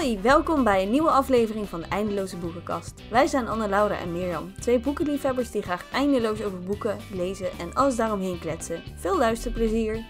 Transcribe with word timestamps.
Hoi, 0.00 0.20
welkom 0.20 0.64
bij 0.64 0.82
een 0.82 0.90
nieuwe 0.90 1.10
aflevering 1.10 1.68
van 1.68 1.80
de 1.80 1.86
Eindeloze 1.86 2.36
Boekenkast. 2.36 3.02
Wij 3.10 3.26
zijn 3.26 3.48
Anne, 3.48 3.68
Laura 3.68 3.98
en 3.98 4.12
Mirjam, 4.12 4.54
twee 4.60 4.78
boekenliefhebbers 4.78 5.50
die 5.50 5.62
graag 5.62 5.90
eindeloos 5.92 6.42
over 6.42 6.60
boeken, 6.60 6.98
lezen 7.12 7.50
en 7.58 7.74
alles 7.74 7.96
daaromheen 7.96 8.38
kletsen. 8.38 8.82
Veel 8.96 9.18
luisterplezier! 9.18 10.04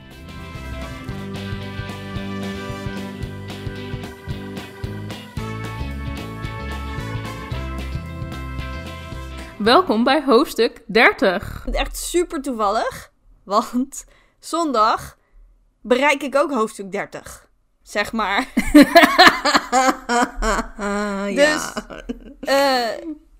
Welkom 9.58 10.04
bij 10.04 10.24
hoofdstuk 10.24 10.84
30. 10.86 11.62
Het 11.64 11.74
is 11.74 11.80
echt 11.80 11.96
super 11.96 12.42
toevallig, 12.42 13.12
want 13.44 14.04
zondag 14.38 15.18
bereik 15.80 16.22
ik 16.22 16.36
ook 16.36 16.52
hoofdstuk 16.52 16.92
30. 16.92 17.49
Zeg 17.90 18.12
maar. 18.12 18.46
Dus, 21.34 21.72
eh, 22.40 22.88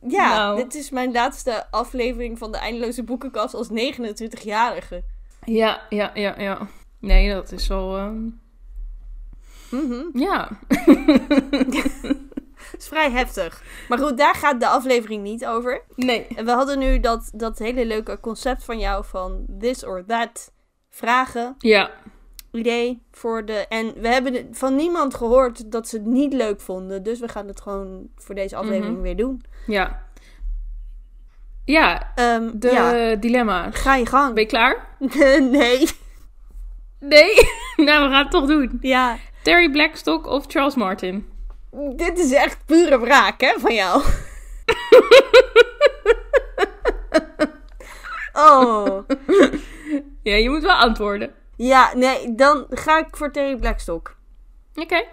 ja, 0.09 0.29
Nou. 0.37 0.57
dit 0.63 0.75
is 0.75 0.91
mijn 0.91 1.13
laatste 1.13 1.67
aflevering 1.71 2.39
van 2.39 2.53
de 2.53 2.59
Eindeloze 2.59 3.03
Boekenkast 3.03 3.55
als 3.55 3.69
29-jarige. 3.69 5.03
Ja, 5.45 5.81
ja, 5.89 6.11
ja, 6.15 6.35
ja. 6.41 6.59
Nee, 6.99 7.33
dat 7.35 7.53
is 7.53 7.67
wel... 7.67 7.97
ehm, 7.97 8.29
Mhm. 9.71 10.19
Ja. 10.19 10.49
Het 12.59 12.75
is 12.79 12.89
vrij 12.89 13.11
heftig. 13.11 13.63
Maar 13.89 13.99
goed, 13.99 14.19
daar 14.19 14.35
gaat 14.35 14.61
de 14.61 14.67
aflevering 14.67 15.23
niet 15.23 15.47
over. 15.47 15.83
Nee. 15.97 16.27
En 16.27 16.45
we 16.45 16.51
hadden 16.51 16.79
nu 16.79 17.01
dat, 17.01 17.30
dat 17.35 17.59
hele 17.59 17.87
leuke 17.87 18.21
concept 18.21 18.65
van 18.65 18.79
jou 18.79 19.05
van 19.05 19.47
this 19.59 19.85
or 19.85 20.05
that 20.07 20.52
vragen. 20.89 21.55
Ja. 21.59 21.91
Idee 22.52 23.02
voor 23.12 23.45
de. 23.45 23.66
En 23.68 23.93
we 24.01 24.09
hebben 24.09 24.48
van 24.52 24.76
niemand 24.76 25.15
gehoord 25.15 25.73
dat 25.73 25.88
ze 25.88 25.96
het 25.96 26.06
niet 26.06 26.32
leuk 26.32 26.60
vonden. 26.60 27.02
Dus 27.02 27.20
we 27.20 27.29
gaan 27.29 27.46
het 27.46 27.60
gewoon 27.60 28.09
voor 28.16 28.34
deze 28.34 28.56
aflevering 28.56 28.93
Mhm. 28.95 29.02
weer 29.02 29.16
doen. 29.16 29.43
Ja. 29.66 30.02
Ja, 31.65 32.12
Ehm, 32.15 32.51
de 32.54 32.71
ja, 32.71 33.15
dilemma's. 33.15 33.76
ga 33.76 33.95
je 33.96 34.06
gang. 34.06 34.34
Ben 34.34 34.43
je 34.43 34.48
klaar? 34.48 34.87
nee. 35.51 35.88
Nee? 37.01 37.34
nou, 37.87 38.04
we 38.04 38.10
gaan 38.10 38.23
het 38.23 38.30
toch 38.30 38.46
doen. 38.46 38.78
Ja, 38.80 39.16
Terry 39.43 39.71
Blackstock 39.71 40.26
of 40.26 40.45
Charles 40.48 40.74
Martin? 40.74 41.28
dit 41.96 42.18
is 42.18 42.32
echt 42.32 42.66
pure 42.66 42.98
wraak, 43.01 43.40
hè, 43.40 43.54
van 43.59 43.74
jou. 43.74 44.02
oh. 48.32 48.98
Ja, 50.23 50.34
je 50.34 50.51
moet 50.51 50.62
wel 50.62 50.76
antwoorden. 50.76 51.30
Ja, 51.63 51.95
nee, 51.95 52.35
dan 52.35 52.66
ga 52.71 52.99
ik 52.99 53.16
voor 53.16 53.33
Terry 53.33 53.57
Blackstock. 53.57 54.16
Oké. 54.75 55.05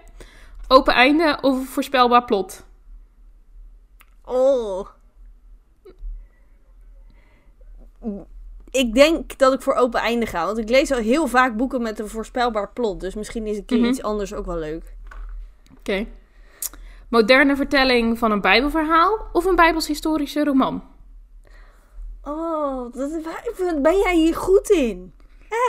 Open 0.67 0.93
einde 0.93 1.37
of 1.41 1.55
een 1.57 1.65
voorspelbaar 1.65 2.25
plot? 2.25 2.65
Oh. 4.25 4.87
Ik 8.71 8.93
denk 8.93 9.37
dat 9.37 9.53
ik 9.53 9.61
voor 9.61 9.73
open 9.73 9.99
einde 9.99 10.25
ga. 10.25 10.45
Want 10.45 10.57
ik 10.57 10.69
lees 10.69 10.91
al 10.91 10.97
heel 10.97 11.27
vaak 11.27 11.57
boeken 11.57 11.81
met 11.81 11.99
een 11.99 12.07
voorspelbaar 12.07 12.69
plot. 12.69 12.99
Dus 12.99 13.15
misschien 13.15 13.47
is 13.47 13.57
een 13.57 13.65
keer 13.65 13.77
Mhm. 13.79 13.87
iets 13.87 14.01
anders 14.01 14.33
ook 14.33 14.45
wel 14.45 14.57
leuk. 14.57 14.95
Oké. 15.77 16.05
Moderne 17.09 17.55
vertelling 17.55 18.17
van 18.17 18.31
een 18.31 18.41
bijbelverhaal 18.41 19.19
of 19.33 19.45
een 19.45 19.55
bijbels 19.55 19.87
historische 19.87 20.43
roman? 20.43 20.83
Oh, 22.23 22.93
dat, 22.93 23.11
waar 23.23 23.81
ben 23.81 23.97
jij 23.97 24.15
hier 24.15 24.35
goed 24.35 24.69
in? 24.69 25.13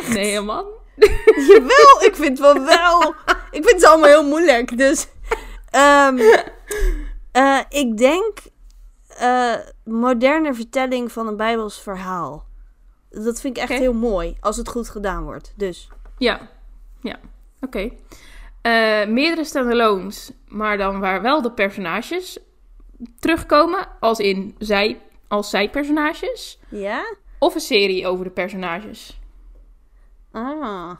Nee, 0.09 0.41
man. 0.41 0.67
Jawel, 1.48 2.03
ik 2.03 2.15
vind 2.15 2.39
wel 2.39 2.65
wel. 2.65 3.14
Ik 3.51 3.64
vind 3.64 3.70
het 3.70 3.85
allemaal 3.85 4.08
heel 4.08 4.27
moeilijk. 4.27 4.79
Dus 4.79 5.07
ehm, 5.70 6.19
eh, 7.33 7.61
ik 7.69 7.97
denk 7.97 8.39
eh, 9.08 9.55
moderne 9.85 10.55
vertelling 10.55 11.13
van 11.13 11.27
een 11.27 11.36
bijbels 11.36 11.80
verhaal. 11.80 12.47
Dat 13.11 13.41
vind 13.41 13.57
ik 13.57 13.63
echt 13.63 13.79
heel 13.79 13.95
mooi. 13.95 14.36
Als 14.41 14.57
het 14.57 14.69
goed 14.69 14.89
gedaan 14.89 15.25
wordt. 15.25 15.52
Dus 15.57 15.89
Ja, 16.19 16.48
ja, 17.02 17.19
oké. 17.61 17.91
Eh, 18.63 19.07
meerdere 19.07 19.45
standalones, 19.45 20.31
maar 20.48 20.79
dan 20.79 21.01
waar 21.01 21.23
wel 21.23 21.42
de 21.42 21.52
personages 21.52 22.39
terugkomen, 23.19 23.89
als 24.01 24.19
in 24.19 24.55
zij, 24.58 25.01
als 25.29 25.51
zijpersonages. 25.51 26.58
ja? 26.69 27.17
Of 27.39 27.55
een 27.55 27.61
serie 27.61 28.07
over 28.07 28.25
de 28.25 28.31
personages. 28.31 29.17
Ah. 30.30 30.90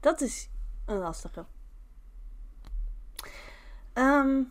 Dat 0.00 0.20
is 0.20 0.48
een 0.86 0.96
lastige. 0.98 1.44
Ehm. 3.92 4.42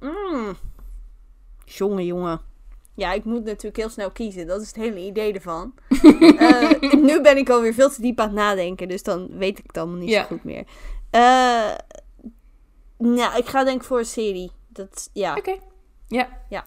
Mm. 0.00 0.56
Jongen, 1.64 2.04
jongen. 2.06 2.40
Ja, 2.94 3.12
ik 3.12 3.24
moet 3.24 3.44
natuurlijk 3.44 3.76
heel 3.76 3.88
snel 3.88 4.10
kiezen. 4.10 4.46
Dat 4.46 4.60
is 4.60 4.66
het 4.66 4.76
hele 4.76 5.00
idee 5.00 5.32
ervan. 5.32 5.74
Eh, 6.38 6.92
nu 6.92 7.20
ben 7.20 7.36
ik 7.36 7.48
alweer 7.50 7.74
veel 7.74 7.90
te 7.90 8.00
diep 8.00 8.20
aan 8.20 8.26
het 8.26 8.36
nadenken. 8.36 8.88
Dus 8.88 9.02
dan 9.02 9.38
weet 9.38 9.58
ik 9.58 9.64
het 9.66 9.76
allemaal 9.76 9.96
niet 9.96 10.08
Ja. 10.08 10.20
zo 10.20 10.26
goed 10.26 10.44
meer. 10.44 10.64
Eh 11.10 11.74
nou, 12.98 13.36
ik 13.38 13.46
ga 13.46 13.64
denk 13.64 13.80
ik 13.80 13.86
voor 13.86 13.98
een 13.98 14.04
serie. 14.04 14.50
Dat, 14.68 15.10
ja. 15.12 15.36
Oké. 15.36 15.58
Ja. 16.06 16.28
Ja. 16.48 16.64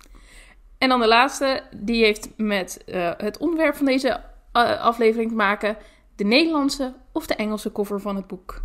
En 0.77 0.89
dan 0.89 0.99
de 0.99 1.07
laatste, 1.07 1.63
die 1.75 2.03
heeft 2.03 2.29
met 2.38 2.83
eh, 2.83 3.11
het 3.17 3.38
onderwerp 3.38 3.75
van 3.75 3.85
deze 3.85 4.21
eh, 4.51 4.81
aflevering 4.81 5.29
te 5.29 5.35
maken. 5.35 5.77
De 6.15 6.23
Nederlandse 6.23 6.93
of 7.11 7.27
de 7.27 7.35
Engelse 7.35 7.71
cover 7.71 8.01
van 8.01 8.15
het 8.15 8.27
boek. 8.27 8.61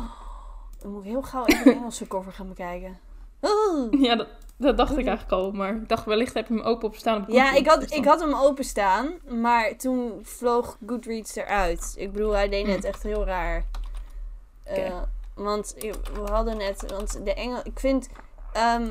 Dan 0.80 0.92
moet 0.92 1.04
ik 1.04 1.10
heel 1.10 1.22
gauw 1.22 1.44
even 1.44 1.64
de 1.64 1.72
Engelse 1.80 2.06
cover 2.06 2.32
gaan 2.32 2.48
bekijken. 2.48 2.98
Ja, 3.90 4.14
dat, 4.16 4.28
dat 4.56 4.76
dacht 4.76 4.98
ik 4.98 5.06
eigenlijk 5.06 5.32
al. 5.42 5.50
Maar 5.52 5.74
ik 5.74 5.88
dacht, 5.88 6.04
wellicht 6.04 6.34
heb 6.34 6.48
je 6.48 6.54
hem 6.54 6.62
open 6.62 6.88
op 6.88 6.96
staan 6.96 7.22
op 7.22 7.28
Ja, 7.28 7.52
ik 7.54 7.66
had, 7.66 7.92
ik 7.92 8.04
had 8.04 8.20
hem 8.20 8.34
openstaan, 8.34 9.12
maar 9.28 9.76
toen 9.76 10.18
vloog 10.22 10.76
Goodreads 10.86 11.36
eruit. 11.36 11.94
Ik 11.96 12.12
bedoel, 12.12 12.32
hij 12.32 12.48
deed 12.48 12.66
net 12.66 12.80
Hm. 12.80 12.86
echt 12.86 13.02
heel 13.02 13.24
raar. 13.24 13.64
Eh, 14.62 15.02
want 15.34 15.74
we 16.14 16.30
hadden 16.30 16.56
net, 16.56 16.90
want 16.90 17.24
de 17.24 17.34
Engel, 17.34 17.60
ik 17.64 17.78
vind, 17.80 18.08
ehm, 18.52 18.86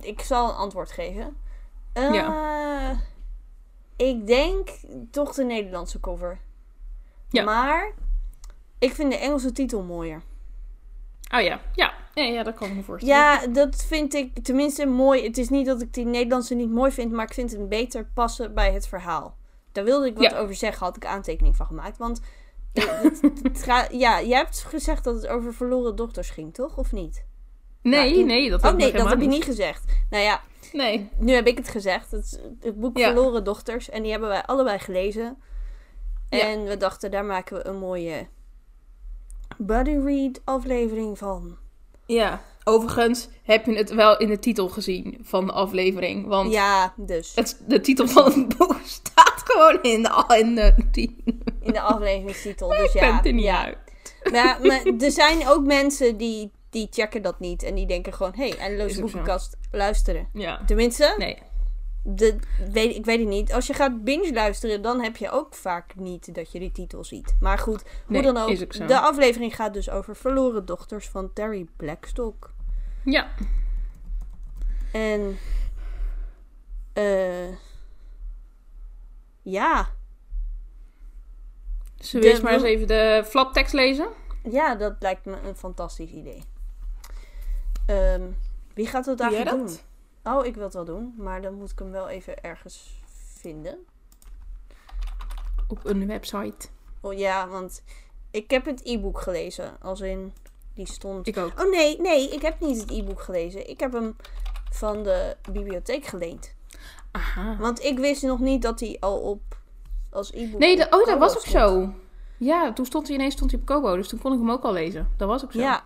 ik 0.00 0.20
zal 0.20 0.48
een 0.48 0.54
antwoord 0.54 0.90
geven. 0.90 1.36
Eh, 1.92 2.90
Ik 3.96 4.26
denk 4.26 4.68
toch 5.10 5.34
de 5.34 5.44
Nederlandse 5.44 6.00
cover. 6.00 6.38
Ja. 7.28 7.44
Maar 7.44 7.92
ik 8.78 8.92
vind 8.94 9.10
de 9.12 9.18
Engelse 9.18 9.52
titel 9.52 9.82
mooier. 9.82 10.22
Oh 11.34 11.40
ja, 11.40 11.60
ja. 11.74 11.92
Ja, 12.14 12.22
ja 12.24 12.42
dat 12.42 12.54
kan 12.54 12.68
ik 12.68 12.74
me 12.74 12.82
voorstellen. 12.82 13.16
Ja, 13.16 13.46
dat 13.46 13.76
vind 13.84 14.14
ik 14.14 14.44
tenminste 14.44 14.86
mooi. 14.86 15.24
Het 15.24 15.38
is 15.38 15.48
niet 15.48 15.66
dat 15.66 15.80
ik 15.82 15.94
die 15.94 16.04
Nederlandse 16.04 16.54
niet 16.54 16.70
mooi 16.70 16.90
vind, 16.90 17.12
maar 17.12 17.24
ik 17.26 17.34
vind 17.34 17.50
het 17.50 17.68
beter 17.68 18.04
passen 18.14 18.54
bij 18.54 18.72
het 18.72 18.88
verhaal. 18.88 19.36
Daar 19.72 19.84
wilde 19.84 20.06
ik 20.06 20.14
wat 20.18 20.30
Ja. 20.30 20.38
over 20.38 20.54
zeggen, 20.54 20.86
had 20.86 20.96
ik 20.96 21.04
aantekening 21.06 21.56
van 21.56 21.66
gemaakt. 21.66 21.98
Want 21.98 22.20
eh, 22.72 22.84
het, 23.00 23.20
het 23.42 23.62
gaat- 23.62 23.92
ja, 23.92 24.22
jij 24.22 24.38
hebt 24.38 24.62
gezegd 24.62 25.04
dat 25.04 25.14
het 25.14 25.26
over 25.26 25.54
verloren 25.54 25.96
dochters 25.96 26.30
ging, 26.30 26.54
toch? 26.54 26.76
Of 26.78 26.92
niet? 26.92 27.24
Nee, 27.82 28.18
Ja, 28.18 28.24
nee, 28.24 28.50
dat 28.50 28.60
oh 28.60 28.66
heb 28.66 28.76
nee, 28.76 28.92
nog 28.92 29.02
dat 29.02 29.10
heb 29.10 29.20
je 29.20 29.26
niet 29.26 29.44
gezegd. 29.44 29.84
Nou 30.10 30.24
ja, 30.24 30.40
Nee. 30.72 31.08
nu 31.18 31.32
heb 31.32 31.46
ik 31.46 31.56
het 31.58 31.68
gezegd. 31.68 32.10
Het, 32.10 32.40
het 32.60 32.80
boek 32.80 32.98
Ja. 32.98 33.12
Verloren 33.12 33.44
Dochters. 33.44 33.90
En 33.90 34.02
die 34.02 34.10
hebben 34.10 34.28
wij 34.28 34.42
allebei 34.42 34.78
gelezen. 34.78 35.36
Ja. 36.30 36.38
En 36.40 36.64
we 36.64 36.76
dachten, 36.76 37.10
daar 37.10 37.24
maken 37.24 37.56
we 37.56 37.66
een 37.66 37.78
mooie 37.78 38.26
buddy 39.58 39.96
read 40.04 40.40
aflevering 40.44 41.18
van. 41.18 41.56
Ja. 42.06 42.42
Overigens 42.64 43.28
heb 43.42 43.66
je 43.66 43.76
het 43.76 43.90
wel 43.94 44.18
in 44.18 44.28
de 44.28 44.38
titel 44.38 44.68
gezien 44.68 45.18
van 45.22 45.46
de 45.46 45.52
aflevering. 45.52 46.26
Want 46.26 46.52
Ja, 46.52 46.94
dus. 46.96 47.32
het, 47.34 47.60
de 47.66 47.80
titel 47.80 48.08
van 48.08 48.24
het 48.32 48.56
boek 48.56 48.76
staat 49.00 49.42
gewoon 49.44 49.82
in 49.82 50.02
de, 50.02 50.34
in 50.38 50.54
de 50.54 50.74
titel. 50.92 51.34
In 51.60 51.72
de 51.72 51.80
afleveringstitel. 51.80 52.68
Dus 52.68 52.78
Ik 52.78 52.92
ja, 52.92 53.00
ben 53.00 53.16
het 53.16 53.26
er 53.26 53.32
niet 53.32 53.44
ja. 53.44 53.64
uit. 53.64 53.76
Maar, 54.32 54.58
maar 54.62 54.82
er 54.98 55.10
zijn 55.10 55.48
ook 55.48 55.64
mensen 55.64 56.16
die, 56.16 56.50
die 56.70 56.88
checken 56.90 57.22
dat 57.22 57.40
niet. 57.40 57.62
En 57.62 57.74
die 57.74 57.86
denken 57.86 58.12
gewoon, 58.12 58.32
hé, 58.36 58.48
hey, 58.48 58.58
eindeloze 58.58 58.94
zo. 58.94 59.00
boekenkast, 59.00 59.56
luisteren. 59.70 60.28
Ja. 60.32 60.64
Tenminste, 60.66 61.14
Nee. 61.18 61.38
de, 62.02 62.36
weet, 62.72 62.94
ik 62.96 63.04
weet 63.04 63.18
het 63.18 63.28
niet. 63.28 63.52
Als 63.52 63.66
je 63.66 63.74
gaat 63.74 64.04
binge 64.04 64.32
luisteren, 64.32 64.82
dan 64.82 65.02
heb 65.02 65.16
je 65.16 65.30
ook 65.30 65.54
vaak 65.54 65.94
niet 65.96 66.34
dat 66.34 66.52
je 66.52 66.58
die 66.58 66.72
titel 66.72 67.04
ziet. 67.04 67.36
Maar 67.40 67.58
goed, 67.58 67.82
hoe 67.82 67.92
Nee, 68.06 68.22
dan 68.22 68.36
ook. 68.36 68.88
De 68.88 69.00
aflevering 69.00 69.54
gaat 69.56 69.74
dus 69.74 69.90
over 69.90 70.16
verloren 70.16 70.64
dochters 70.64 71.08
van 71.08 71.32
Terry 71.32 71.66
Blackstock. 71.76 72.50
Ja. 73.04 73.30
En, 74.92 75.38
eh 76.92 77.48
ja, 79.42 79.88
Zullen 81.96 82.20
we 82.20 82.20
De- 82.20 82.28
eerst 82.28 82.42
maar 82.42 82.52
eens 82.52 82.62
even 82.62 82.86
de 82.86 83.22
flaptekst 83.26 83.72
lezen? 83.72 84.08
ja, 84.50 84.74
dat 84.74 84.94
lijkt 84.98 85.24
me 85.24 85.36
een 85.40 85.56
fantastisch 85.56 86.10
idee. 86.10 86.42
Ehm, 87.90 88.22
wie 88.74 88.86
gaat 88.86 89.04
dat 89.04 89.18
dat? 89.18 89.46
doen? 89.46 89.68
Oh, 90.24 90.46
ik 90.46 90.54
wil 90.54 90.64
het 90.64 90.74
wel 90.74 90.84
doen, 90.84 91.14
maar 91.16 91.42
dan 91.42 91.54
moet 91.54 91.70
ik 91.70 91.78
hem 91.78 91.90
wel 91.90 92.08
even 92.08 92.42
ergens 92.42 93.02
vinden. 93.38 93.78
Op 95.68 95.84
een 95.84 96.06
website. 96.06 96.68
Oh 97.00 97.12
ja, 97.18 97.48
want 97.48 97.82
Ik 98.30 98.50
heb 98.50 98.64
het 98.64 98.80
e-book 98.84 99.20
gelezen. 99.20 99.80
Als 99.80 100.00
in, 100.00 100.32
die 100.74 100.86
stond... 100.86 101.26
Ik 101.26 101.36
ook. 101.36 101.60
Oh 101.60 101.70
nee, 101.70 102.00
nee, 102.00 102.28
ik 102.28 102.42
heb 102.42 102.60
niet 102.60 102.80
het 102.80 102.90
e-book 102.90 103.20
gelezen. 103.20 103.70
Ik 103.70 103.80
heb 103.80 103.92
hem 103.92 104.16
van 104.70 105.02
de 105.02 105.36
bibliotheek 105.52 106.04
geleend. 106.04 106.54
Aha. 107.10 107.56
Want 107.58 107.82
ik 107.84 107.98
wist 107.98 108.22
nog 108.22 108.38
niet 108.38 108.62
dat 108.62 108.80
hij 108.80 108.96
al 109.00 109.20
op 109.20 109.42
als 110.10 110.32
e-book. 110.32 110.58
Nee, 110.60 110.76
de, 110.76 110.86
oh, 110.90 111.06
dat 111.06 111.18
was 111.18 111.32
ook 111.32 111.44
stond. 111.46 111.54
zo. 111.54 111.92
Ja, 112.36 112.72
toen 112.72 112.86
stond 112.86 113.06
hij 113.06 113.16
ineens 113.16 113.34
stond 113.34 113.50
hij 113.50 113.60
op 113.60 113.66
Kobo, 113.66 113.96
dus 113.96 114.08
toen 114.08 114.18
kon 114.18 114.32
ik 114.32 114.38
hem 114.38 114.50
ook 114.50 114.64
al 114.64 114.72
lezen. 114.72 115.08
Dat 115.16 115.28
was 115.28 115.44
ook 115.44 115.52
zo. 115.52 115.58
Ja. 115.58 115.84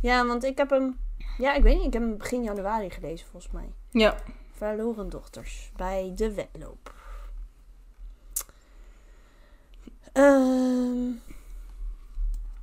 Ja, 0.00 0.26
want 0.26 0.44
ik 0.44 0.58
heb 0.58 0.70
hem... 0.70 0.98
Ja, 1.38 1.54
ik 1.54 1.62
weet 1.62 1.76
niet. 1.76 1.86
Ik 1.86 1.92
heb 1.92 2.02
hem 2.02 2.16
begin 2.16 2.42
januari 2.42 2.90
gelezen, 2.90 3.26
volgens 3.26 3.52
mij. 3.52 3.72
Ja. 3.90 4.16
Verloren 4.50 5.08
dochters. 5.08 5.72
Bij 5.76 6.12
de 6.14 6.34
wedloop. 6.34 6.94
Ehm, 10.12 11.08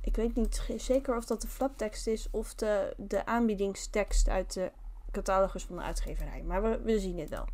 ik 0.00 0.16
weet 0.16 0.34
niet 0.34 0.62
zeker 0.76 1.16
of 1.16 1.24
dat 1.24 1.40
de 1.40 1.48
flaptekst 1.48 2.06
is 2.06 2.28
of 2.30 2.54
de, 2.54 2.94
de 2.96 3.26
aanbiedingstekst 3.26 4.28
uit 4.28 4.52
de 4.52 4.72
catalogus 5.10 5.64
van 5.64 5.76
de 5.76 5.82
uitgeverij. 5.82 6.42
Maar 6.42 6.62
we, 6.62 6.80
we 6.82 7.00
zien 7.00 7.18
het 7.18 7.28
wel. 7.28 7.46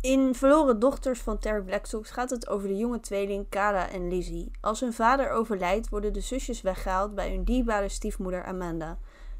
In 0.00 0.34
Verloren 0.34 0.78
Dochters 0.78 1.20
van 1.20 1.38
Terry 1.38 1.62
Blackstocks 1.62 2.10
gaat 2.10 2.30
het 2.30 2.48
over 2.48 2.68
de 2.68 2.76
jonge 2.76 3.00
tweeling 3.00 3.48
Cara 3.48 3.90
en 3.90 4.08
Lizzie. 4.08 4.50
Als 4.60 4.80
hun 4.80 4.92
vader 4.92 5.30
overlijdt, 5.30 5.88
worden 5.88 6.12
de 6.12 6.20
zusjes 6.20 6.60
weggehaald 6.60 7.14
bij 7.14 7.30
hun 7.30 7.44
dierbare 7.44 7.88
stiefmoeder 7.88 8.44
Amanda. 8.44 8.98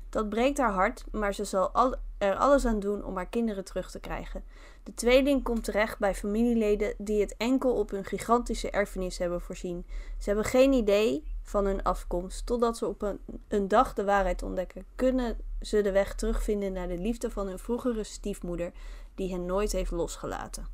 Dat 0.09 0.29
breekt 0.29 0.59
haar 0.59 0.73
hart, 0.73 1.05
maar 1.13 1.35
ze 1.35 1.45
zal 1.45 1.71
al, 1.71 1.95
er 2.19 2.37
alles 2.37 2.65
aan 2.65 2.81
doen 2.81 3.05
om 3.05 3.17
haar 3.17 3.29
kinderen 3.29 3.65
terug 3.65 3.91
te 3.91 4.01
krijgen. 4.01 4.45
De 4.83 4.95
tweeling 4.95 5.43
komt 5.43 5.65
terecht 5.65 5.99
bij 5.99 6.15
familieleden 6.15 6.95
die 6.99 7.21
het 7.21 7.37
enkel 7.37 7.75
op 7.75 7.91
hun 7.91 8.05
gigantische 8.05 8.71
erfenis 8.71 9.19
hebben 9.19 9.41
voorzien. 9.41 9.87
Ze 10.19 10.29
hebben 10.29 10.45
geen 10.45 10.73
idee 10.73 11.25
van 11.43 11.65
hun 11.65 11.83
afkomst, 11.83 12.47
totdat 12.47 12.77
ze 12.77 12.87
op 12.87 13.03
een, 13.03 13.19
een 13.49 13.69
dag 13.69 13.95
de 13.95 14.05
waarheid 14.05 14.43
ontdekken. 14.43 14.85
Kunnen 14.95 15.37
ze 15.61 15.83
de 15.83 15.93
weg 15.93 16.15
terugvinden 16.15 16.73
naar 16.73 16.89
de 16.89 16.99
liefde 16.99 17.31
van 17.31 17.47
hun 17.47 17.59
vroegere 17.59 18.05
stiefmoeder, 18.05 18.73
die 19.19 19.32
hen 19.32 19.47
nooit 19.47 19.73
heeft 19.73 19.91
losgelaten. 19.91 20.67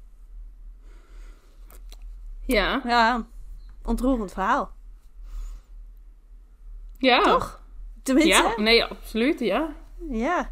Ja. 2.46 2.80
Ja, 2.84 3.26
ontroerend 3.84 4.32
verhaal. 4.32 4.70
Ja. 6.98 7.22
Toch? 7.22 7.62
Tenminste, 8.02 8.30
Ja, 8.42 8.54
nee, 8.56 8.84
absoluut, 8.84 9.40
ja. 9.40 9.74
ja. 10.10 10.50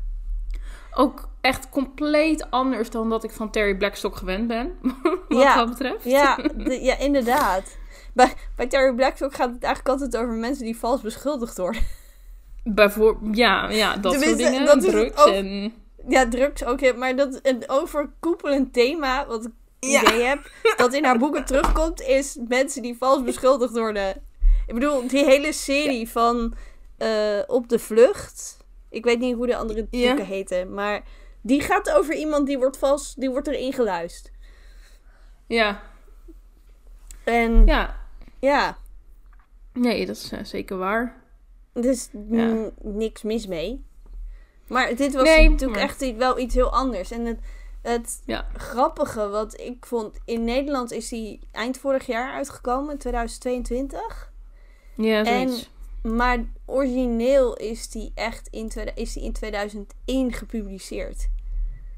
Ook 0.94 1.28
echt 1.40 1.68
compleet 1.68 2.50
anders 2.50 2.90
dan 2.90 3.10
dat 3.10 3.24
ik 3.24 3.30
van 3.30 3.50
Terry 3.50 3.76
Blackstock 3.76 4.16
gewend 4.16 4.46
ben. 4.48 4.78
Wat 5.28 5.42
Ja. 5.42 5.56
dat 5.56 5.68
betreft. 5.68 6.04
Ja, 6.04 6.36
de- 6.36 6.80
ja 6.82 6.98
inderdaad. 6.98 7.76
Bij, 8.14 8.32
bij 8.56 8.66
Terry 8.66 8.94
Blackstock 8.94 9.34
gaat 9.34 9.52
het 9.52 9.62
eigenlijk 9.62 10.00
altijd 10.00 10.22
over 10.22 10.34
mensen 10.34 10.64
die 10.64 10.78
vals 10.78 11.00
beschuldigd 11.00 11.56
worden. 11.56 11.82
Bijvoor 12.64 13.18
ja, 13.32 13.70
ja, 13.70 13.96
dat 13.96 14.12
soort 14.12 14.36
dingen. 14.36 14.64
dat 14.66 14.80
drugs 14.80 15.16
ook. 15.16 15.28
en... 15.34 15.74
Ja, 16.08 16.28
drugs 16.28 16.64
ook. 16.64 16.96
Maar 16.96 17.16
dat 17.16 17.38
een 17.42 17.62
overkoepelend 17.66 18.72
thema, 18.72 19.26
wat 19.26 19.44
ik 19.44 19.50
Ja. 19.78 20.02
idee 20.02 20.22
heb, 20.22 20.50
dat 20.76 20.94
in 20.94 21.04
haar 21.04 21.18
boeken 21.18 21.44
terugkomt, 21.44 22.00
is 22.00 22.38
mensen 22.48 22.82
die 22.82 22.96
vals 22.98 23.22
beschuldigd 23.22 23.72
worden. 23.78 24.22
Ik 24.66 24.74
bedoel, 24.74 25.06
die 25.08 25.24
hele 25.24 25.52
serie 25.52 26.08
van 26.08 26.54
eh, 26.98 27.38
Op 27.46 27.68
de 27.68 27.78
Vlucht. 27.78 28.56
Ik 28.90 29.04
weet 29.04 29.18
niet 29.18 29.34
hoe 29.34 29.46
de 29.46 29.56
andere 29.56 29.86
Ja. 29.90 30.06
boeken 30.08 30.26
heten, 30.26 30.74
maar 30.74 31.02
die 31.40 31.60
gaat 31.60 31.90
over 31.90 32.14
iemand 32.14 32.46
die 32.46 32.58
wordt 32.58 32.76
vals, 32.78 33.14
die 33.14 33.30
wordt 33.30 33.46
erin 33.48 33.72
geluisterd. 33.72 34.32
Ja, 35.46 35.82
En 37.24 37.66
ja. 37.66 37.96
ja, 38.38 38.78
Nee, 39.72 40.06
dat 40.06 40.16
is 40.16 40.32
eh, 40.32 40.44
zeker 40.44 40.76
waar. 40.76 41.22
dus 41.72 42.08
Ja. 42.30 42.44
mm, 42.44 42.70
niks 42.82 43.22
mis 43.22 43.46
mee. 43.46 43.84
Maar 44.72 44.94
dit 44.96 45.14
was 45.14 45.22
Nee, 45.22 45.48
natuurlijk 45.50 45.80
maar- 45.80 45.88
echt 45.88 46.16
wel 46.16 46.38
iets 46.38 46.54
heel 46.54 46.72
anders. 46.72 47.10
En 47.10 47.24
het, 47.24 47.38
het 47.82 48.22
Ja. 48.26 48.46
grappige 48.56 49.28
wat 49.28 49.60
ik 49.60 49.86
vond, 49.86 50.18
in 50.24 50.44
Nederland 50.44 50.92
is 50.92 51.08
die 51.08 51.40
eind 51.52 51.78
vorig 51.78 52.06
jaar 52.06 52.32
uitgekomen, 52.32 52.98
2022. 52.98 54.32
Ja, 54.94 55.24
En-. 55.24 55.50
Maar 56.02 56.38
origineel 56.66 57.56
is 57.56 57.88
die 57.90 58.12
echt 58.14 58.48
in, 58.48 58.70
is 58.94 59.12
die 59.12 59.22
in 59.22 59.32
2001 59.32 60.32
gepubliceerd. 60.32 61.28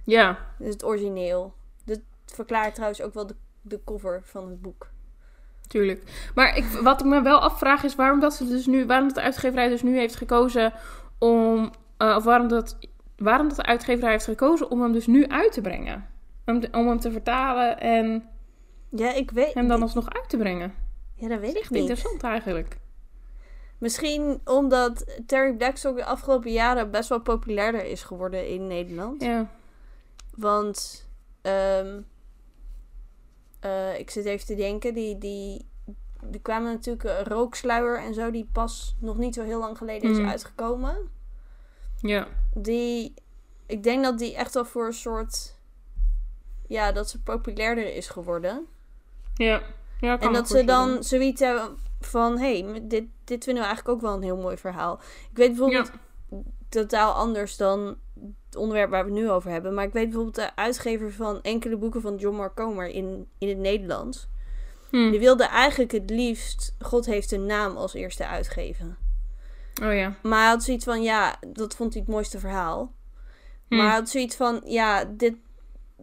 Ja, 0.04 0.38
Dus 0.58 0.72
het 0.72 0.84
origineel. 0.84 1.54
Dat 1.84 2.00
verklaart 2.26 2.74
trouwens 2.74 3.00
ook 3.02 3.14
wel 3.14 3.26
de, 3.26 3.34
de 3.62 3.80
cover 3.84 4.20
van 4.24 4.48
het 4.48 4.62
boek. 4.62 4.90
tuurlijk. 5.68 6.30
Maar 6.34 6.56
ik, 6.56 6.64
wat 6.64 7.00
ik 7.00 7.06
me 7.06 7.22
wel 7.22 7.38
afvraag 7.40 7.82
is 7.82 7.94
waarom 7.94 8.20
dat 8.20 8.34
ze 8.34 8.46
dus 8.48 8.66
nu, 8.66 8.86
waarom 8.86 9.06
dat 9.06 9.16
de 9.16 9.22
uitgeverij 9.22 9.68
dus 9.68 9.82
nu 9.82 9.96
heeft 9.98 10.16
gekozen 10.16 10.72
om, 11.18 11.72
eh, 11.96 12.14
of 12.16 12.24
waarom 12.24 12.48
dat, 12.48 12.78
waarom 13.16 13.48
dat 13.48 13.56
de 13.56 13.62
uitgeverij 13.64 14.10
heeft 14.10 14.24
gekozen 14.24 14.70
om 14.70 14.82
hem 14.82 14.92
dus 14.92 15.06
nu 15.06 15.26
uit 15.28 15.52
te 15.52 15.60
brengen. 15.60 16.06
Om, 16.46 16.60
te- 16.60 16.68
om 16.72 16.88
hem 16.88 17.00
te 17.00 17.12
vertalen 17.12 17.80
en 17.80 18.28
Ja, 18.88 19.12
ik 19.12 19.30
weet. 19.30 19.54
hem 19.54 19.68
dan 19.68 19.82
alsnog 19.82 20.10
uit 20.10 20.28
te 20.28 20.36
brengen. 20.36 20.74
Ja, 21.14 21.28
dat 21.28 21.40
weet 21.40 21.54
ik 21.54 21.60
Echt 21.60 21.70
niet. 21.70 21.80
interessant 21.80 22.22
eigenlijk. 22.22 22.78
Misschien 23.78 24.40
omdat 24.44 25.20
Terry 25.26 25.54
Blackstock 25.56 25.96
de 25.96 26.04
afgelopen 26.04 26.52
jaren 26.52 26.90
best 26.90 27.08
wel 27.08 27.20
populairder 27.20 27.84
is 27.84 28.02
geworden 28.02 28.48
in 28.48 28.66
Nederland. 28.66 29.22
Ja. 29.22 29.50
Want 30.36 31.08
ehm, 31.42 32.00
eh, 33.60 33.98
ik 33.98 34.10
zit 34.10 34.24
even 34.24 34.46
te 34.46 34.54
denken, 34.54 34.94
die, 34.94 35.18
die, 35.18 35.68
die 36.24 36.40
kwamen 36.40 36.72
natuurlijk 36.72 37.26
rooksluier 37.28 37.98
en 37.98 38.14
zo, 38.14 38.30
die 38.30 38.48
pas 38.52 38.96
nog 39.00 39.16
niet 39.18 39.34
zo 39.34 39.42
heel 39.42 39.58
lang 39.58 39.78
geleden 39.78 40.10
is 40.10 40.18
Mm. 40.18 40.28
uitgekomen. 40.28 40.96
Ja. 42.08 42.26
Die, 42.54 43.14
ik 43.66 43.82
denk 43.82 44.04
dat 44.04 44.18
die 44.18 44.34
echt 44.34 44.54
wel 44.54 44.64
voor 44.64 44.86
een 44.86 44.92
soort, 44.92 45.54
ja, 46.66 46.92
dat 46.92 47.08
ze 47.08 47.22
populairder 47.22 47.94
is 47.94 48.08
geworden. 48.08 48.66
Ja. 49.34 49.62
ja 50.00 50.16
kan 50.16 50.28
En 50.28 50.34
dat 50.34 50.48
ze 50.48 50.64
dan 50.64 51.04
zoiets 51.04 51.40
hebben 51.40 51.76
van, 52.00 52.38
hé, 52.38 52.60
hey, 52.60 52.82
dit, 52.82 53.04
dit 53.24 53.44
vinden 53.44 53.62
we 53.62 53.68
eigenlijk 53.68 53.88
ook 53.88 54.00
wel 54.00 54.14
een 54.14 54.22
heel 54.22 54.36
mooi 54.36 54.56
verhaal. 54.56 55.00
Ik 55.30 55.36
weet 55.36 55.48
bijvoorbeeld 55.48 55.90
totaal 56.68 57.12
anders 57.12 57.56
dan 57.56 57.96
het 58.46 58.56
onderwerp 58.56 58.90
waar 58.90 59.04
we 59.04 59.10
het 59.10 59.20
nu 59.20 59.30
over 59.30 59.50
hebben. 59.50 59.74
Maar 59.74 59.84
ik 59.84 59.92
weet 59.92 60.04
bijvoorbeeld 60.04 60.34
de 60.34 60.56
uitgever 60.56 61.12
van 61.12 61.42
enkele 61.42 61.76
boeken 61.76 62.00
van 62.00 62.16
John 62.16 62.36
Mark 62.36 62.54
Comer 62.54 62.88
in, 62.88 63.28
in 63.38 63.48
het 63.48 63.58
Nederlands. 63.58 64.28
Hm. 64.90 65.10
Die 65.10 65.20
wilde 65.20 65.44
eigenlijk 65.44 65.92
het 65.92 66.10
liefst 66.10 66.74
God 66.78 67.06
heeft 67.06 67.32
een 67.32 67.46
naam 67.46 67.76
als 67.76 67.94
eerste 67.94 68.26
uitgeven. 68.26 68.96
Oh 69.82 69.94
ja. 69.94 70.14
Maar 70.22 70.38
hij 70.40 70.48
had 70.48 70.62
zoiets 70.62 70.84
van, 70.84 71.02
ja, 71.02 71.36
dat 71.48 71.74
vond 71.74 71.92
hij 71.92 72.02
het 72.02 72.10
mooiste 72.10 72.38
verhaal. 72.38 72.92
Hm. 73.68 73.76
Maar 73.76 73.86
hij 73.86 73.94
had 73.94 74.08
zoiets 74.08 74.36
van, 74.36 74.60
ja, 74.64 75.04
dit 75.04 75.34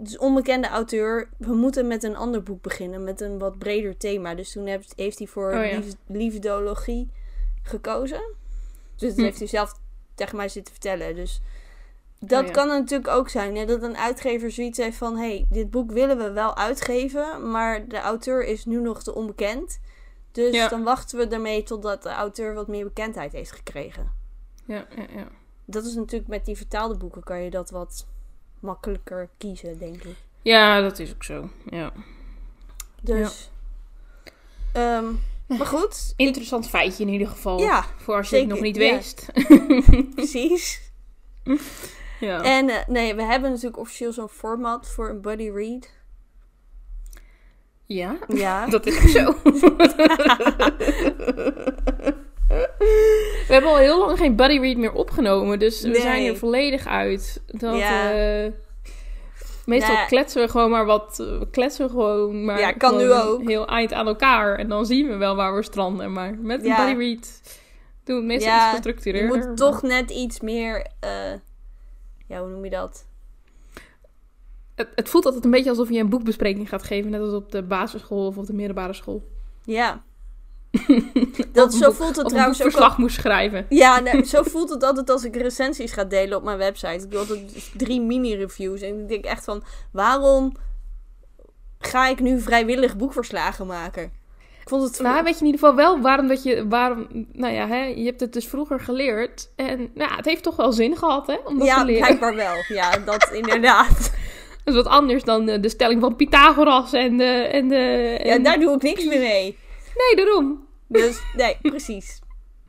is 0.04 0.18
onbekende 0.18 0.68
auteur. 0.68 1.30
We 1.38 1.54
moeten 1.54 1.88
met 1.88 2.04
een 2.04 2.16
ander 2.16 2.44
boek 2.44 2.62
beginnen, 2.62 3.04
met 3.04 3.22
een 3.22 3.38
wat 3.40 3.58
breder 3.58 3.98
thema. 3.98 4.36
Dus 4.36 4.52
toen 4.52 4.66
heeft, 4.66 4.94
heeft 4.96 5.18
hij 5.18 5.28
voor 5.28 5.54
Oh 5.54 5.66
ja. 5.66 5.78
lief, 5.78 5.94
liefdologie 6.08 7.10
gekozen. 7.64 8.22
Dus 8.96 9.10
dat 9.10 9.18
Hm. 9.18 9.24
heeft 9.24 9.40
hij 9.40 9.48
zelf 9.48 9.80
tegen 10.16 10.38
mij 10.38 10.50
zitten 10.50 10.74
vertellen. 10.74 11.16
Dus 11.16 11.42
dat 12.20 12.42
Oh 12.42 12.48
ja. 12.48 12.54
kan 12.54 12.68
natuurlijk 12.68 13.10
ook 13.10 13.30
zijn. 13.30 13.56
Hè, 13.56 13.66
dat 13.66 13.84
een 13.84 13.98
uitgever 13.98 14.52
zoiets 14.52 14.78
heeft 14.78 14.98
van... 14.98 15.18
hé, 15.18 15.28
hey, 15.28 15.46
dit 15.50 15.72
boek 15.72 15.92
willen 15.92 16.18
we 16.18 16.32
wel 16.32 16.56
uitgeven... 16.58 17.52
maar 17.52 17.88
de 17.88 18.00
auteur 18.00 18.46
is 18.46 18.66
nu 18.66 18.82
nog 18.82 19.04
te 19.04 19.16
onbekend. 19.16 19.80
Dus 20.32 20.56
Ja. 20.56 20.68
dan 20.68 20.84
wachten 20.84 21.18
we 21.18 21.28
ermee 21.28 21.64
totdat 21.64 22.04
de 22.04 22.10
auteur 22.10 22.54
wat 22.54 22.68
meer 22.68 22.84
bekendheid 22.84 23.32
heeft 23.32 23.52
gekregen. 23.52 24.12
Ja, 24.66 24.86
ja, 24.96 25.06
ja. 25.16 25.28
Dat 25.66 25.86
is 25.86 25.96
natuurlijk 25.96 26.30
met 26.30 26.46
die 26.46 26.56
vertaalde 26.58 26.98
boeken... 26.98 27.24
kan 27.24 27.42
je 27.42 27.50
dat 27.50 27.70
wat 27.70 28.08
makkelijker 28.60 29.30
kiezen, 29.38 29.78
denk 29.80 30.04
ik. 30.04 30.16
Ja, 30.42 30.82
dat 30.82 31.00
is 31.00 31.14
ook 31.14 31.24
zo. 31.24 31.50
Ja. 31.70 31.92
Dus... 33.02 33.52
ehm, 34.74 35.06
maar 35.48 35.66
goed, 35.68 36.14
Interessant 36.16 36.70
feitje 36.70 37.04
in 37.04 37.10
ieder 37.10 37.28
geval. 37.28 37.60
ja, 37.60 37.86
Voor 37.98 38.16
als 38.16 38.30
je 38.30 38.38
het 38.38 38.48
nog 38.48 38.60
niet 38.60 38.76
ja. 38.76 38.96
wist. 38.96 39.26
precies. 40.16 40.92
ja. 42.20 42.44
En 42.44 42.70
eh, 42.70 42.88
nee, 42.88 43.16
we 43.16 43.24
hebben 43.24 43.50
natuurlijk 43.50 43.78
officieel 43.78 44.14
zo'n 44.14 44.30
format 44.30 44.90
voor 44.90 45.10
een 45.10 45.22
buddy 45.22 45.50
read. 45.50 45.90
Ja, 47.86 48.18
Ja. 48.28 48.66
dat 48.70 48.86
is 48.86 48.96
ook 49.02 49.08
zo. 49.10 49.36
We 53.48 53.48
hebben 53.48 53.70
al 53.70 53.78
heel 53.78 54.00
lang 54.00 54.18
geen 54.18 54.36
buddy 54.36 54.60
read 54.60 54.78
meer 54.78 54.94
opgenomen, 54.94 55.60
dus 55.60 55.82
we 55.82 55.96
zijn 55.96 56.26
er 56.26 56.38
volledig 56.38 56.88
uit. 56.88 57.42
Dat, 57.48 57.78
Ja. 57.78 58.12
eh, 58.12 58.52
meestal 59.66 60.06
kletsen 60.08 60.42
we 60.42 60.48
gewoon 60.50 60.70
maar 60.70 60.86
wat, 60.86 61.20
eh, 61.20 61.40
we 61.40 61.48
kletsen 61.52 61.90
gewoon 61.90 62.46
maar 62.46 62.60
Ja, 62.60 62.72
kan 62.72 62.98
nu 62.98 63.12
ook. 63.14 63.42
heel 63.48 63.68
eind 63.68 63.94
aan 63.94 64.08
elkaar 64.08 64.56
en 64.58 64.70
dan 64.70 64.86
zien 64.86 65.08
we 65.08 65.16
wel 65.16 65.36
waar 65.36 65.56
we 65.56 65.64
stranden. 65.64 66.14
Maar 66.14 66.38
met 66.42 66.66
een 66.66 66.76
buddy 66.76 66.94
read 66.98 67.42
doen 68.04 68.16
we 68.16 68.22
het 68.22 68.26
meestal 68.26 68.52
Ja, 68.52 68.56
iets 68.58 68.66
Je 68.66 68.72
gestructureerder. 68.76 69.38
moet 69.48 69.58
toch 69.58 69.82
net 69.82 70.10
iets 70.10 70.40
meer... 70.40 70.88
eh, 71.00 71.10
ja, 72.28 72.40
hoe 72.40 72.50
noem 72.50 72.64
je 72.64 72.70
dat? 72.70 73.06
Het, 74.82 74.92
het 74.96 75.10
voelt 75.10 75.26
altijd 75.26 75.46
een 75.46 75.52
beetje 75.52 75.70
alsof 75.70 75.90
je 75.90 76.00
een 76.00 76.10
boekbespreking 76.10 76.70
gaat 76.70 76.84
geven, 76.84 77.12
net 77.12 77.22
als 77.22 77.34
op 77.34 77.52
de 77.52 77.64
basisschool 77.64 78.26
of 78.26 78.38
op 78.38 78.46
de 78.48 78.54
middelbare 78.54 78.94
school. 78.94 79.28
Ja. 79.64 80.02
Dat, 81.52 81.74
zo 81.74 81.84
een 81.84 81.86
boek- 81.86 81.96
voelt 81.96 82.16
het 82.16 82.26
een 82.26 82.32
trouwens 82.32 82.58
ook 82.58 82.64
boekverslag 82.64 82.98
moest 82.98 83.16
schrijven. 83.16 83.66
Ja, 83.70 84.00
nee, 84.14 84.26
zo 84.26 84.44
voelt 84.44 84.70
het 84.70 84.84
altijd 84.84 85.10
als 85.10 85.24
ik 85.24 85.36
recensies 85.36 85.92
ga 85.92 86.04
delen 86.04 86.38
op 86.38 86.44
mijn 86.44 86.58
website. 86.58 87.04
Ik 87.04 87.12
doe 87.12 87.20
altijd 87.20 87.72
drie 87.78 88.02
mini-reviews. 88.02 88.82
En 88.82 89.00
ik 89.00 89.08
denk 89.08 89.26
echt 89.26 89.44
van, 89.44 89.64
waarom 89.92 90.56
ga 91.80 92.08
ik 92.08 92.20
nu 92.20 92.40
vrijwillig 92.40 92.98
boekverslagen 92.98 93.66
maken? 93.66 94.04
Ik 94.62 94.70
vond 94.70 94.84
het... 94.84 95.00
Nou, 95.00 95.24
weet 95.24 95.34
je 95.34 95.40
in 95.40 95.46
ieder 95.46 95.60
geval 95.60 95.76
wel 95.76 96.02
waarom 96.02 96.28
dat 96.28 96.44
je... 96.44 96.68
Waarom, 96.68 97.08
nou 97.32 97.54
ja, 97.54 97.68
hè, 97.68 97.84
je 97.84 98.06
hebt 98.06 98.20
het 98.20 98.34
dus 98.34 98.48
vroeger 98.48 98.80
geleerd. 98.80 99.50
En 99.56 99.78
nou, 99.78 100.10
ja, 100.10 100.16
het 100.16 100.26
heeft 100.26 100.44
toch 100.44 100.56
wel 100.56 100.72
zin 100.72 100.98
gehad, 100.98 101.28
hè? 101.28 101.38
Om 101.46 101.58
dat 101.58 101.68
ja, 101.68 101.80
te 101.80 101.86
leren. 101.86 102.02
blijkbaar 102.02 102.36
wel. 102.36 102.56
Ja, 102.68 102.98
dat 102.98 103.30
inderdaad. 103.42 104.12
Is 104.72 104.84
wat 104.84 104.88
anders 104.94 105.24
dan 105.24 105.48
eh, 105.50 105.62
de 105.62 105.70
stelling 105.70 106.02
van 106.02 106.16
Pythagoras 106.16 106.94
en 106.94 107.18
de... 107.18 107.24
En 107.34 107.68
de 107.68 107.76
Ja, 108.24 108.34
en- 108.34 108.44
daar 108.44 108.60
doe 108.60 108.76
ik 108.76 108.82
niks 108.82 109.06
meer 109.06 109.20
mee. 109.20 109.58
Nee, 109.98 110.26
daarom. 110.26 110.68
Dus, 110.88 111.22
nee, 111.36 111.58
precies. 111.62 112.20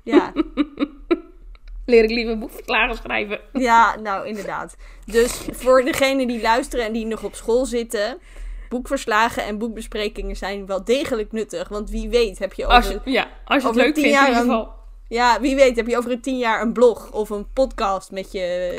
Ja, 0.03 0.33
Leer 1.87 2.05
ik 2.05 2.11
liever 2.11 2.39
boekverslagen 2.39 2.97
schrijven. 2.97 3.41
ja, 3.53 3.97
nou 4.01 4.27
inderdaad. 4.27 4.77
Dus 5.07 5.41
voor 5.51 5.85
degenen 5.85 6.27
die 6.27 6.41
luisteren 6.41 6.85
en 6.87 6.93
die 6.93 7.07
nog 7.07 7.25
op 7.25 7.35
school 7.35 7.65
zitten... 7.67 8.19
Boekverslagen 8.69 9.45
en 9.45 9.59
boekbesprekingen 9.59 10.37
zijn 10.37 10.67
wel 10.67 10.85
degelijk 10.85 11.33
nuttig. 11.33 11.69
Want 11.69 11.91
wie 11.91 12.09
weet 12.09 12.39
heb 12.39 12.53
je 12.53 12.63
over... 12.65 12.77
Als 12.77 12.89
je, 12.89 13.01
ja, 13.05 13.29
als 13.45 13.63
je 13.63 13.69
het 13.69 13.77
leuk 13.77 13.85
vindt 13.95 13.99
in 13.99 14.05
ieder 14.07 14.29
een- 14.29 14.35
geval. 14.35 14.73
Ja, 15.09 15.41
wie 15.41 15.57
weet 15.57 15.77
heb 15.77 15.87
je 15.87 15.97
over 15.97 16.11
een 16.11 16.21
tien 16.21 16.39
jaar 16.39 16.63
een 16.63 16.73
blog 16.73 17.11
of 17.13 17.31
een 17.31 17.53
podcast 17.53 18.11
met 18.11 18.33
je, 18.33 18.75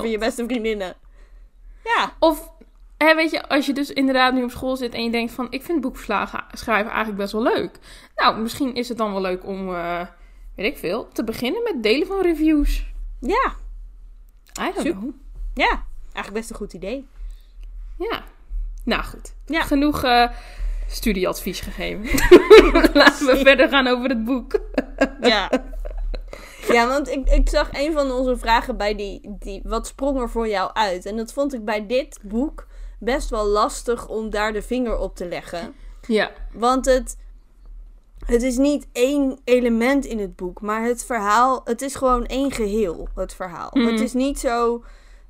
van 0.00 0.10
je 0.10 0.18
beste 0.18 0.44
vriendinnen. 0.44 0.94
Ja, 1.84 2.12
Of, 2.18 2.52
weet 2.98 3.30
je, 3.30 3.48
als 3.48 3.66
je 3.66 3.72
dus 3.72 3.90
inderdaad 3.90 4.34
nu 4.34 4.42
op 4.42 4.50
school 4.50 4.76
zit 4.76 4.94
en 4.94 5.04
je 5.04 5.10
denkt 5.10 5.32
van... 5.32 5.46
Ik 5.50 5.62
vind 5.62 5.80
boekverslagen 5.80 6.44
schrijven 6.52 6.90
eigenlijk 6.90 7.18
best 7.18 7.32
wel 7.32 7.42
leuk. 7.42 7.78
Nou, 8.16 8.40
misschien 8.40 8.74
is 8.74 8.88
het 8.88 8.98
dan 8.98 9.12
wel 9.12 9.20
leuk 9.20 9.46
om, 9.46 9.74
eh, 9.74 10.06
weet 10.54 10.66
ik 10.66 10.78
veel, 10.78 11.08
te 11.08 11.24
beginnen 11.24 11.62
met 11.62 11.82
delen 11.82 12.06
van 12.06 12.20
reviews. 12.20 12.86
ja, 13.20 13.54
I 14.60 14.64
don't 14.64 14.76
Super. 14.76 14.90
know. 15.00 15.12
ja. 15.54 15.86
Eigenlijk 16.12 16.32
best 16.32 16.50
een 16.50 16.56
goed 16.56 16.72
idee. 16.72 17.06
Ja. 17.98 18.22
Nou 18.84 19.02
goed. 19.02 19.34
Ja. 19.46 19.62
Genoeg 19.62 20.04
eh, 20.04 20.28
studieadvies 20.88 21.60
gegeven. 21.60 22.04
Laten 23.00 23.26
we 23.26 23.36
verder 23.36 23.68
gaan 23.68 23.86
over 23.86 24.08
het 24.08 24.24
boek. 24.24 24.60
Ja. 25.20 25.50
Ja, 26.68 26.88
want 26.88 27.08
ik, 27.08 27.28
ik 27.28 27.48
zag 27.48 27.68
een 27.72 27.92
van 27.92 28.10
onze 28.10 28.36
vragen 28.36 28.76
bij 28.76 28.94
die, 28.94 29.36
die... 29.38 29.60
Wat 29.64 29.86
sprong 29.86 30.20
er 30.20 30.30
voor 30.30 30.48
jou 30.48 30.70
uit? 30.72 31.06
En 31.06 31.16
dat 31.16 31.32
vond 31.32 31.54
ik 31.54 31.64
bij 31.64 31.86
dit 31.86 32.18
boek 32.22 32.66
best 32.98 33.30
wel 33.30 33.46
lastig 33.46 34.08
om 34.08 34.30
daar 34.30 34.52
de 34.52 34.62
vinger 34.62 34.98
op 34.98 35.16
te 35.16 35.28
leggen. 35.28 35.74
Ja. 36.06 36.30
Want 36.52 36.84
het, 36.84 37.16
het 38.26 38.42
is 38.42 38.56
niet 38.56 38.86
één 38.92 39.38
element 39.44 40.04
in 40.04 40.18
het 40.18 40.36
boek, 40.36 40.60
maar 40.60 40.84
het 40.84 41.04
verhaal, 41.04 41.60
het 41.64 41.82
is 41.82 41.94
gewoon 41.94 42.26
één 42.26 42.52
geheel, 42.52 43.08
het 43.14 43.34
verhaal. 43.34 43.70
Mhm. 43.72 43.86
Het 43.86 44.00
is 44.00 44.12
niet 44.12 44.38
zo, 44.38 44.84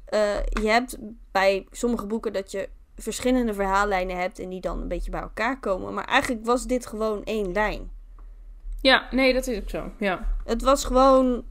eh, 0.05 0.43
je 0.49 0.69
hebt 0.69 0.99
bij 1.33 1.67
sommige 1.71 2.07
boeken 2.07 2.33
dat 2.33 2.51
je 2.51 2.69
verschillende 2.97 3.55
verhaallijnen 3.55 4.17
hebt 4.17 4.39
en 4.39 4.49
die 4.49 4.61
dan 4.61 4.81
een 4.81 4.89
beetje 4.89 5.11
bij 5.11 5.21
elkaar 5.21 5.61
komen. 5.61 5.95
Maar 5.95 6.05
eigenlijk 6.05 6.47
was 6.47 6.67
dit 6.67 6.87
gewoon 6.87 7.25
één 7.25 7.53
lijn. 7.53 7.91
Ja, 8.81 9.09
nee, 9.11 9.33
dat 9.35 9.47
is 9.47 9.61
ook 9.61 9.71
zo. 9.71 9.91
Ja. 9.99 10.37
Het 10.45 10.63
was 10.63 10.85
gewoon, 10.85 11.45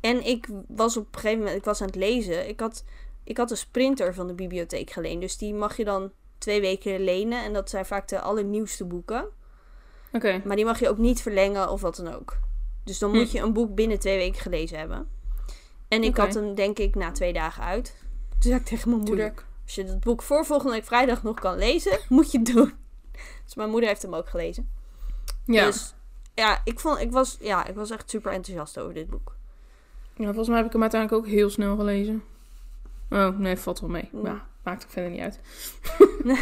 en 0.00 0.26
ik 0.26 0.48
was 0.68 0.96
op 0.96 1.06
een 1.06 1.20
gegeven 1.20 1.38
moment, 1.38 1.56
ik 1.56 1.64
was 1.64 1.80
aan 1.80 1.86
het 1.86 1.96
lezen, 1.96 2.48
ik 2.48 2.60
had, 2.60 2.84
ik 3.30 3.36
had 3.36 3.50
een 3.50 3.56
sprinter 3.56 4.14
van 4.14 4.26
de 4.26 4.34
bibliotheek 4.34 4.90
geleend. 4.90 5.20
Dus 5.20 5.36
die 5.36 5.54
mag 5.54 5.76
je 5.76 5.84
dan 5.84 6.12
twee 6.38 6.60
weken 6.60 7.00
lenen 7.04 7.44
en 7.44 7.52
dat 7.52 7.70
zijn 7.70 7.86
vaak 7.86 8.08
de 8.08 8.20
allernieuwste 8.20 8.84
boeken. 8.84 9.28
Oké. 10.12 10.42
Maar 10.44 10.56
die 10.56 10.64
mag 10.64 10.80
je 10.80 10.88
ook 10.88 10.98
niet 10.98 11.22
verlengen 11.22 11.70
of 11.70 11.80
wat 11.80 11.96
dan 11.96 12.14
ook. 12.14 12.38
Dus 12.84 12.98
dan 12.98 13.10
Hm. 13.10 13.16
moet 13.16 13.32
je 13.32 13.40
een 13.40 13.52
boek 13.52 13.74
binnen 13.74 13.98
twee 13.98 14.16
weken 14.16 14.40
gelezen 14.40 14.78
hebben. 14.78 15.08
En 15.88 16.02
ik 16.02 16.16
had 16.16 16.34
hem 16.34 16.54
denk 16.54 16.78
ik 16.78 16.94
na 16.94 17.12
twee 17.12 17.32
dagen 17.32 17.62
uit. 17.62 17.94
Toen 18.28 18.50
zei 18.50 18.54
ik 18.54 18.64
tegen 18.66 18.88
mijn 18.88 19.00
moeder... 19.02 19.16
Tuurlijk. 19.16 19.44
Als 19.64 19.74
je 19.74 19.84
het 19.84 20.00
boek 20.00 20.22
voor 20.22 20.44
volgende 20.46 20.72
week 20.72 20.84
vrijdag 20.84 21.22
nog 21.22 21.40
kan 21.40 21.58
lezen, 21.58 21.98
moet 22.08 22.32
je 22.32 22.38
het 22.38 22.46
doen. 22.54 22.72
Dus 23.44 23.54
mijn 23.54 23.70
moeder 23.70 23.88
heeft 23.88 24.02
hem 24.02 24.14
ook 24.14 24.28
gelezen. 24.28 24.70
Ja. 25.46 25.66
Dus 25.66 25.94
ja, 26.34 26.60
ik, 26.64 26.80
vond, 26.80 26.98
ik, 27.00 27.10
was, 27.12 27.36
ja, 27.40 27.66
ik 27.66 27.74
was 27.74 27.90
echt 27.90 28.10
super 28.10 28.32
enthousiast 28.32 28.78
over 28.78 28.94
dit 28.94 29.10
boek. 29.10 29.36
ja. 30.16 30.24
Volgens 30.24 30.48
mij 30.48 30.56
heb 30.56 30.66
ik 30.66 30.72
hem 30.72 30.82
uiteindelijk 30.82 31.22
ook 31.22 31.30
heel 31.32 31.50
snel 31.50 31.76
gelezen. 31.76 32.22
Oh, 33.10 33.38
nee, 33.38 33.56
valt 33.56 33.80
wel 33.80 33.90
mee. 33.90 34.08
Mm. 34.12 34.24
Ja, 34.26 34.46
maakt 34.62 34.84
ook 34.84 34.90
verder 34.90 35.10
niet 35.10 35.20
uit. 35.20 35.40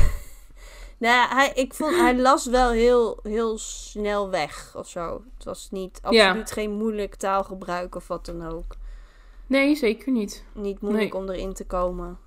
Nou, 0.99 1.29
hij, 1.35 1.53
ik 1.55 1.75
vond, 1.75 1.97
hij 1.97 2.17
las 2.17 2.47
wel 2.47 2.71
heel, 2.71 3.19
heel 3.23 3.59
snel 3.59 4.31
weg 4.31 4.73
of 4.77 4.89
zo. 4.89 5.23
Het 5.37 5.45
was 5.45 5.69
niet, 5.71 6.01
Ja. 6.11 6.27
absoluut 6.27 6.51
geen 6.53 6.71
moeilijk 6.71 7.15
taalgebruik 7.15 7.95
of 7.95 8.09
wat 8.09 8.27
dan 8.27 8.47
ook. 8.53 8.77
Nee, 9.47 9.75
zeker 9.77 10.13
niet. 10.13 10.45
Niet 10.55 10.81
moeilijk 10.81 11.13
Nee. 11.13 11.23
om 11.23 11.29
erin 11.31 11.53
te 11.53 11.67
komen. 11.67 12.19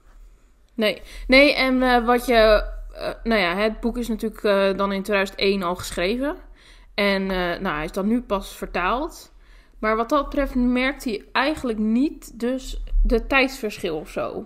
Nee, 0.74 1.02
nee 1.28 1.56
en 1.56 1.84
eh, 1.84 2.06
wat 2.06 2.26
je... 2.26 2.64
eh, 2.94 3.14
nou 3.24 3.42
ja, 3.42 3.56
het 3.56 3.80
boek 3.80 3.98
is 3.98 4.08
natuurlijk 4.08 4.44
eh, 4.44 4.78
dan 4.78 4.92
in 4.92 5.04
2001 5.04 5.64
al 5.64 5.76
geschreven. 5.76 6.36
En 6.94 7.26
nou, 7.62 7.68
hij 7.76 7.86
is 7.86 7.92
dan 7.92 8.08
nu 8.08 8.22
pas 8.22 8.56
vertaald. 8.56 9.32
Maar 9.80 9.96
wat 9.96 10.10
dat 10.10 10.24
betreft 10.24 10.56
merkt 10.56 11.04
hij 11.04 11.26
eigenlijk 11.32 11.80
niet 11.80 12.40
dus 12.40 12.84
de 13.04 13.28
tijdsverschil 13.28 13.98
of 13.98 14.10
zo. 14.10 14.46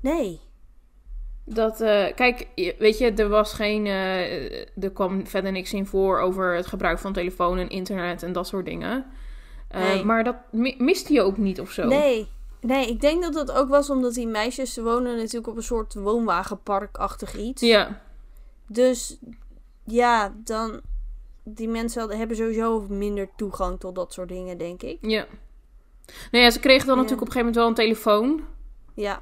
Nee. 0.00 0.40
Dat, 1.44 1.80
eh, 1.80 2.14
kijk, 2.14 2.46
weet 2.78 2.98
je, 2.98 3.12
er 3.12 3.28
was 3.28 3.52
geen, 3.52 3.86
eh, 3.86 4.82
er 4.84 4.90
kwam 4.92 5.26
verder 5.26 5.52
niks 5.52 5.72
in 5.72 5.86
voor 5.86 6.18
over 6.20 6.54
het 6.54 6.66
gebruik 6.66 6.98
van 6.98 7.12
telefoon 7.12 7.58
en 7.58 7.68
internet 7.68 8.22
en 8.22 8.32
dat 8.32 8.46
soort 8.46 8.64
dingen. 8.64 9.06
Eh, 9.68 9.80
Nee. 9.80 10.04
Maar 10.04 10.24
dat 10.24 10.36
mi- 10.50 10.74
miste 10.78 11.12
je 11.12 11.22
ook 11.22 11.36
niet 11.36 11.60
of 11.60 11.70
zo. 11.70 11.86
Nee. 11.86 12.28
Nee, 12.60 12.86
ik 12.88 13.00
denk 13.00 13.22
dat 13.22 13.32
dat 13.32 13.52
ook 13.52 13.68
was 13.68 13.90
omdat 13.90 14.14
die 14.14 14.26
meisjes, 14.26 14.72
ze 14.72 14.82
wonen 14.82 15.16
natuurlijk 15.16 15.46
op 15.46 15.56
een 15.56 15.62
soort 15.62 15.94
woonwagenparkachtig 15.94 17.36
iets. 17.36 17.62
Ja, 17.62 18.00
Dus 18.68 19.18
ja, 19.84 20.34
dan, 20.44 20.80
die 21.42 21.68
mensen 21.68 22.00
hadden, 22.00 22.18
hebben 22.18 22.36
sowieso 22.36 22.86
minder 22.88 23.28
toegang 23.36 23.80
tot 23.80 23.94
dat 23.94 24.12
soort 24.12 24.28
dingen, 24.28 24.58
denk 24.58 24.82
ik. 24.82 24.98
ja. 25.00 25.26
Nou 26.30 26.44
ja, 26.44 26.50
ze 26.50 26.60
kregen 26.60 26.86
dan 26.86 26.96
Ja. 26.96 27.02
natuurlijk 27.02 27.28
op 27.30 27.36
een 27.36 27.40
gegeven 27.42 27.52
moment 27.54 27.56
wel 27.56 27.66
een 27.86 27.94
telefoon. 27.94 28.44
Ja, 28.94 29.20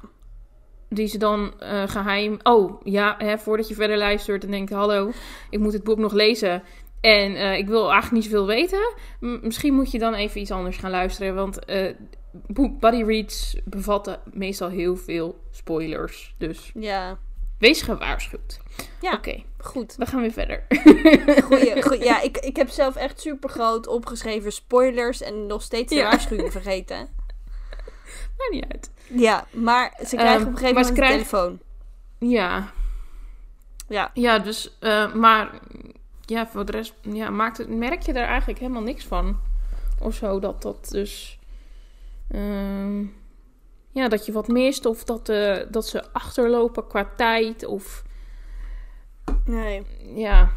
Die 0.89 1.07
ze 1.07 1.17
dan 1.17 1.59
eh, 1.59 1.83
geheim. 1.87 2.37
Oh 2.43 2.81
ja, 2.83 3.15
hè, 3.17 3.37
voordat 3.37 3.67
je 3.67 3.73
verder 3.75 3.97
luistert 3.97 4.43
en 4.43 4.51
denkt: 4.51 4.71
Hallo, 4.71 5.11
ik 5.49 5.59
moet 5.59 5.73
het 5.73 5.83
boek 5.83 5.97
nog 5.97 6.13
lezen. 6.13 6.63
En 7.01 7.35
eh, 7.35 7.57
ik 7.57 7.67
wil 7.67 7.81
eigenlijk 7.91 8.11
niet 8.11 8.23
zoveel 8.23 8.45
weten. 8.47 8.93
M- 9.19 9.39
misschien 9.41 9.73
moet 9.73 9.91
je 9.91 9.99
dan 9.99 10.13
even 10.13 10.41
iets 10.41 10.51
anders 10.51 10.77
gaan 10.77 10.91
luisteren. 10.91 11.35
Want 11.35 11.65
eh 11.65 11.93
boek 12.47 12.79
Buddy 12.79 13.03
Reads 13.03 13.57
bevatten 13.65 14.19
meestal 14.33 14.69
heel 14.69 14.95
veel 14.95 15.39
spoilers. 15.51 16.35
Dus 16.37 16.71
ja, 16.73 17.17
wees 17.59 17.81
gewaarschuwd. 17.81 18.59
Ja. 19.01 19.13
Oké, 19.13 19.43
goed. 19.65 19.95
we 19.95 20.05
gaan 20.05 20.21
weer 20.21 20.31
verder. 20.31 20.63
Goeie, 21.43 21.81
goeie. 21.87 22.03
Ja, 22.03 22.21
ik, 22.21 22.37
ik 22.37 22.55
heb 22.55 22.69
zelf 22.69 22.95
echt 22.95 23.19
super 23.21 23.49
groot 23.49 23.87
opgeschreven 23.87 24.51
spoilers 24.51 25.21
en 25.21 25.45
nog 25.45 25.61
steeds 25.61 25.89
de 25.89 25.95
Ja. 25.95 26.03
waarschuwing 26.09 26.51
vergeten. 26.51 26.97
Maakt 28.37 28.51
niet 28.51 28.65
uit. 28.71 28.91
Ja, 29.07 29.45
maar 29.51 29.93
ze 30.07 30.15
krijgen 30.15 30.35
Ehm, 30.39 30.41
op 30.41 30.51
een 30.51 30.57
gegeven 30.57 30.75
moment 30.81 30.93
krijgen- 30.93 31.17
een 31.19 31.25
telefoon. 31.25 31.59
Ja, 32.29 32.71
Ja, 33.87 34.11
ja 34.13 34.39
dus. 34.39 34.77
eh, 34.79 35.13
maar 35.13 35.59
ja, 36.25 36.47
voor 36.47 36.65
de 36.65 36.71
rest 36.71 36.93
ja, 37.01 37.29
maakt 37.29 37.57
het, 37.57 37.69
merk 37.69 38.01
je 38.01 38.13
daar 38.13 38.27
eigenlijk 38.27 38.59
helemaal 38.59 38.81
niks 38.81 39.05
van. 39.05 39.39
Of 40.01 40.15
zo, 40.15 40.39
dat 40.39 40.61
dat 40.61 40.87
dus. 40.91 41.39
ehm, 42.31 42.99
ja, 43.91 44.07
dat 44.07 44.25
je 44.25 44.31
wat 44.31 44.47
mist. 44.47 44.85
Of 44.85 45.03
dat, 45.03 45.29
eh, 45.29 45.57
dat 45.69 45.87
ze 45.87 46.11
achterlopen 46.13 46.87
qua 46.87 47.09
tijd. 47.17 47.65
Of 47.65 48.03
nee. 49.45 49.81
ja. 50.15 50.49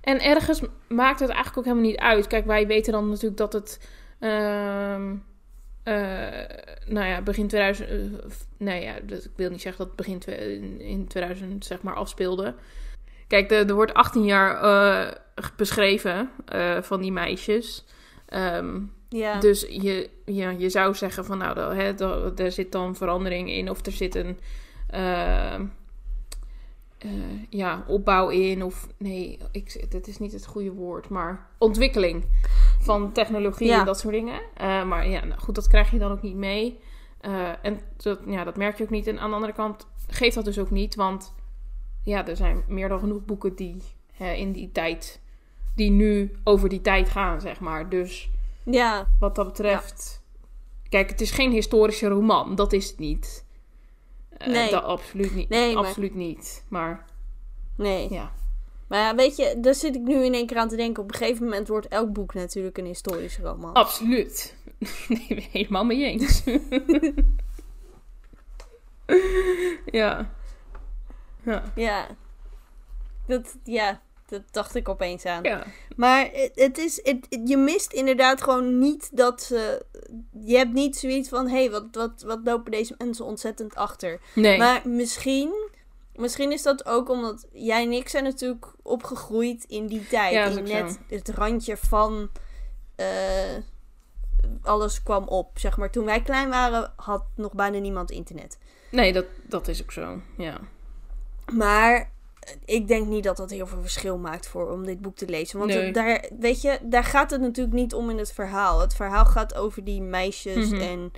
En 0.00 0.20
ergens 0.20 0.60
maakt 0.88 1.20
het 1.20 1.28
eigenlijk 1.28 1.58
ook 1.58 1.64
helemaal 1.64 1.86
niet 1.90 1.98
uit. 2.00 2.26
Kijk, 2.26 2.46
wij 2.46 2.66
weten 2.66 2.92
dan 2.92 3.08
natuurlijk 3.08 3.36
dat 3.36 3.52
het. 3.52 3.88
ehm, 4.18 5.14
eh, 5.82 5.94
nou 6.86 7.06
ja, 7.06 7.22
begin 7.22 7.46
2000. 7.48 7.88
eh, 7.90 7.96
nee, 8.56 8.82
ja, 8.82 8.94
dat- 9.02 9.24
ik 9.24 9.30
wil 9.36 9.50
niet 9.50 9.60
zeggen 9.62 9.86
dat 9.86 9.96
het 9.96 10.06
begin 10.06 10.38
in- 10.38 10.80
in 10.80 11.06
2000 11.06 11.64
zeg 11.64 11.82
maar 11.82 11.94
afspeelde. 11.94 12.54
Kijk, 13.26 13.50
er, 13.50 13.68
er 13.68 13.74
wordt 13.74 13.94
18 13.94 14.24
jaar 14.24 14.60
eh, 14.62 15.12
beschreven 15.56 16.30
van 16.82 17.00
die 17.00 17.12
meisjes. 17.12 17.84
Ehm, 18.26 18.80
Ja, 19.08 19.40
dus 19.40 19.66
je, 19.68 20.10
ja, 20.24 20.50
je 20.50 20.68
zou 20.68 20.94
zeggen 20.94 21.24
van 21.24 21.38
nou, 21.38 21.54
da- 21.54 21.74
hè, 21.74 21.92
er 22.42 22.52
zit 22.52 22.72
dan 22.72 22.96
verandering 22.96 23.50
in 23.50 23.70
of 23.70 23.86
er 23.86 23.92
zit 23.92 24.14
een 24.14 24.38
eh, 26.98 27.10
ja, 27.48 27.84
opbouw 27.86 28.28
in. 28.28 28.62
Of 28.62 28.88
nee, 28.96 29.38
ik, 29.50 29.90
dat 29.90 30.06
is 30.06 30.18
niet 30.18 30.32
het 30.32 30.46
goede 30.46 30.72
woord, 30.72 31.08
maar 31.08 31.46
ontwikkeling 31.58 32.24
van 32.80 33.12
technologie 33.12 33.66
Ja. 33.66 33.78
en 33.78 33.84
dat 33.86 33.98
soort 33.98 34.14
dingen. 34.14 34.40
Eh, 34.54 34.84
maar 34.84 35.08
ja, 35.08 35.24
nou, 35.24 35.40
goed, 35.40 35.54
dat 35.54 35.68
krijg 35.68 35.90
je 35.90 35.98
dan 35.98 36.12
ook 36.12 36.22
niet 36.22 36.36
mee. 36.36 36.78
Eh, 37.20 37.50
en 37.62 37.80
dat, 37.96 38.20
ja, 38.26 38.44
dat 38.44 38.56
merk 38.56 38.78
je 38.78 38.84
ook 38.84 38.90
niet. 38.90 39.06
En 39.06 39.18
aan 39.18 39.28
de 39.28 39.34
andere 39.34 39.52
kant 39.52 39.86
geeft 40.06 40.34
dat 40.34 40.44
dus 40.44 40.58
ook 40.58 40.70
niet, 40.70 40.94
want 40.94 41.34
ja, 42.04 42.26
er 42.26 42.36
zijn 42.36 42.64
meer 42.68 42.88
dan 42.88 42.98
genoeg 42.98 43.24
boeken 43.24 43.54
die 43.54 43.82
in 44.18 44.52
die 44.52 44.72
tijd 44.72 45.20
die 45.74 45.90
nu 45.90 46.32
over 46.44 46.68
die 46.68 46.80
tijd 46.80 47.08
gaan, 47.08 47.40
zeg 47.40 47.60
maar. 47.60 47.88
Dus 47.88 48.30
Ja, 48.64 49.08
wat 49.18 49.34
dat 49.34 49.46
betreft. 49.46 50.22
Kijk, 50.88 51.10
het 51.10 51.20
is 51.20 51.30
geen 51.30 51.52
historische 51.52 52.08
roman, 52.08 52.54
dat 52.54 52.72
is 52.72 52.88
het 52.88 52.98
niet. 52.98 53.44
Eh, 54.38 54.46
Nee. 54.48 54.70
Dat 54.70 54.82
absoluut 54.82 55.34
niet. 55.34 55.48
Nee, 55.48 55.74
maar- 55.74 55.84
absoluut 55.86 56.14
niet. 56.14 56.64
Maar 56.68 57.04
nee. 57.76 58.12
ja. 58.12 58.32
Maar 58.88 58.98
ja, 58.98 59.14
weet 59.14 59.36
je, 59.36 59.56
daar 59.60 59.74
zit 59.74 59.94
ik 59.94 60.02
nu 60.02 60.24
in 60.24 60.34
één 60.34 60.46
keer 60.46 60.56
aan 60.56 60.68
te 60.68 60.76
denken. 60.76 61.02
Op 61.02 61.08
een 61.12 61.16
gegeven 61.18 61.44
moment 61.44 61.68
wordt 61.68 61.88
elk 61.88 62.12
boek 62.12 62.34
natuurlijk 62.34 62.78
een 62.78 62.84
historische 62.84 63.42
roman. 63.42 63.72
Absoluut. 63.72 64.56
Nee, 65.08 65.48
helemaal 65.52 65.84
mee 65.84 66.04
eens. 66.04 66.42
ja. 70.00 70.30
Ja. 71.44 71.62
Ja. 71.74 72.06
Dat, 73.26 73.56
ja, 73.64 74.00
dat 74.28 74.42
dacht 74.50 74.74
ik 74.74 74.88
opeens 74.88 75.24
aan. 75.24 75.42
Ja. 75.42 75.64
Maar 75.96 76.28
het, 76.54 76.78
is, 76.78 77.00
het, 77.02 77.26
je 77.44 77.56
mist 77.56 77.92
inderdaad 77.92 78.42
gewoon 78.42 78.78
niet 78.78 79.16
dat 79.16 79.42
ze... 79.42 79.84
Je 80.44 80.56
hebt 80.56 80.72
niet 80.72 80.96
zoiets 80.96 81.28
van, 81.28 81.48
hé, 81.48 81.56
hey, 81.56 81.70
wat, 81.70 81.84
wat, 81.92 82.22
wat 82.26 82.40
lopen 82.44 82.70
deze 82.70 82.94
mensen 82.98 83.24
ontzettend 83.24 83.74
achter. 83.74 84.20
Nee. 84.34 84.58
Maar 84.58 84.88
misschien, 84.88 85.70
misschien 86.14 86.52
is 86.52 86.62
dat 86.62 86.86
ook 86.86 87.08
omdat 87.08 87.46
jij 87.52 87.82
en 87.82 87.92
ik 87.92 88.08
zijn 88.08 88.24
natuurlijk 88.24 88.66
opgegroeid 88.82 89.64
in 89.64 89.86
die 89.86 90.06
tijd. 90.06 90.32
Ja, 90.32 90.46
in 90.46 90.64
net 90.64 90.98
het 91.08 91.28
randje 91.28 91.76
van 91.76 92.30
eh, 92.96 93.56
alles 94.62 95.02
kwam 95.02 95.28
op. 95.28 95.58
Zeg 95.58 95.76
maar, 95.76 95.90
toen 95.90 96.04
wij 96.04 96.22
klein 96.22 96.48
waren, 96.48 96.92
had 96.96 97.24
nog 97.34 97.52
bijna 97.52 97.78
niemand 97.78 98.10
internet. 98.10 98.58
Nee, 98.90 99.12
dat, 99.12 99.26
dat 99.42 99.68
is 99.68 99.82
ook 99.82 99.92
zo. 99.92 100.20
Ja. 100.36 100.60
Maar 101.52 102.10
ik 102.64 102.88
denk 102.88 103.06
niet 103.06 103.24
dat 103.24 103.36
dat 103.36 103.50
heel 103.50 103.66
veel 103.66 103.80
verschil 103.80 104.18
maakt 104.18 104.46
voor 104.48 104.70
om 104.70 104.86
dit 104.86 105.00
boek 105.00 105.16
te 105.16 105.26
lezen. 105.28 105.58
Want 105.58 105.70
Nee. 105.70 105.84
het- 105.84 105.94
daar, 105.94 106.24
weet 106.38 106.62
je, 106.62 106.78
daar 106.82 107.04
gaat 107.04 107.30
het 107.30 107.40
natuurlijk 107.40 107.76
niet 107.76 107.94
om 107.94 108.10
in 108.10 108.18
het 108.18 108.32
verhaal. 108.32 108.80
Het 108.80 108.94
verhaal 108.94 109.24
gaat 109.26 109.54
over 109.54 109.84
die 109.84 110.02
meisjes 110.02 110.70
Mhm. 110.70 110.80
en 110.80 111.12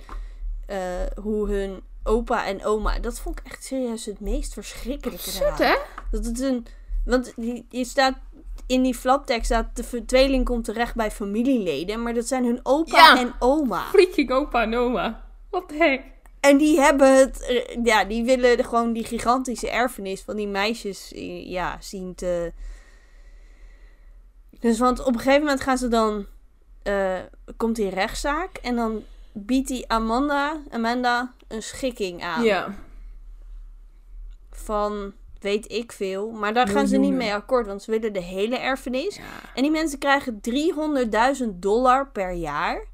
eh, 0.65 0.77
hoe 1.23 1.49
hun 1.49 1.81
opa 2.03 2.45
en 2.45 2.65
oma. 2.65 2.99
Dat 2.99 3.19
vond 3.19 3.39
ik 3.39 3.45
echt 3.45 3.63
serieus 3.63 4.05
het 4.05 4.19
meest 4.19 4.53
verschrikkelijke. 4.53 5.63
Hè? 5.63 5.75
Dat 6.11 6.25
het 6.25 6.39
een. 6.41 6.65
Want 7.05 7.33
je 7.69 7.85
staat. 7.85 8.15
In 8.67 8.81
die 8.81 8.95
flaptekst 8.95 9.45
staat 9.45 9.75
de 9.91 10.05
tweeling 10.05 10.45
komt 10.45 10.63
terecht 10.63 10.95
bij 10.95 11.11
familieleden. 11.11 12.01
Maar 12.03 12.13
dat 12.13 12.27
zijn 12.27 12.45
hun 12.45 12.59
opa 12.63 12.97
Ja. 12.97 13.19
en 13.19 13.33
oma. 13.39 13.81
Freaking 13.81 14.31
opa 14.31 14.61
en 14.61 14.75
oma. 14.75 15.23
What 15.49 15.67
the 15.69 15.75
heck? 15.75 16.01
En 16.41 16.57
die 16.57 16.79
hebben 16.79 17.17
het. 17.17 17.41
eh, 17.41 17.77
Ja, 17.83 18.03
die 18.03 18.23
willen 18.23 18.65
gewoon 18.65 18.93
die 18.93 19.03
gigantische 19.05 19.69
erfenis 19.69 20.21
van 20.21 20.35
die 20.35 20.47
meisjes. 20.47 21.11
Ja, 21.45 21.77
zien 21.81 22.15
te. 22.15 22.51
Dus 24.59 24.79
want 24.79 24.99
op 24.99 25.07
een 25.13 25.19
gegeven 25.19 25.39
moment 25.39 25.61
gaan 25.61 25.77
ze 25.77 25.87
dan. 25.87 26.25
eh, 26.83 27.19
komt 27.57 27.75
die 27.75 27.89
rechtszaak. 27.89 28.57
En 28.57 28.75
dan 28.75 29.03
biedt 29.33 29.67
die 29.67 29.89
Amanda, 29.89 30.57
Amanda 30.69 31.33
een 31.47 31.63
schikking 31.63 32.23
aan. 32.23 32.43
Ja. 32.43 32.75
Van 34.51 35.13
weet 35.39 35.71
ik 35.71 35.91
veel. 35.91 36.31
Maar 36.31 36.53
daar 36.53 36.67
gaan 36.67 36.87
ze 36.87 36.97
niet 36.97 37.13
mee 37.13 37.33
akkoord. 37.33 37.67
Want 37.67 37.81
ze 37.83 37.91
willen 37.91 38.13
de 38.13 38.21
hele 38.21 38.57
erfenis. 38.57 39.15
ja. 39.15 39.23
En 39.55 39.61
die 39.61 39.71
mensen 39.71 39.99
krijgen 39.99 40.41
300.000 41.43 41.47
dollar 41.59 42.07
per 42.11 42.31
jaar. 42.31 42.85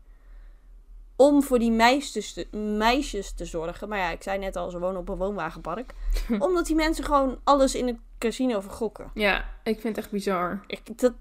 Om 1.17 1.43
voor 1.43 1.59
die 1.59 1.71
meisjes 1.71 2.33
te, 2.33 2.47
meisjes 2.57 3.33
te 3.33 3.45
zorgen. 3.45 3.89
Maar 3.89 4.00
ja, 4.00 4.09
ik 4.09 4.24
zei 4.24 4.38
net 4.38 4.55
al, 4.55 4.69
ze 4.69 4.79
wonen 4.79 5.00
op 5.00 5.09
een 5.09 5.17
woonwagenpark. 5.17 5.93
Omdat 6.39 6.65
die 6.65 6.75
mensen 6.75 7.03
gewoon 7.03 7.39
alles 7.43 7.75
in 7.75 7.88
het 7.88 7.97
casino 8.17 8.60
vergokken. 8.60 9.12
Ja, 9.13 9.49
ik 9.63 9.80
vind 9.80 9.95
het 9.95 10.06
echt 10.06 10.13
bizar. 10.13 10.63
Ik, 10.67 10.99
dat, 10.99 11.13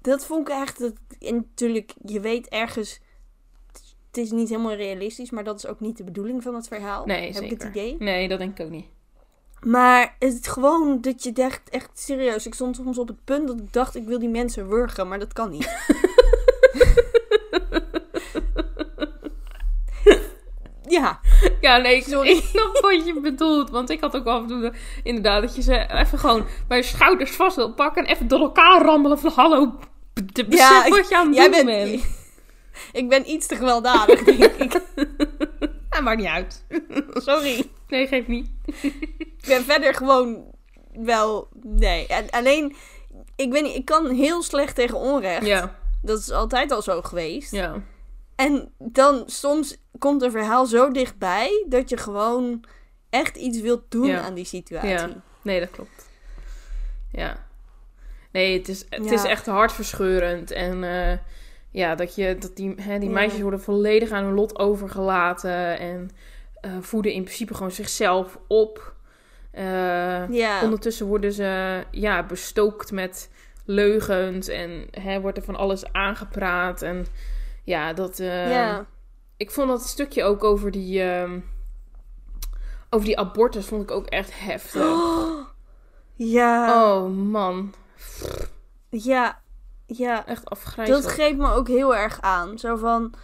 dat 0.00 0.24
vond 0.24 0.48
ik 0.48 0.54
echt... 0.54 0.78
Dat, 0.78 0.94
en 1.20 1.34
natuurlijk, 1.34 1.94
je 2.04 2.20
weet 2.20 2.48
ergens... 2.48 3.00
Het 4.06 4.24
is 4.24 4.30
niet 4.30 4.48
helemaal 4.48 4.74
realistisch, 4.74 5.30
maar 5.30 5.44
dat 5.44 5.56
is 5.56 5.66
ook 5.66 5.80
niet 5.80 5.96
de 5.96 6.04
bedoeling 6.04 6.42
van 6.42 6.54
het 6.54 6.68
verhaal. 6.68 7.06
Nee, 7.06 7.24
heb 7.24 7.34
zeker. 7.34 7.52
ik 7.52 7.62
het 7.62 7.70
idee. 7.70 7.96
Nee, 7.98 8.28
dat 8.28 8.38
denk 8.38 8.58
ik 8.58 8.64
ook 8.66 8.72
niet. 8.72 8.86
Maar 9.60 10.16
het 10.18 10.48
gewoon 10.48 11.00
dat 11.00 11.22
je 11.22 11.32
dacht, 11.32 11.70
echt 11.70 11.90
serieus. 11.94 12.46
Ik 12.46 12.54
stond 12.54 12.76
soms 12.76 12.98
op 12.98 13.08
het 13.08 13.24
punt 13.24 13.46
dat 13.46 13.58
ik 13.60 13.72
dacht, 13.72 13.94
ik 13.94 14.06
wil 14.06 14.18
die 14.18 14.28
mensen 14.28 14.68
wurgen, 14.68 15.08
maar 15.08 15.18
dat 15.18 15.32
kan 15.32 15.50
niet. 15.50 15.68
ja, 21.66 21.76
nee, 21.76 21.96
ik, 21.96 22.04
Sorry. 22.04 22.28
ik 22.30 22.44
snap 22.44 22.78
wat 22.80 23.06
je 23.06 23.20
bedoelt. 23.20 23.70
Want 23.70 23.90
ik 23.90 24.00
had 24.00 24.16
ook 24.16 24.26
af 24.26 24.40
en 24.42 24.48
toe 24.48 24.72
inderdaad 25.02 25.42
dat 25.42 25.56
je 25.56 25.62
ze 25.62 25.86
even 25.92 26.18
gewoon 26.18 26.46
bij 26.68 26.76
je 26.76 26.82
schouders 26.82 27.30
vast 27.30 27.56
wil 27.56 27.72
pakken 27.74 28.04
en 28.04 28.12
even 28.12 28.28
door 28.28 28.40
elkaar 28.40 28.82
rammelen 28.82 29.18
van 29.18 29.32
hallo, 29.34 29.78
besef 30.32 30.46
Ja, 30.58 30.88
wat 30.88 31.08
je 31.08 31.16
aan 31.16 31.26
het 31.26 31.36
jij 31.36 31.50
doen 31.50 31.64
bent... 31.64 31.90
bent. 31.90 32.04
ik 33.00 33.08
ben 33.08 33.30
iets 33.30 33.46
te 33.46 33.56
gewelddadig, 33.56 34.22
denk 34.24 34.44
ik. 34.44 34.80
Ja, 35.90 36.02
maakt 36.02 36.18
niet 36.18 36.26
uit. 36.26 36.64
Sorry. 37.26 37.70
Nee, 37.88 38.06
geef 38.06 38.26
niet. 38.26 38.48
Ik 38.82 39.44
ben 39.46 39.64
verder 39.64 39.94
gewoon 39.94 40.44
wel... 40.92 41.48
Nee, 41.62 42.06
en 42.06 42.30
alleen... 42.30 42.76
Ik 43.36 43.52
weet 43.52 43.62
niet, 43.62 43.74
ik 43.74 43.84
kan 43.84 44.10
heel 44.10 44.42
slecht 44.42 44.74
tegen 44.74 44.96
onrecht. 44.98 45.46
Ja, 45.46 45.78
Dat 46.02 46.18
is 46.18 46.30
altijd 46.30 46.72
al 46.72 46.82
zo 46.82 47.02
geweest. 47.02 47.52
ja. 47.52 47.82
En 48.36 48.72
dan 48.78 49.22
soms 49.26 49.76
komt 49.98 50.22
een 50.22 50.30
verhaal 50.30 50.66
zo 50.66 50.90
dichtbij 50.90 51.64
dat 51.68 51.88
je 51.88 51.96
gewoon 51.96 52.64
echt 53.10 53.36
iets 53.36 53.60
wilt 53.60 53.82
doen 53.88 54.06
Ja. 54.06 54.20
aan 54.20 54.34
die 54.34 54.44
situatie. 54.44 54.88
Ja. 54.88 55.08
Nee, 55.42 55.60
dat 55.60 55.70
klopt. 55.70 56.08
Ja. 57.12 57.44
Nee, 58.32 58.58
het 58.58 58.68
is, 58.68 58.84
het 58.88 59.04
Ja. 59.04 59.12
is 59.12 59.24
echt 59.24 59.46
hartverscheurend. 59.46 60.50
En 60.50 60.84
eh, 60.84 61.18
ja, 61.70 61.94
dat, 61.94 62.14
je, 62.14 62.36
dat 62.38 62.56
die, 62.56 62.74
hè, 62.80 62.98
die 62.98 63.10
meisjes 63.10 63.40
worden 63.40 63.60
volledig 63.60 64.10
aan 64.10 64.24
hun 64.24 64.34
lot 64.34 64.58
overgelaten. 64.58 65.78
En 65.78 66.10
eh, 66.60 66.70
voeden 66.80 67.12
in 67.12 67.22
principe 67.24 67.54
gewoon 67.54 67.70
zichzelf 67.70 68.38
op. 68.48 68.94
Eh, 69.50 70.28
Ja. 70.28 70.62
Ondertussen 70.62 71.06
worden 71.06 71.32
ze 71.32 71.82
ja, 71.90 72.22
bestookt 72.22 72.92
met 72.92 73.30
leugens. 73.64 74.48
En 74.48 74.86
hè, 74.90 75.20
wordt 75.20 75.36
er 75.38 75.44
van 75.44 75.56
alles 75.56 75.92
aangepraat. 75.92 76.82
En 76.82 77.06
ja, 77.66 77.92
dat... 77.92 78.18
eh, 78.18 78.50
ja. 78.50 78.86
Ik 79.36 79.50
vond 79.50 79.68
dat 79.68 79.82
stukje 79.86 80.24
ook 80.24 80.44
over 80.44 80.70
die... 80.70 81.02
ehm, 81.02 81.40
over 82.90 83.06
die 83.06 83.18
abortus 83.18 83.66
vond 83.66 83.82
ik 83.82 83.90
ook 83.90 84.06
echt 84.06 84.40
heftig. 84.40 84.84
Ja. 86.18 86.84
Oh 86.94 87.10
man, 87.16 87.74
Ja. 88.90 89.40
Ja. 89.86 90.26
echt 90.26 90.50
afgrijzelijk. 90.50 91.02
Dat 91.04 91.12
greep 91.12 91.36
me 91.36 91.52
ook 91.52 91.68
heel 91.68 91.96
erg 91.96 92.20
aan. 92.20 92.58
Zo 92.58 92.76
van. 92.76 93.14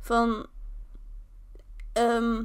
van 0.00 0.46
ehm, 1.92 2.42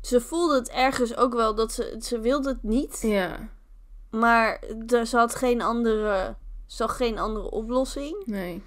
ze 0.00 0.20
voelde 0.20 0.54
het 0.54 0.68
ergens 0.70 1.16
ook 1.16 1.34
wel 1.34 1.54
dat 1.54 1.72
ze. 1.72 1.96
Ze 2.00 2.20
wilde 2.20 2.48
het 2.48 2.62
niet. 2.62 2.98
Ja, 3.02 3.48
Maar 4.10 4.60
er 4.86 5.06
zat 5.06 5.34
geen 5.34 5.62
andere. 5.62 6.36
zag 6.66 6.96
geen 6.96 7.18
andere 7.18 7.50
oplossing. 7.50 8.22
nee. 8.26 8.62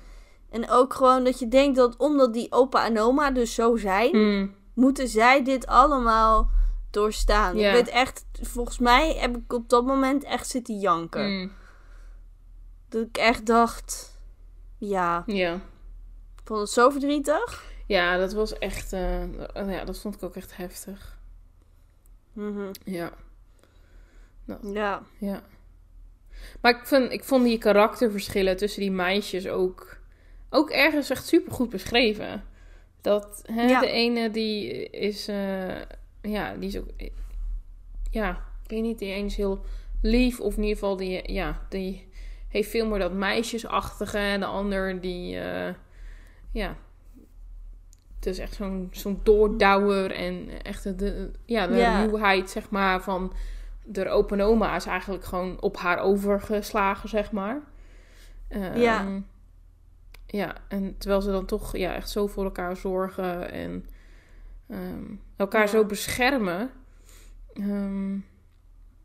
En 0.49 0.69
ook 0.69 0.93
gewoon 0.93 1.23
dat 1.23 1.39
je 1.39 1.47
denkt 1.47 1.75
dat 1.77 1.97
omdat 1.97 2.33
die 2.33 2.51
opa 2.51 2.85
en 2.85 2.99
oma 2.99 3.31
dus 3.31 3.53
zo 3.53 3.75
zijn. 3.77 4.17
Mm, 4.17 4.55
moeten 4.73 5.07
zij 5.07 5.43
dit 5.43 5.67
allemaal 5.67 6.49
doorstaan. 6.91 7.57
Ja. 7.57 7.67
Ik 7.69 7.73
weet 7.75 7.87
echt, 7.87 8.25
volgens 8.41 8.79
mij 8.79 9.13
heb 9.13 9.37
ik 9.37 9.53
op 9.53 9.69
dat 9.69 9.85
moment 9.85 10.23
echt 10.23 10.47
zitten 10.49 10.79
janken. 10.79 11.31
mm, 11.39 11.51
Dat 12.89 13.01
ik 13.07 13.17
echt 13.17 13.45
dacht, 13.45 14.19
ja, 14.77 15.23
ja. 15.25 15.53
ik 16.35 16.41
vond 16.43 16.59
het 16.59 16.69
zo 16.69 16.89
verdrietig. 16.89 17.63
ja, 17.87 18.17
dat 18.17 18.33
was 18.33 18.57
echt... 18.57 18.93
eh, 18.93 19.23
ja, 19.53 19.85
dat 19.85 19.99
vond 19.99 20.15
ik 20.15 20.23
ook 20.23 20.35
echt 20.35 20.57
heftig. 20.57 21.17
Mhm. 22.33 22.71
Ja, 22.83 23.11
Ja, 24.61 25.01
ja. 25.17 25.41
Maar 26.61 26.79
ik, 26.79 26.85
vind, 26.85 27.11
ik 27.11 27.23
vond 27.23 27.43
die 27.43 27.57
karakterverschillen 27.57 28.57
tussen 28.57 28.81
die 28.81 28.91
meisjes 28.91 29.47
ook... 29.47 29.94
ook 30.55 30.69
ergens 30.69 31.09
echt 31.09 31.27
super 31.27 31.51
goed 31.53 31.69
beschreven. 31.69 32.43
Dat 33.01 33.43
hè, 33.51 33.61
Ja. 33.67 33.79
de 33.79 33.89
ene 33.89 34.29
die 34.31 34.89
is... 34.89 35.27
eh, 35.27 35.81
ja, 36.21 36.53
die 36.55 36.67
is 36.67 36.77
ook... 36.77 36.87
Ja, 38.11 38.29
ik 38.63 38.69
weet 38.69 38.81
niet, 38.81 38.99
die 38.99 39.13
ene 39.13 39.25
is 39.25 39.35
heel 39.35 39.59
lief. 40.01 40.39
Of 40.39 40.55
in 40.55 40.61
ieder 40.63 40.77
geval, 40.77 40.97
die, 40.97 41.31
ja, 41.31 41.61
die 41.69 42.07
heeft 42.47 42.69
veel 42.69 42.87
meer 42.87 42.99
dat 42.99 43.13
meisjesachtige. 43.13 44.17
En 44.17 44.39
de 44.39 44.45
ander 44.45 45.01
die... 45.01 45.39
eh, 45.39 45.73
ja, 46.51 46.75
het 48.15 48.25
is 48.25 48.39
echt 48.39 48.53
zo'n 48.55 48.87
zo'n 48.91 49.19
doordouwer. 49.23 50.11
En 50.11 50.49
echt 50.63 50.83
de, 50.83 50.95
de- 50.95 51.31
ja, 51.45 51.67
de 51.67 51.75
Ja. 51.75 52.03
ruwheid, 52.05 52.49
zeg 52.49 52.69
maar, 52.69 53.01
van... 53.01 53.33
De 53.87 54.09
open 54.09 54.41
oma 54.41 54.75
is 54.75 54.85
eigenlijk 54.85 55.23
gewoon 55.25 55.61
op 55.61 55.77
haar 55.77 55.99
overgeslagen, 55.99 57.09
zeg 57.09 57.31
maar. 57.31 57.61
Ehm, 58.47 58.77
Ja. 58.79 59.21
Ja, 60.35 60.55
en 60.67 60.95
terwijl 60.97 61.21
ze 61.21 61.31
dan 61.31 61.45
toch 61.45 61.77
ja, 61.77 61.93
echt 61.95 62.09
zo 62.09 62.27
voor 62.27 62.43
elkaar 62.43 62.77
zorgen 62.77 63.51
en 63.51 63.85
ehm, 64.69 65.03
elkaar 65.35 65.61
Ja. 65.61 65.67
zo 65.67 65.85
beschermen. 65.85 66.71
Ehm, 67.53 68.13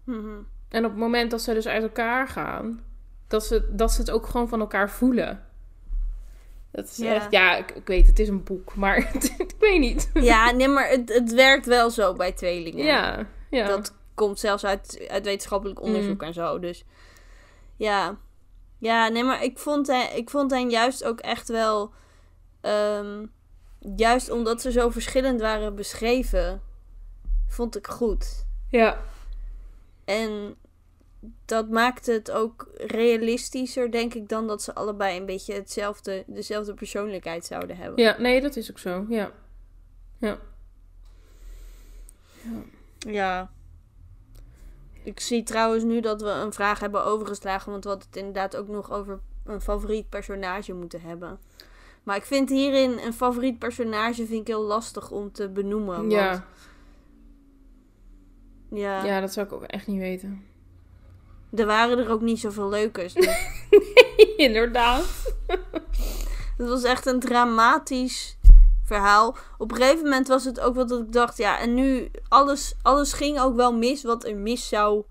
Mhm. 0.04 0.38
en 0.68 0.84
op 0.84 0.90
het 0.90 0.96
moment 1.00 1.30
dat 1.30 1.42
ze 1.42 1.54
dus 1.54 1.66
uit 1.68 1.82
elkaar 1.82 2.28
gaan, 2.28 2.80
Dat 3.26 3.44
ze, 3.44 3.68
dat 3.72 3.92
ze 3.92 4.00
het 4.00 4.10
ook 4.10 4.26
gewoon 4.26 4.48
van 4.48 4.60
elkaar 4.60 4.90
voelen. 4.90 5.44
Dat 6.70 6.84
is 6.88 6.96
Ja. 6.96 7.14
echt, 7.14 7.30
ja, 7.30 7.56
ik, 7.56 7.70
ik 7.70 7.86
weet, 7.86 8.06
het 8.06 8.18
is 8.18 8.28
een 8.28 8.42
boek, 8.44 8.74
maar 8.74 8.96
ik 9.38 9.54
weet 9.58 9.80
niet. 9.80 10.10
Ja, 10.14 10.50
nee, 10.50 10.68
maar 10.68 10.88
het, 10.88 11.08
het 11.14 11.32
werkt 11.32 11.66
wel 11.66 11.90
zo 11.90 12.14
bij 12.14 12.32
tweelingen. 12.32 12.84
Ja, 12.84 13.26
ja. 13.50 13.66
Dat 13.66 13.94
komt 14.14 14.38
zelfs 14.38 14.64
uit, 14.64 15.06
uit 15.10 15.24
wetenschappelijk 15.24 15.80
onderzoek 15.80 16.20
Mm. 16.20 16.26
en 16.26 16.34
zo. 16.34 16.58
Dus 16.58 16.84
ja. 17.76 18.16
Ja, 18.80 19.08
nee, 19.08 19.24
maar 19.24 19.44
ik 19.44 19.58
vond 19.58 19.86
hen, 19.86 20.16
ik 20.16 20.30
vond 20.30 20.50
hen 20.50 20.70
juist 20.70 21.04
ook 21.04 21.20
echt 21.20 21.48
wel... 21.48 21.92
ehm, 22.60 23.26
juist 23.96 24.30
omdat 24.30 24.60
ze 24.60 24.72
zo 24.72 24.90
verschillend 24.90 25.40
waren 25.40 25.74
beschreven, 25.74 26.60
vond 27.48 27.76
ik 27.76 27.86
goed. 27.86 28.46
ja. 28.68 29.00
En 30.04 30.54
dat 31.44 31.68
maakte 31.68 32.12
het 32.12 32.30
ook 32.30 32.68
realistischer, 32.76 33.90
denk 33.90 34.14
ik, 34.14 34.28
dan 34.28 34.46
dat 34.46 34.62
ze 34.62 34.74
allebei 34.74 35.18
een 35.18 35.26
beetje 35.26 35.54
hetzelfde, 35.54 36.24
dezelfde 36.26 36.74
persoonlijkheid 36.74 37.44
zouden 37.44 37.76
hebben. 37.76 38.04
ja, 38.04 38.16
nee, 38.18 38.40
dat 38.40 38.56
is 38.56 38.70
ook 38.70 38.78
zo, 38.78 39.06
ja. 39.08 39.32
Ja. 40.18 40.38
Ja. 42.98 43.50
Ik 45.02 45.20
zie 45.20 45.42
trouwens 45.42 45.84
nu 45.84 46.00
dat 46.00 46.22
we 46.22 46.28
een 46.28 46.52
vraag 46.52 46.80
hebben 46.80 47.04
overgeslagen, 47.04 47.70
want 47.70 47.84
we 47.84 47.90
hadden 47.90 48.08
het 48.08 48.16
inderdaad 48.16 48.56
ook 48.56 48.68
nog 48.68 48.90
over 48.92 49.20
een 49.44 49.60
favoriet 49.60 50.08
personage 50.08 50.72
moeten 50.72 51.00
hebben. 51.00 51.38
Maar 52.02 52.16
ik 52.16 52.24
vind 52.24 52.48
hierin 52.48 52.98
een 52.98 53.12
favoriet 53.12 53.58
personage 53.58 54.26
vind 54.26 54.40
ik 54.40 54.46
heel 54.46 54.62
lastig 54.62 55.10
om 55.10 55.32
te 55.32 55.48
benoemen. 55.48 55.96
Want, 55.96 56.12
Ja. 56.12 56.44
ja. 58.70 59.04
ja, 59.04 59.20
dat 59.20 59.32
zou 59.32 59.46
ik 59.46 59.52
ook 59.52 59.62
echt 59.62 59.86
niet 59.86 59.98
weten. 59.98 60.44
Er 61.54 61.66
waren 61.66 61.98
er 61.98 62.10
ook 62.10 62.20
niet 62.20 62.40
zoveel 62.40 62.68
leukers. 62.68 63.12
Dus 63.12 63.66
Inderdaad. 64.36 65.34
het 66.58 66.68
was 66.68 66.82
echt 66.82 67.06
een 67.06 67.20
dramatisch 67.20 68.36
verhaal. 68.90 69.36
Op 69.58 69.70
een 69.70 69.76
gegeven 69.76 70.02
moment 70.02 70.28
was 70.28 70.44
het 70.44 70.60
ook 70.60 70.74
wat 70.74 70.88
dat 70.88 71.00
ik 71.00 71.12
dacht, 71.12 71.36
ja, 71.36 71.58
en 71.58 71.74
nu 71.74 72.10
alles, 72.28 72.74
alles 72.82 73.12
ging 73.12 73.40
ook 73.40 73.56
wel 73.56 73.72
mis 73.72 74.02
wat 74.02 74.24
er 74.24 74.36
mis 74.36 74.68
zou 74.68 75.04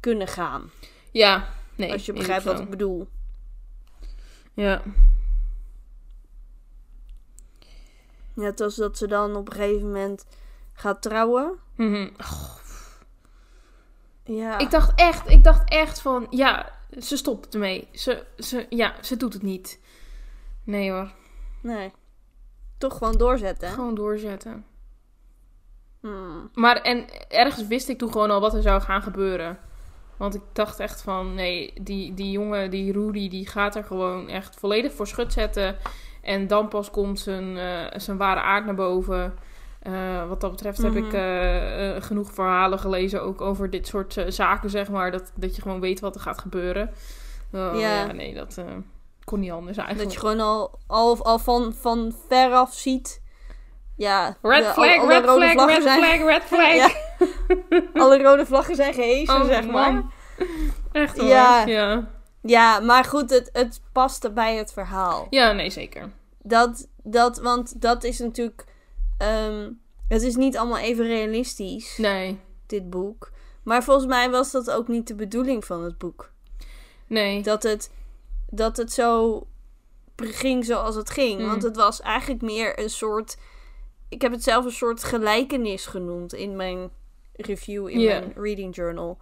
kunnen 0.00 0.28
gaan. 0.28 0.70
Ja, 1.10 1.48
nee. 1.76 1.92
als 1.92 2.06
je 2.06 2.12
begrijpt 2.12 2.44
wat 2.44 2.60
ik 2.60 2.70
bedoel. 2.70 3.08
Ja. 4.54 4.82
Net 8.34 8.60
als 8.60 8.74
dat 8.74 8.98
ze 8.98 9.06
dan 9.06 9.36
op 9.36 9.48
een 9.48 9.54
gegeven 9.54 9.86
moment 9.86 10.26
gaat 10.72 11.02
trouwen. 11.02 11.58
Mhm. 11.76 12.08
Ja. 14.24 14.58
Ik 14.58 14.70
dacht 14.70 14.98
echt, 14.98 15.28
ik 15.28 15.44
dacht 15.44 15.70
echt 15.70 16.00
van, 16.00 16.26
ja, 16.30 16.72
ze 16.98 17.16
stopt 17.16 17.54
ermee. 17.54 17.88
Ze, 17.92 18.26
ze, 18.38 18.66
ja, 18.68 18.94
ze 19.02 19.16
doet 19.16 19.32
het 19.32 19.42
niet. 19.42 19.80
Nee 20.64 20.90
hoor, 20.90 21.12
Nee. 21.60 21.92
Toch 22.80 22.96
gewoon 22.98 23.16
doorzetten. 23.18 23.68
gewoon 23.68 23.94
doorzetten. 23.94 24.64
Hmm. 26.00 26.50
Maar 26.54 26.76
en 26.76 27.04
ergens 27.28 27.66
wist 27.66 27.88
ik 27.88 27.98
toen 27.98 28.12
gewoon 28.12 28.30
al 28.30 28.40
wat 28.40 28.54
er 28.54 28.62
zou 28.62 28.80
gaan 28.80 29.02
gebeuren. 29.02 29.58
Want 30.16 30.34
ik 30.34 30.42
dacht 30.52 30.80
echt 30.80 31.02
van, 31.02 31.34
nee, 31.34 31.72
die, 31.82 32.14
die 32.14 32.30
jongen, 32.30 32.70
die 32.70 32.92
Rudy, 32.92 33.28
die 33.28 33.46
gaat 33.48 33.76
er 33.76 33.84
gewoon 33.84 34.28
echt 34.28 34.56
volledig 34.58 34.92
voor 34.92 35.06
schut 35.06 35.32
zetten. 35.32 35.76
En 36.22 36.46
dan 36.46 36.68
pas 36.68 36.90
komt 36.90 37.20
zijn, 37.20 37.56
eh, 37.58 37.98
zijn 38.00 38.16
ware 38.16 38.40
aard 38.40 38.64
naar 38.64 38.74
boven. 38.74 39.34
Eh, 39.80 40.28
wat 40.28 40.40
dat 40.40 40.50
betreft 40.50 40.82
heb 40.82 40.92
Mhm. 40.94 41.04
ik 41.06 41.12
eh, 41.12 41.96
eh, 41.96 42.02
genoeg 42.02 42.32
verhalen 42.32 42.78
gelezen, 42.78 43.22
ook 43.22 43.40
over 43.40 43.70
dit 43.70 43.86
soort 43.86 44.24
zaken, 44.28 44.70
zeg 44.70 44.88
maar. 44.90 45.10
Dat, 45.10 45.32
dat 45.34 45.56
je 45.56 45.62
gewoon 45.62 45.80
weet 45.80 46.00
wat 46.00 46.14
er 46.14 46.20
gaat 46.20 46.38
gebeuren. 46.40 46.88
Oh, 47.52 47.70
Ja. 47.74 48.04
ja. 48.04 48.12
nee, 48.12 48.34
dat 48.34 48.60
kon 49.30 49.40
niet 49.40 49.50
anders 49.50 49.76
eigenlijk. 49.76 50.08
Dat 50.08 50.20
je 50.20 50.26
gewoon 50.28 50.40
al, 50.46 50.78
al, 50.86 51.24
al 51.24 51.38
van, 51.38 51.74
van 51.80 52.14
veraf 52.28 52.74
ziet. 52.74 53.22
Ja. 53.96 54.36
Red 54.42 54.64
de- 54.64 54.70
flag, 54.72 54.98
alle 54.98 55.08
red 55.08 55.24
rode 55.24 55.40
flag, 55.48 55.52
vlaggen 55.52 55.74
red 55.74 55.82
zijn, 55.82 55.98
flag, 55.98 56.28
red 56.28 56.42
flag. 56.52 56.74
Ja. 56.74 56.90
Alle 58.02 58.22
rode 58.22 58.46
vlaggen 58.46 58.74
zijn 58.74 58.94
gehezen, 58.94 59.34
Oh, 59.34 59.44
zeg 59.46 59.66
maar. 59.66 59.92
man. 59.92 60.10
Echt 60.92 61.18
hoor. 61.18 61.28
Ja. 61.28 61.66
ja. 61.66 62.08
Ja, 62.42 62.80
maar 62.80 63.04
goed, 63.04 63.30
het, 63.30 63.50
het 63.52 63.80
paste 63.92 64.32
bij 64.32 64.56
het 64.56 64.72
verhaal. 64.72 65.26
Ja, 65.30 65.52
nee, 65.52 65.70
zeker. 65.70 66.10
Dat, 66.42 66.88
dat, 67.02 67.38
want 67.38 67.80
dat 67.80 68.04
is 68.04 68.18
natuurlijk... 68.18 68.64
ehm, 69.18 69.70
het 70.08 70.22
is 70.22 70.36
niet 70.36 70.56
allemaal 70.56 70.78
even 70.78 71.06
realistisch, 71.06 71.96
Nee, 71.98 72.40
dit 72.66 72.90
boek. 72.90 73.30
Maar 73.62 73.84
volgens 73.84 74.06
mij 74.06 74.30
was 74.30 74.50
dat 74.50 74.70
ook 74.70 74.88
niet 74.88 75.06
de 75.08 75.14
bedoeling 75.14 75.64
van 75.64 75.82
het 75.84 75.98
boek. 75.98 76.30
nee. 77.06 77.42
dat 77.42 77.62
het, 77.62 77.90
dat 78.50 78.76
het 78.76 78.92
zo 78.92 79.46
ging 80.16 80.64
zoals 80.64 80.94
het 80.94 81.10
ging. 81.10 81.40
Mm. 81.40 81.46
Want 81.46 81.62
het 81.62 81.76
was 81.76 82.00
eigenlijk 82.00 82.42
meer 82.42 82.78
een 82.78 82.90
soort. 82.90 83.36
Ik 84.08 84.22
heb 84.22 84.32
het 84.32 84.42
zelf 84.42 84.64
een 84.64 84.70
soort 84.72 85.04
gelijkenis 85.04 85.86
genoemd 85.86 86.32
in 86.34 86.56
mijn 86.56 86.90
review, 87.36 87.88
in 87.88 88.00
mijn 88.20 88.32
reading 88.36 88.74
journal. 88.74 89.18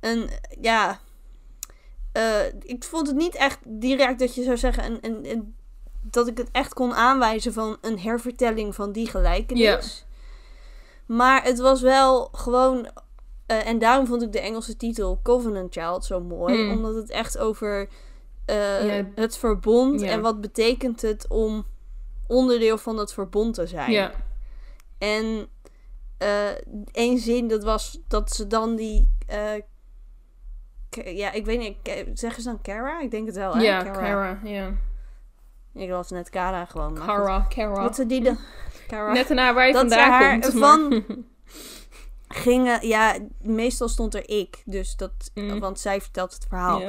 En 0.00 0.28
ja. 0.60 1.00
eh, 2.12 2.46
ik 2.62 2.84
vond 2.84 3.06
het 3.06 3.16
niet 3.16 3.34
echt 3.34 3.58
direct 3.64 4.18
dat 4.18 4.34
je 4.34 4.42
zou 4.42 4.56
zeggen. 4.56 4.84
Een, 4.84 4.98
een, 5.00 5.30
een- 5.30 5.54
dat 6.02 6.26
ik 6.26 6.38
het 6.38 6.48
echt 6.52 6.74
kon 6.74 6.94
aanwijzen 6.94 7.52
van 7.52 7.76
een 7.80 7.98
hervertelling 7.98 8.74
van 8.74 8.92
die 8.92 9.06
gelijkenis. 9.08 10.04
Maar 11.06 11.44
het 11.44 11.58
was 11.58 11.80
wel 11.80 12.28
gewoon. 12.32 12.88
eh, 13.46 13.66
en 13.66 13.78
daarom 13.78 14.06
vond 14.06 14.22
ik 14.22 14.32
de 14.32 14.40
Engelse 14.40 14.76
titel 14.76 15.20
Covenant 15.22 15.72
Child 15.74 16.04
zo 16.04 16.20
mooi. 16.20 16.54
Hmm. 16.56 16.70
Omdat 16.70 16.94
het 16.94 17.10
echt 17.10 17.38
over 17.38 17.88
eh, 18.50 19.04
het 19.14 19.38
verbond 19.38 20.02
en 20.02 20.20
wat 20.20 20.40
betekent 20.40 21.02
het 21.02 21.28
om 21.28 21.66
onderdeel 22.26 22.78
van 22.78 22.96
het 22.96 23.12
verbond 23.12 23.54
te 23.54 23.66
zijn. 23.66 23.90
Ja. 23.90 24.12
En 24.98 25.48
eh 26.18 26.48
één 26.92 27.18
zin, 27.18 27.48
dat 27.48 27.64
was 27.64 28.00
dat 28.08 28.30
ze 28.32 28.46
dan 28.46 28.76
die. 28.76 29.14
eh, 29.26 29.60
ja, 31.16 31.32
ik 31.32 31.44
weet 31.44 31.58
niet. 31.58 31.76
Zeggen 32.18 32.42
ze 32.42 32.48
dan 32.48 32.60
Kara? 32.62 33.00
Ik 33.00 33.10
denk 33.10 33.26
het 33.26 33.36
wel? 33.36 33.58
Ja, 33.58 33.82
Cara. 33.82 34.40
Ja. 34.44 34.72
Ik 35.74 35.90
was 35.90 36.10
net 36.10 36.30
Kara 36.30 36.64
gewoon. 36.64 36.94
Cara, 36.94 37.46
Cara. 37.48 37.82
Dat 37.82 37.94
ze 37.94 38.06
die. 38.06 38.36
Kara. 38.86 39.12
Net 39.12 39.26
daarna 39.28 39.54
waar 39.54 39.66
je 39.66 39.72
Dat 39.72 39.80
vandaan 39.80 40.10
haar 40.10 40.40
komt. 40.40 40.52
van- 40.58 40.88
maar- 40.88 41.02
gingen. 42.42 42.86
Ja, 42.86 43.16
meestal 43.40 43.88
stond 43.88 44.14
er 44.14 44.28
ik. 44.28 44.62
Dus 44.64 44.96
dat. 44.96 45.30
Mm. 45.34 45.60
Want 45.60 45.80
zij 45.80 46.00
vertelt 46.00 46.32
het 46.32 46.46
verhaal. 46.48 46.80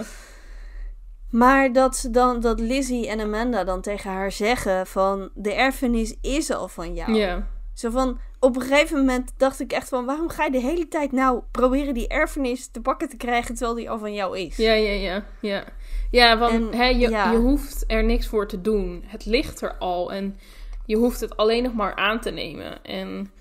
Maar 1.31 1.73
dat, 1.73 1.95
ze 1.95 2.09
dan, 2.09 2.39
dat 2.39 2.59
Lizzie 2.59 3.07
en 3.07 3.19
Amanda 3.19 3.63
dan 3.63 3.81
tegen 3.81 4.11
haar 4.11 4.31
zeggen: 4.31 4.87
van 4.87 5.29
de 5.33 5.53
erfenis 5.53 6.15
is 6.21 6.51
al 6.51 6.67
van 6.67 6.93
jou. 6.93 7.13
Ja. 7.13 7.47
Zo 7.73 7.89
van. 7.89 8.19
Op 8.39 8.55
een 8.55 8.61
gegeven 8.61 8.97
moment 8.97 9.31
dacht 9.37 9.59
ik 9.59 9.71
echt 9.71 9.89
van: 9.89 10.05
waarom 10.05 10.29
ga 10.29 10.43
je 10.43 10.51
de 10.51 10.59
hele 10.59 10.87
tijd 10.87 11.11
nou 11.11 11.41
proberen 11.51 11.93
die 11.93 12.07
erfenis 12.07 12.67
te 12.67 12.81
pakken 12.81 13.09
te 13.09 13.17
krijgen 13.17 13.55
terwijl 13.55 13.77
die 13.77 13.89
al 13.89 13.99
van 13.99 14.13
jou 14.13 14.37
is? 14.37 14.57
Ja, 14.57 14.73
ja, 14.73 14.91
ja, 14.91 15.23
ja. 15.41 15.63
Ja, 16.11 16.37
want 16.37 16.53
En, 16.53 16.79
hè, 16.79 16.85
je, 16.85 17.09
ja. 17.09 17.31
je 17.31 17.37
hoeft 17.37 17.83
er 17.87 18.03
niks 18.03 18.27
voor 18.27 18.47
te 18.47 18.61
doen. 18.61 19.03
Het 19.05 19.25
ligt 19.25 19.61
er 19.61 19.77
al 19.77 20.11
en 20.11 20.39
je 20.85 20.97
hoeft 20.97 21.19
het 21.19 21.37
alleen 21.37 21.63
nog 21.63 21.73
maar 21.73 21.95
aan 21.95 22.19
te 22.19 22.31
nemen. 22.31 22.83
En 22.83 23.31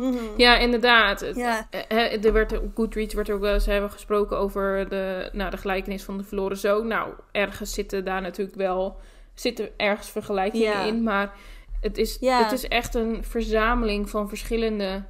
Mhm. 0.00 0.16
ja, 0.36 0.56
inderdaad. 0.58 1.20
Het, 1.20 1.36
Ja. 1.36 1.66
eh, 1.70 2.24
er 2.24 2.32
werd 2.32 2.58
op 2.60 2.70
Goodreads 2.74 3.14
werd 3.14 3.28
er 3.28 3.34
ook 3.34 3.40
wel 3.40 3.54
eens 3.54 3.66
hebben 3.66 3.90
gesproken 3.90 4.38
over 4.38 4.88
de, 4.88 5.30
nou, 5.32 5.50
de 5.50 5.56
gelijkenis 5.56 6.02
van 6.04 6.18
de 6.18 6.24
verloren 6.24 6.56
zoon. 6.56 6.86
Nou, 6.86 7.12
ergens 7.32 7.72
zitten 7.74 8.04
daar 8.04 8.20
natuurlijk 8.22 8.56
wel 8.56 9.00
zitten 9.34 9.68
ergens 9.76 10.10
vergelijkingen 10.10 10.66
Ja. 10.72 10.82
in, 10.84 11.02
maar 11.02 11.32
het 11.80 11.98
is, 11.98 12.16
Ja. 12.20 12.42
het 12.42 12.52
is 12.52 12.68
echt 12.68 12.94
een 12.94 13.24
verzameling 13.24 14.10
van 14.10 14.28
verschillende 14.28 15.04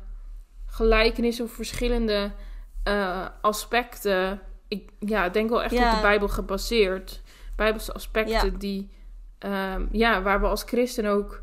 gelijkenissen 0.66 1.44
of 1.44 1.50
verschillende 1.52 2.32
eh, 2.84 3.26
aspecten. 3.40 4.40
Ik 4.68 4.90
ja, 4.98 5.28
denk 5.28 5.50
wel 5.50 5.62
echt 5.62 5.72
op 5.72 5.78
de 5.90 5.98
Bijbel 6.02 6.28
gebaseerd. 6.28 7.22
Bijbelse 7.56 7.92
aspecten 7.92 8.58
die, 8.58 8.90
ehm, 9.38 9.86
ja, 9.90 10.22
waar 10.22 10.40
we 10.40 10.46
als 10.46 10.62
christen 10.62 11.06
ook 11.06 11.41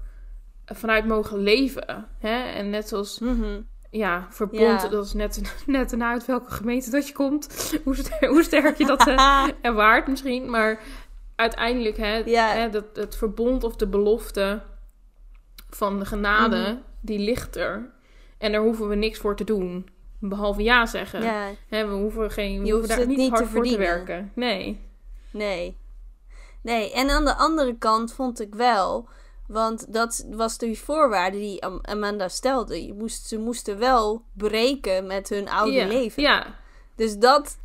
vanuit 0.74 1.06
mogen 1.06 1.38
leven. 1.38 2.08
Hè? 2.20 2.44
En 2.44 2.70
net 2.70 2.88
zoals 2.88 3.20
Mhm. 3.20 3.62
ja, 3.90 4.28
verbond, 4.30 4.82
Ja. 4.82 4.88
dat 4.88 5.06
is 5.06 5.14
net, 5.14 5.42
net 5.66 5.92
erna 5.92 6.12
uit 6.12 6.26
welke 6.26 6.52
gemeente 6.52 6.90
dat 6.90 7.08
je 7.08 7.14
komt. 7.14 7.48
hoe, 7.84 7.96
sterk, 7.96 8.26
hoe 8.26 8.44
sterk 8.44 8.78
je 8.78 8.86
dat 8.86 9.08
eh, 9.08 9.48
ervaart 9.62 10.08
misschien. 10.08 10.50
Maar 10.50 10.80
uiteindelijk, 11.36 11.98
hè, 11.98 12.16
Ja. 12.16 12.48
hè, 12.48 12.70
dat, 12.70 12.86
het 12.94 13.16
verbond 13.16 13.64
of 13.64 13.76
de 13.76 13.88
belofte 13.88 14.62
van 15.70 16.00
de 16.00 16.06
genade, 16.06 16.58
Mhm. 16.58 16.76
die 17.02 17.20
ligt 17.20 17.56
er. 17.56 17.92
En 18.38 18.52
daar 18.52 18.62
hoeven 18.62 18.88
we 18.88 18.96
niks 18.96 19.20
voor 19.20 19.36
te 19.36 19.44
doen. 19.44 19.90
Behalve 20.20 20.64
ja 20.64 20.86
zeggen. 20.86 21.22
Ja, 21.22 21.48
Hè, 21.68 21.88
we 21.88 21.94
hoeven, 21.94 22.32
geen, 22.32 22.64
we 22.64 22.70
hoeven 22.72 22.90
daar 22.98 23.08
niet 23.08 23.18
niet 23.18 23.30
hard 23.32 23.44
te 23.44 23.50
voor 23.50 23.64
te 23.66 23.78
werken. 23.78 24.32
Nee. 24.36 24.80
nee. 25.32 25.78
Nee, 26.62 26.94
en 26.94 27.10
aan 27.10 27.26
de 27.26 27.34
andere 27.36 27.78
kant 27.78 28.14
vond 28.14 28.40
ik 28.42 28.56
wel, 28.56 29.10
want 29.50 29.94
dat 29.94 30.26
was 30.32 30.58
de 30.58 30.76
voorwaarde 30.76 31.38
die 31.38 31.64
Am- 31.64 31.80
Amanda 31.82 32.28
stelde. 32.28 32.86
Je 32.86 32.94
moest, 32.94 33.26
ze 33.26 33.38
moesten 33.38 33.78
wel 33.78 34.24
breken 34.34 35.08
met 35.08 35.30
hun 35.30 35.50
oude 35.50 35.88
leven. 35.88 36.24
Ja, 36.24 36.56
Dus 36.96 37.18
dat 37.18 37.58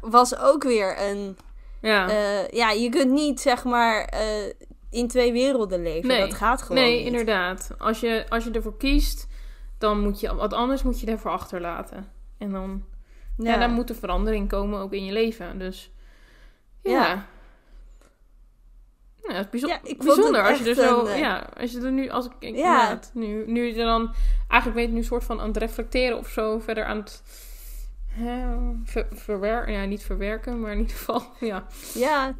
was 0.00 0.36
ook 0.38 0.62
weer 0.62 1.00
een... 1.10 1.36
Ja. 1.80 2.08
eh, 2.08 2.48
ja, 2.48 2.70
je 2.70 2.88
kunt 2.88 3.10
niet, 3.10 3.40
zeg 3.40 3.64
maar, 3.64 4.04
eh, 4.04 4.52
in 4.90 5.08
twee 5.08 5.32
werelden 5.32 5.82
leven. 5.82 6.08
Nee. 6.08 6.20
Dat 6.20 6.34
gaat 6.34 6.62
gewoon 6.62 6.82
nee, 6.82 6.96
niet. 6.96 7.06
inderdaad. 7.06 7.70
Als 7.78 8.00
je, 8.00 8.26
als 8.28 8.44
je 8.44 8.50
ervoor 8.50 8.76
kiest, 8.76 9.26
dan 9.78 10.00
moet 10.00 10.20
je... 10.20 10.34
Wat 10.34 10.52
anders 10.52 10.82
moet 10.82 11.00
je 11.00 11.06
ervoor 11.06 11.30
achterlaten. 11.30 12.12
En 12.38 12.50
dan... 12.50 12.84
Ja, 13.36 13.56
dan 13.58 13.72
moet 13.72 13.88
er 13.88 13.96
verandering 13.96 14.48
komen 14.48 14.80
ook 14.80 14.92
in 14.92 15.04
je 15.04 15.12
leven. 15.12 15.58
Dus... 15.58 15.90
Ja. 16.82 16.90
Ja. 16.92 17.26
Ja, 19.28 19.34
het 19.34 19.44
is 19.44 19.50
bijzo- 19.50 19.66
Ja, 19.66 19.76
ik 19.82 20.02
vond 20.02 20.04
bijzonder 20.04 20.40
het 20.42 20.50
als 20.50 20.58
je 20.58 20.68
er 20.68 20.74
zo... 20.74 21.00
een, 21.00 21.06
eh, 21.06 21.18
Ja, 21.18 21.48
als 21.60 21.72
je 21.72 21.80
er 21.80 21.92
nu... 21.92 22.08
Als 22.08 22.26
ik, 22.26 22.32
ik- 22.38 22.56
Ja. 22.56 22.98
nu, 23.14 23.44
nu 23.46 23.64
je 23.64 23.74
dan... 23.84 24.14
Eigenlijk 24.48 24.80
je 24.86 24.92
nu 24.94 25.02
soort 25.02 25.24
van 25.24 25.40
aan 25.40 25.48
het 25.48 25.56
reflecteren 25.56 26.18
of 26.18 26.28
zo. 26.28 26.58
Verder 26.58 26.84
aan 26.84 26.96
het... 26.96 27.22
hè, 28.08 28.56
ver, 28.84 29.06
verwerken. 29.10 29.72
Ja, 29.72 29.84
niet 29.84 30.02
verwerken, 30.02 30.60
maar 30.60 30.72
in 30.72 30.78
ieder 30.78 30.96
geval... 30.96 31.22
Ja. 31.50 31.66
Ja, 31.94 32.34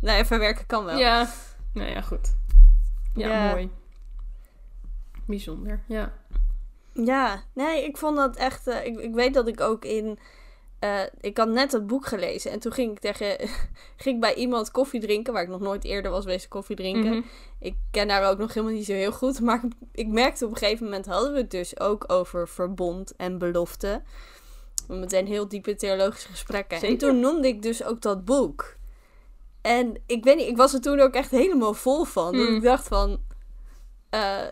nou 0.00 0.18
ja, 0.18 0.24
verwerken 0.24 0.66
kan 0.66 0.84
wel. 0.84 0.98
Ja. 0.98 1.28
Nou 1.72 1.90
ja, 1.90 2.00
goed. 2.00 2.34
Ja, 3.14 3.28
Ja. 3.28 3.50
mooi. 3.50 3.70
Bijzonder, 5.26 5.80
ja. 5.86 6.12
Ja, 6.94 7.42
nee, 7.54 7.84
ik 7.84 7.96
vond 7.96 8.16
dat 8.16 8.36
echt. 8.36 8.66
eh, 8.66 8.84
ik, 8.86 8.98
ik 8.98 9.14
weet 9.14 9.34
dat 9.34 9.48
ik 9.48 9.60
ook 9.60 9.84
in. 9.84 10.18
Eh, 10.82 11.00
ik 11.20 11.36
had 11.38 11.48
net 11.48 11.72
het 11.72 11.86
boek 11.86 12.06
gelezen 12.06 12.50
en 12.50 12.58
toen 12.58 12.72
ging 12.72 12.90
ik 12.92 12.98
tegen. 12.98 13.36
ging 14.02 14.14
ik 14.14 14.20
bij 14.20 14.34
iemand 14.34 14.70
koffie 14.70 15.00
drinken, 15.00 15.32
waar 15.32 15.42
ik 15.42 15.48
nog 15.48 15.60
nooit 15.60 15.84
eerder 15.84 16.10
was 16.10 16.22
geweest 16.24 16.48
koffie 16.48 16.76
drinken. 16.76 17.10
Mhm. 17.12 17.22
Ik 17.58 17.74
ken 17.90 18.10
haar 18.10 18.30
ook 18.30 18.38
nog 18.38 18.54
helemaal 18.54 18.74
niet 18.76 18.86
zo 18.86 18.92
heel 18.92 19.12
goed, 19.12 19.40
maar 19.46 19.60
ik, 19.92 20.06
merkte 20.06 20.44
op 20.44 20.50
een 20.50 20.56
gegeven 20.56 20.84
moment 20.84 21.06
hadden 21.06 21.32
we 21.32 21.38
het 21.38 21.50
dus 21.50 21.80
ook 21.80 22.04
over 22.12 22.48
verbond 22.48 23.16
en 23.16 23.38
belofte. 23.38 24.02
Meteen 24.88 25.26
heel 25.26 25.48
diepe 25.48 25.74
theologische 25.74 26.28
gesprekken. 26.28 26.78
Zeker. 26.78 26.92
En 26.94 26.98
toen 26.98 27.20
noemde 27.20 27.48
ik 27.48 27.62
dus 27.62 27.84
ook 27.84 28.00
dat 28.00 28.24
boek. 28.24 28.76
En 29.60 30.02
ik 30.06 30.24
weet 30.24 30.36
niet, 30.36 30.48
ik 30.48 30.56
was 30.56 30.74
er 30.74 30.80
toen 30.80 31.00
ook 31.00 31.14
echt 31.14 31.30
helemaal 31.30 31.74
vol 31.74 32.04
van. 32.04 32.36
Dat 32.36 32.48
Mm. 32.48 32.56
ik 32.56 32.62
dacht 32.62 32.88
van. 32.88 33.20
eh, 34.10 34.46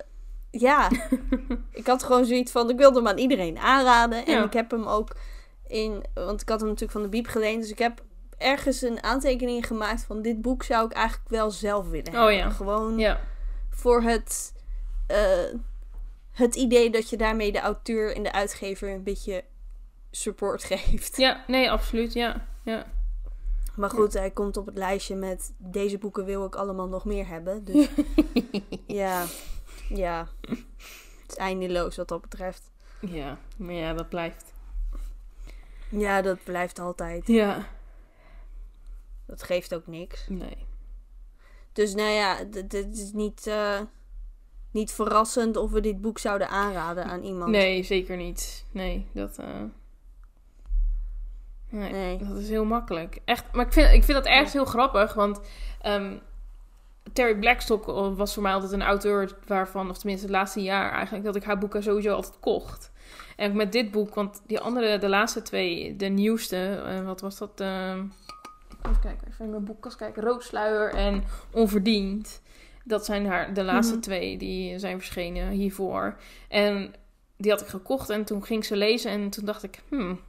ja, 0.51 0.91
ik 1.81 1.87
had 1.87 2.03
gewoon 2.03 2.25
zoiets 2.25 2.53
van, 2.53 2.71
ik 2.71 2.77
wilde 2.77 2.99
hem 2.99 3.09
aan 3.09 3.19
iedereen 3.19 3.59
aanraden. 3.59 4.27
En 4.27 4.33
Ja. 4.33 4.45
ik 4.45 4.53
heb 4.53 4.71
hem 4.71 4.85
ook 4.87 5.11
in, 5.71 6.05
want 6.15 6.41
ik 6.41 6.49
had 6.49 6.59
hem 6.61 6.69
natuurlijk 6.69 6.99
van 6.99 7.03
de 7.03 7.09
Biep 7.09 7.27
geleend. 7.27 7.61
Dus 7.61 7.71
ik 7.71 7.79
heb 7.79 8.03
ergens 8.39 8.83
een 8.83 9.03
aantekening 9.03 9.67
gemaakt 9.67 10.03
van 10.03 10.23
dit 10.23 10.43
boek 10.43 10.63
zou 10.63 10.87
ik 10.87 10.93
eigenlijk 10.93 11.29
wel 11.29 11.51
zelf 11.51 11.89
willen 11.89 12.13
hebben. 12.13 12.25
Oh 12.25 12.33
ja. 12.33 12.51
Gewoon 12.51 12.99
Ja, 12.99 13.21
voor 13.71 14.03
het, 14.03 14.53
eh, 15.07 15.55
het 16.33 16.55
idee 16.55 16.91
dat 16.91 17.11
je 17.11 17.17
daarmee 17.17 17.53
de 17.53 17.61
auteur 17.61 18.17
en 18.17 18.23
de 18.23 18.33
uitgever 18.33 18.91
een 18.91 19.03
beetje 19.03 19.45
support 20.11 20.65
geeft. 20.73 21.17
ja, 21.17 21.45
nee, 21.47 21.71
absoluut, 21.71 22.13
ja. 22.13 22.47
ja. 22.65 22.87
Maar 23.77 23.91
goed, 23.91 24.13
hij 24.13 24.31
komt 24.31 24.57
op 24.57 24.67
het 24.67 24.77
lijstje 24.77 25.15
met 25.15 25.53
deze 25.57 25.99
boeken 25.99 26.25
wil 26.25 26.45
ik 26.45 26.55
allemaal 26.55 26.89
nog 26.89 27.05
meer 27.05 27.27
hebben. 27.29 27.65
Dus 27.65 27.89
ja, 28.87 29.25
ja. 29.89 30.29
Het 30.41 31.29
is 31.29 31.37
eindeloos 31.37 31.97
wat 31.97 32.09
dat 32.09 32.21
betreft. 32.21 32.71
Ja, 33.01 33.39
maar 33.57 33.75
ja, 33.75 33.93
dat 33.93 34.09
blijft. 34.09 34.50
Ja, 35.91 36.23
dat 36.23 36.45
blijft 36.45 36.79
altijd. 36.79 37.27
Ja, 37.27 37.67
Dat 39.27 39.43
geeft 39.43 39.75
ook 39.75 39.87
niks. 39.87 40.27
nee. 40.29 40.67
Dus 41.73 41.95
nou 41.95 42.09
ja, 42.11 42.45
dit 42.45 42.75
is 42.99 43.13
niet, 43.13 43.47
eh, 43.47 43.81
niet 44.71 44.93
verrassend 44.93 45.57
of 45.57 45.71
we 45.71 45.81
dit 45.81 46.01
boek 46.01 46.19
zouden 46.19 46.49
aanraden 46.49 47.05
aan 47.05 47.23
iemand. 47.23 47.51
Nee, 47.51 47.83
zeker 47.83 48.17
niet. 48.17 48.65
Nee, 48.71 49.07
dat... 49.13 49.39
eh, 49.39 49.47
Nee, 51.69 51.93
Nee. 51.93 52.19
dat 52.19 52.37
is 52.37 52.49
heel 52.49 52.65
makkelijk. 52.65 53.19
Echt, 53.25 53.45
maar 53.53 53.67
ik 53.67 53.73
vind, 53.73 53.93
ik 53.93 54.05
vind 54.05 54.19
dat 54.19 54.27
ergens 54.27 54.53
heel 54.53 54.65
grappig, 54.65 55.15
want 55.15 55.41
ehm, 55.81 56.17
Terry 57.13 57.39
Blackstock 57.39 57.85
was 58.17 58.35
voor 58.35 58.43
mij 58.43 58.53
altijd 58.53 58.73
een 58.73 58.83
auteur 58.83 59.37
waarvan, 59.47 59.91
of 59.91 59.99
tenminste 59.99 60.27
het 60.27 60.35
laatste 60.35 60.63
jaar 60.63 60.93
eigenlijk, 60.93 61.25
dat 61.25 61.37
ik 61.37 61.45
haar 61.45 61.59
boeken 61.59 61.83
sowieso 61.83 62.15
altijd 62.15 62.41
kocht. 62.41 62.91
En 63.41 63.51
ook 63.51 63.57
met 63.57 63.73
dit 63.73 63.91
boek, 63.91 64.15
want 64.15 64.43
die 64.47 64.61
andere, 64.61 64.99
de 64.99 65.09
laatste 65.09 65.43
twee, 65.43 65.97
de 65.97 66.07
nieuwste, 66.07 66.83
eh, 66.87 67.05
wat 67.05 67.21
was 67.21 67.39
dat? 67.39 67.61
ehm, 67.61 67.99
even 68.87 69.01
kijken, 69.03 69.29
even 69.29 69.45
in 69.45 69.51
mijn 69.51 69.65
boekkast 69.65 69.97
kijken. 69.97 70.23
Roodsluier 70.23 70.95
en 70.95 71.25
Onverdiend. 71.53 72.43
Dat 72.85 73.05
zijn 73.05 73.27
haar, 73.27 73.55
de 73.55 73.65
laatste 73.65 73.95
Mhm. 73.95 74.03
twee 74.03 74.37
die 74.39 74.79
zijn 74.79 74.99
verschenen 74.99 75.49
hiervoor. 75.51 76.17
En 76.49 76.95
die 77.37 77.51
had 77.51 77.61
ik 77.61 77.67
gekocht 77.67 78.11
en 78.11 78.25
toen 78.25 78.45
ging 78.45 78.59
ik 78.61 78.65
ze 78.67 78.77
lezen 78.77 79.11
en 79.11 79.31
toen 79.31 79.45
dacht 79.45 79.63
ik, 79.63 79.83
hmm, 79.89 80.21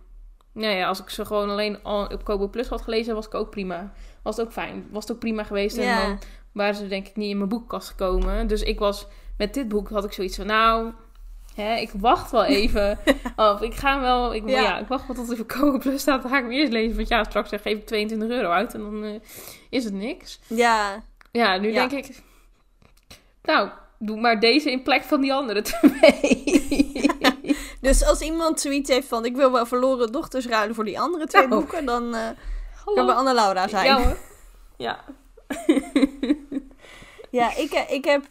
nou 0.52 0.76
ja, 0.76 0.88
als 0.88 1.02
ik 1.02 1.10
ze 1.10 1.26
gewoon 1.26 1.50
alleen 1.50 1.84
al 1.84 2.06
op 2.06 2.24
Kobo 2.24 2.48
Plus 2.48 2.68
had 2.68 2.82
gelezen, 2.82 3.16
was 3.16 3.26
ik 3.26 3.34
ook 3.34 3.50
prima. 3.50 3.94
Was 4.24 4.38
het 4.38 4.46
ook 4.46 4.52
fijn. 4.52 4.88
Was 4.92 5.04
het 5.04 5.12
ook 5.12 5.20
prima 5.20 5.44
geweest. 5.44 5.78
En 5.78 5.96
dan 5.98 6.20
waren 6.52 6.76
ze 6.76 6.88
denk 6.88 7.08
ik 7.08 7.16
niet 7.16 7.30
in 7.30 7.38
mijn 7.38 7.50
boekkast 7.50 7.88
gekomen. 7.90 8.48
Dus 8.48 8.64
ik 8.64 8.80
was, 8.80 9.08
met 9.38 9.54
dit 9.54 9.68
boek 9.68 9.90
had 9.90 10.04
ik 10.06 10.12
zoiets 10.14 10.36
van, 10.36 10.46
nou, 10.46 10.92
hè, 11.56 11.76
ik 11.76 11.90
wacht 11.96 12.32
wel 12.32 12.44
even. 12.44 13.00
of 13.36 13.62
ik 13.62 13.74
ga 13.74 14.00
wel, 14.02 14.34
ik, 14.34 14.50
ja. 14.50 14.62
Ja. 14.62 14.80
ik 14.80 14.88
wacht 14.88 15.08
wel 15.08 15.26
tot 15.26 15.46
Kobo 15.46 15.78
Plus 15.78 16.02
staat. 16.02 16.22
Dan 16.22 16.32
ga 16.32 16.38
ik 16.38 16.44
hem 16.44 16.52
eerst 16.52 16.72
lezen. 16.72 16.96
Want 16.96 17.08
ja, 17.08 17.24
straks 17.24 17.50
geef 17.50 17.64
ik 17.66 17.86
22 17.86 18.30
euro 18.30 18.50
uit 18.50 18.74
en 18.74 18.80
dan 18.80 19.04
eh, 19.04 19.20
is 19.70 19.84
het 19.84 19.94
niks. 19.94 20.40
Ja, 20.48 21.04
Ja, 21.32 21.58
nu 21.58 21.72
Ja. 21.74 21.88
denk 21.88 22.06
ik, 22.06 22.16
nou, 23.44 23.70
doe 24.00 24.20
maar 24.20 24.40
deze 24.40 24.72
in 24.72 24.82
plek 24.84 25.04
van 25.04 25.22
die 25.22 25.34
andere 25.34 25.62
twee. 25.72 27.10
dus 27.82 28.06
als 28.06 28.22
iemand 28.22 28.60
zoiets 28.60 28.90
heeft 28.90 29.08
van 29.08 29.26
ik 29.26 29.36
wil 29.36 29.52
wel 29.52 29.66
verloren 29.66 30.12
dochters 30.12 30.48
ruilen 30.48 30.76
voor 30.76 30.86
die 30.86 31.00
andere 31.00 31.26
twee 31.28 31.48
Nou. 31.48 31.60
boeken, 31.62 31.86
dan 31.86 32.16
eh 32.16 32.30
kan 32.96 33.06
bij 33.06 33.16
Anne 33.16 33.34
Laura 33.34 33.68
zijn. 33.68 33.86
Ja 33.86 34.02
hoor. 34.04 34.18
Ja. 34.78 35.00
Ja, 37.30 37.56
ik, 37.58 37.72
eh, 37.72 37.92
ik, 37.92 38.06
heb, 38.06 38.26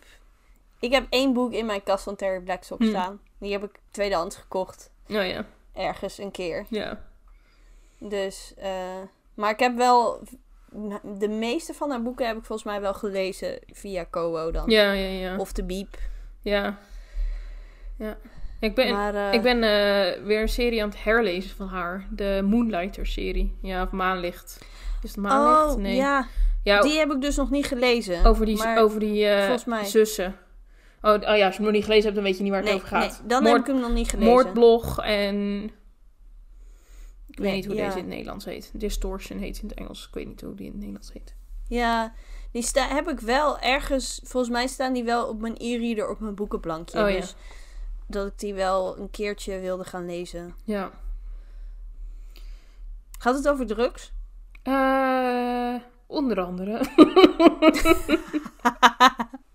ik 0.81 0.93
heb 0.93 1.07
één 1.11 1.33
boek 1.33 1.53
in 1.53 1.67
mijn 1.67 1.83
kast 1.83 2.05
van 2.05 2.17
Terry 2.17 2.41
Blackstock 2.41 2.79
Hmm. 2.79 2.89
staan. 2.89 3.21
Die 3.39 3.53
heb 3.53 3.65
ik 3.65 3.81
tweedehands 3.91 4.37
gekocht. 4.37 4.91
Oh 5.09 5.27
ja. 5.27 5.45
Ergens 5.75 6.19
een 6.19 6.31
keer. 6.31 6.67
Ja. 6.69 7.01
Dus, 7.99 8.55
eh, 8.59 8.71
maar 9.35 9.51
ik 9.51 9.59
heb 9.59 9.77
wel... 9.77 10.23
De 11.03 11.29
meeste 11.29 11.75
van 11.75 11.91
haar 11.91 12.03
boeken 12.03 12.27
heb 12.27 12.37
ik 12.37 12.45
volgens 12.45 12.69
mij 12.69 12.81
wel 12.81 12.95
gelezen 12.95 13.59
via 13.73 14.05
Kobo 14.05 14.51
dan. 14.51 14.71
Ja, 14.71 14.93
ja, 14.93 15.09
ja. 15.09 15.37
Of 15.37 15.53
de 15.53 15.65
Biep. 15.65 15.99
Ja. 16.41 16.79
Ja. 17.99 18.17
Ik 18.61 18.75
ben, 18.75 18.93
maar, 18.93 19.15
eh, 19.15 19.33
ik 19.33 19.43
ben 19.43 19.63
eh, 19.63 20.23
weer 20.25 20.41
een 20.41 20.49
serie 20.49 20.83
aan 20.83 20.89
het 20.89 21.03
herlezen 21.05 21.57
van 21.57 21.69
haar. 21.69 22.07
De 22.11 22.41
Moonlighter-serie. 22.45 23.57
Ja, 23.63 23.83
of 23.83 23.91
Maanlicht. 23.91 24.59
Is 25.03 25.11
het 25.11 25.19
Maanlicht? 25.19 25.75
Oh, 25.77 25.83
nee. 25.83 25.97
ja. 25.97 26.27
Ja, 26.63 26.81
Die 26.81 26.99
heb 26.99 27.11
ik 27.13 27.21
dus 27.21 27.37
nog 27.37 27.51
niet 27.51 27.67
gelezen. 27.67 28.25
over 28.25 28.47
die, 28.47 28.79
over 28.79 29.01
die 29.01 29.27
zussen. 29.85 30.37
Oh, 31.03 31.13
oh 31.13 31.21
ja, 31.21 31.29
als 31.47 31.57
je 31.57 31.63
hem 31.63 31.63
nog 31.63 31.73
niet 31.73 31.85
gelezen 31.85 32.03
hebt, 32.05 32.15
dan 32.15 32.25
weet 32.25 32.37
je 32.37 32.43
niet 32.43 32.53
waar 32.53 32.61
het 32.61 32.69
nee, 32.69 32.79
over 32.79 32.89
gaat. 32.89 33.19
nee, 33.19 33.29
dan 33.29 33.43
Moord- 33.43 33.57
heb 33.57 33.67
ik 33.67 33.73
hem 33.73 33.81
nog 33.83 33.93
niet 33.93 34.09
gelezen. 34.11 34.33
Moordblog 34.33 34.99
en... 35.01 35.65
Ik 37.27 37.39
weet 37.39 37.47
Nee, 37.47 37.55
niet 37.57 37.67
hoe 37.67 37.75
ja. 37.75 37.85
deze 37.85 37.97
in 37.97 38.03
het 38.05 38.13
Nederlands 38.13 38.45
heet. 38.45 38.71
Distortion 38.75 39.39
heet 39.39 39.59
in 39.63 39.69
het 39.69 39.79
Engels. 39.79 40.07
Ik 40.09 40.15
weet 40.15 40.27
niet 40.27 40.41
hoe 40.41 40.55
die 40.55 40.65
in 40.67 40.71
het 40.71 40.79
Nederlands 40.81 41.13
heet. 41.13 41.35
Ja, 41.69 42.13
die 42.53 42.63
sta 42.63 42.89
heb 42.89 43.09
ik 43.09 43.21
wel 43.21 43.59
ergens... 43.59 44.21
Volgens 44.25 44.53
mij 44.53 44.67
staan 44.67 44.93
die 44.93 45.05
wel 45.05 45.29
op 45.29 45.41
mijn 45.41 45.55
e-reader 45.59 46.09
op 46.11 46.21
mijn 46.21 46.35
boekenplankje. 46.35 47.03
Oh, 47.03 47.11
ja. 47.11 47.17
Dus 47.17 47.35
dat 48.07 48.27
ik 48.27 48.39
die 48.39 48.55
wel 48.55 48.99
een 48.99 49.11
keertje 49.11 49.61
wilde 49.61 49.85
gaan 49.85 50.07
lezen. 50.07 50.55
Ja. 50.65 50.91
Gaat 53.19 53.35
het 53.35 53.49
over 53.49 53.67
drugs? 53.67 54.13
Eh, 54.63 55.75
onder 56.07 56.41
andere. 56.41 56.81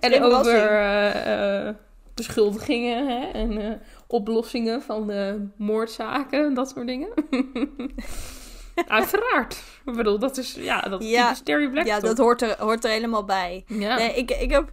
en 0.00 0.22
over 0.22 0.54
eh, 0.54 1.68
eh, 1.68 1.74
beschuldigingen 2.14 3.06
hè? 3.06 3.26
en 3.30 3.58
eh, 3.58 3.72
oplossingen 4.06 4.82
van 4.82 5.06
de 5.06 5.48
moordzaken 5.56 6.44
en 6.44 6.54
dat 6.54 6.68
soort 6.68 6.86
dingen. 6.86 7.08
Uiteraard. 8.86 9.62
Ik 9.84 9.94
bedoel, 9.94 10.18
dat 10.18 10.36
is, 10.36 10.54
ja, 10.54 10.80
dat 10.80 11.02
is 11.02 11.10
Ja. 11.10 11.34
Terry 11.44 11.68
Black. 11.68 11.86
ja, 11.86 12.00
dat 12.00 12.18
hoort 12.18 12.42
er, 12.42 12.56
hoort 12.58 12.84
er 12.84 12.90
helemaal 12.90 13.24
bij. 13.24 13.64
Ja. 13.66 13.96
Nee, 13.96 14.14
ik, 14.14 14.30
ik 14.30 14.50
heb 14.50 14.72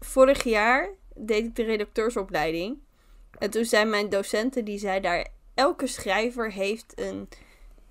vorig 0.00 0.42
jaar 0.44 0.88
deed 1.14 1.44
ik 1.44 1.56
de 1.56 1.62
redacteursopleiding. 1.62 2.78
En 3.38 3.50
toen 3.50 3.64
zei 3.64 3.84
mijn 3.84 4.08
docenten, 4.08 4.64
die 4.64 4.78
zei 4.78 5.00
daar... 5.00 5.26
Elke 5.54 5.86
schrijver 5.86 6.52
heeft 6.52 6.92
een 6.94 7.28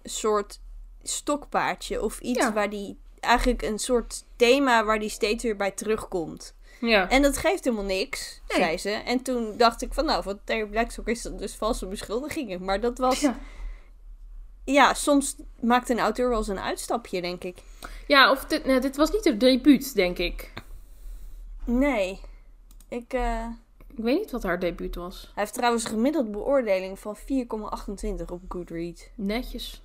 soort 0.03 0.61
stokpaardje 1.01 2.01
of 2.01 2.19
iets 2.19 2.39
Ja. 2.39 2.53
waar 2.53 2.69
die... 2.69 2.99
Eigenlijk 3.21 3.61
een 3.61 3.79
soort 3.79 4.23
thema 4.35 4.85
waar 4.85 4.99
die 4.99 5.09
steeds 5.09 5.43
weer 5.43 5.55
bij 5.55 5.71
terugkomt. 5.71 6.55
ja. 6.79 7.09
En 7.09 7.21
dat 7.21 7.37
geeft 7.37 7.63
helemaal 7.63 7.85
niks, 7.85 8.41
Nee. 8.47 8.57
zei 8.57 8.77
ze. 8.77 8.89
En 8.89 9.21
toen 9.21 9.57
dacht 9.57 9.81
ik 9.81 9.93
van, 9.93 10.05
nou, 10.05 10.23
voor 10.23 10.39
Terry 10.43 10.65
Blackstock 10.65 11.07
is 11.07 11.21
dat 11.21 11.39
dus 11.39 11.55
valse 11.55 11.85
beschuldigingen. 11.87 12.63
Maar 12.63 12.79
dat 12.79 12.97
was... 12.97 13.19
Ja, 13.19 13.35
Ja. 14.65 14.93
soms 14.93 15.35
maakt 15.59 15.89
een 15.89 15.99
auteur 15.99 16.29
wel 16.29 16.37
eens 16.37 16.47
een 16.47 16.59
uitstapje, 16.59 17.21
denk 17.21 17.43
ik. 17.43 17.57
Ja, 18.07 18.31
of 18.31 18.45
dit, 18.45 18.65
nou, 18.65 18.79
dit 18.81 18.95
was 18.95 19.11
niet 19.11 19.23
het 19.23 19.39
debuut, 19.39 19.95
denk 19.95 20.17
ik. 20.17 20.53
Nee. 21.65 22.19
Ik, 22.87 23.13
eh, 23.13 23.45
Ik 23.97 24.03
weet 24.03 24.17
niet 24.19 24.31
wat 24.31 24.43
haar 24.43 24.59
debuut 24.59 24.95
was. 24.95 25.21
Hij 25.21 25.43
heeft 25.43 25.53
trouwens 25.53 25.83
een 25.83 25.89
gemiddelde 25.89 26.29
beoordeling 26.29 26.99
van 26.99 27.15
4,28 27.17 28.31
op 28.31 28.41
Goodreads. 28.47 29.09
Netjes. 29.15 29.81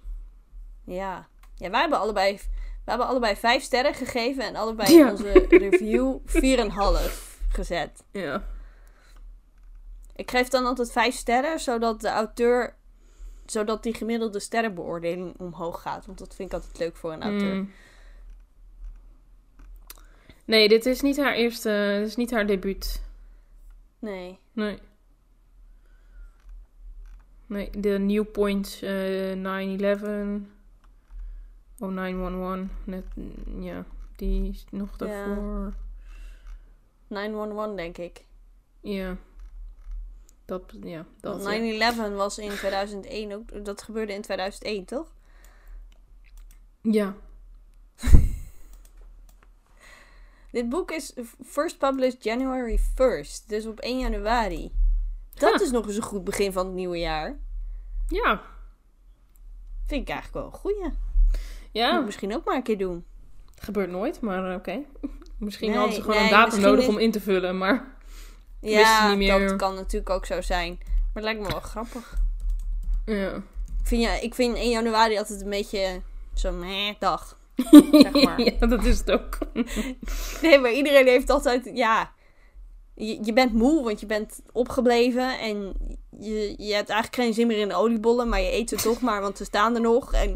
Ja. 0.85 1.27
Ja, 1.55 1.71
wij 1.71 1.81
hebben 1.81 1.99
allebei, 1.99 2.41
wij 2.87 2.95
hebben 2.95 3.07
allebei 3.07 3.37
5 3.37 3.63
sterren 3.63 3.95
gegeven 3.95 4.45
en 4.45 4.57
allebei 4.57 4.95
Ja. 4.95 5.11
onze 5.11 5.47
review 5.49 6.19
4,5 7.09 7.49
gezet. 7.49 8.05
Ja. 8.11 8.45
Ik 10.17 10.31
geef 10.31 10.49
dan 10.49 10.67
altijd 10.67 10.93
5 10.93 11.15
sterren, 11.15 11.61
zodat 11.61 12.01
de 12.01 12.09
auteur, 12.09 12.75
zodat 13.47 13.83
die 13.83 13.95
gemiddelde 13.95 14.41
sterrenbeoordeling 14.41 15.35
omhoog 15.39 15.83
gaat. 15.83 16.07
Want 16.07 16.19
dat 16.19 16.35
vind 16.35 16.49
ik 16.49 16.55
altijd 16.55 16.79
leuk 16.79 16.97
voor 16.97 17.13
een 17.13 17.23
auteur. 17.23 17.55
Mm. 17.55 17.71
Nee, 20.45 20.69
dit 20.69 20.87
is 20.87 21.01
niet 21.01 21.17
haar 21.17 21.35
eerste... 21.35 21.97
Dit 21.99 22.09
is 22.09 22.17
niet 22.17 22.31
haar 22.31 22.47
debuut. 22.47 23.03
Nee. 23.99 24.39
Nee. 24.53 24.79
Nee, 27.47 27.71
de 27.79 27.99
New 27.99 28.31
Point 28.33 28.79
eh 28.83 29.33
9-11. 30.41 30.56
Oh, 31.79 31.89
911. 31.93 32.69
Net, 32.85 33.05
ja, 33.61 33.85
die 34.17 34.51
is 34.51 34.65
nog 34.71 34.91
Ja. 34.99 35.07
daarvoor. 35.07 35.73
911 37.07 37.77
denk 37.77 37.99
ik. 37.99 38.25
Ja. 38.81 39.17
Dat, 40.45 40.63
ja, 40.83 41.07
dat. 41.21 41.43
Want 41.43 41.57
ja. 41.57 41.93
9-11 41.93 42.15
was 42.17 42.39
in 42.39 42.51
2001 42.51 43.33
ook. 43.33 43.65
Dat 43.65 43.83
gebeurde 43.83 44.13
in 44.13 44.23
2001, 44.23 44.85
toch? 44.85 45.13
Ja. 46.81 47.15
Dit 50.51 50.69
boek 50.69 50.91
is 50.91 51.15
first 51.45 51.79
published 51.79 52.23
January 52.25 52.79
1st. 52.79 53.47
Dus 53.47 53.67
op 53.67 53.81
1 53.81 53.99
januari. 53.99 54.73
Dat 55.35 55.53
Ha. 55.55 55.61
is 55.61 55.71
nog 55.71 55.87
eens 55.87 55.97
een 55.97 56.03
goed 56.03 56.25
begin 56.25 56.53
van 56.53 56.67
het 56.67 56.75
nieuwe 56.75 56.99
jaar. 56.99 57.39
Ja. 58.09 58.43
Vind 59.87 60.03
ik 60.03 60.09
eigenlijk 60.09 60.33
wel 60.35 60.45
een 60.47 60.59
goeie. 60.59 60.91
Moet 61.77 61.85
Ja. 61.85 61.99
ik 61.99 62.05
misschien 62.05 62.35
ook 62.35 62.45
maar 62.45 62.55
een 62.57 62.63
keer 62.63 62.79
doen. 62.79 63.05
Gebeurt 63.61 63.91
nooit, 63.91 64.21
maar 64.21 64.51
eh, 64.51 64.57
oké. 64.57 64.79
Misschien 65.39 65.69
Nee, 65.69 65.77
hadden 65.79 65.95
ze 65.97 66.01
gewoon 66.03 66.17
nee, 66.17 66.25
een 66.25 66.31
datum 66.31 66.61
nodig 66.61 66.81
is- 66.85 66.89
om 66.89 66.99
in 66.99 67.11
te 67.11 67.21
vullen, 67.21 67.59
maar... 67.59 67.85
Ja, 68.61 69.09
niet 69.09 69.17
meer. 69.19 69.49
dat 69.49 69.57
kan 69.57 69.75
natuurlijk 69.75 70.11
ook 70.11 70.27
zo 70.27 70.41
zijn. 70.41 70.79
Maar 70.81 70.89
het 71.13 71.23
lijkt 71.25 71.41
me 71.41 71.49
wel 71.49 71.61
grappig. 71.61 72.15
Ja. 73.07 73.35
Ik 73.83 73.87
vind, 73.93 74.03
ja, 74.03 74.21
ik 74.21 74.35
vind 74.35 74.57
1 74.57 74.71
januari 74.71 75.19
altijd 75.19 75.41
een 75.41 75.51
beetje 75.51 76.01
zo'n 76.35 76.65
dag. 76.99 77.39
Zeg 77.93 78.13
maar. 78.25 78.41
ja, 78.41 78.67
dat 78.67 78.85
is 78.85 78.99
het 78.99 79.11
ook. 79.11 79.39
Nee, 80.43 80.59
maar 80.59 80.73
iedereen 80.73 81.07
heeft 81.07 81.31
altijd, 81.31 81.71
ja... 81.75 82.13
Je, 82.95 83.19
je 83.25 83.33
bent 83.33 83.53
moe, 83.53 83.85
want 83.85 84.01
je 84.01 84.07
bent 84.07 84.41
opgebleven 84.53 85.39
en 85.39 85.73
je, 86.21 86.55
je 86.59 86.75
hebt 86.75 86.89
eigenlijk 86.89 87.15
geen 87.23 87.35
zin 87.35 87.47
meer 87.47 87.59
in 87.59 87.69
de 87.69 87.75
oliebollen, 87.75 88.29
maar 88.29 88.41
je 88.41 88.53
eet 88.53 88.69
ze 88.69 88.77
toch 88.77 89.01
maar, 89.01 89.21
want 89.21 89.37
ze 89.37 89.45
staan 89.45 89.75
er 89.75 89.81
nog 89.81 90.13
en 90.13 90.35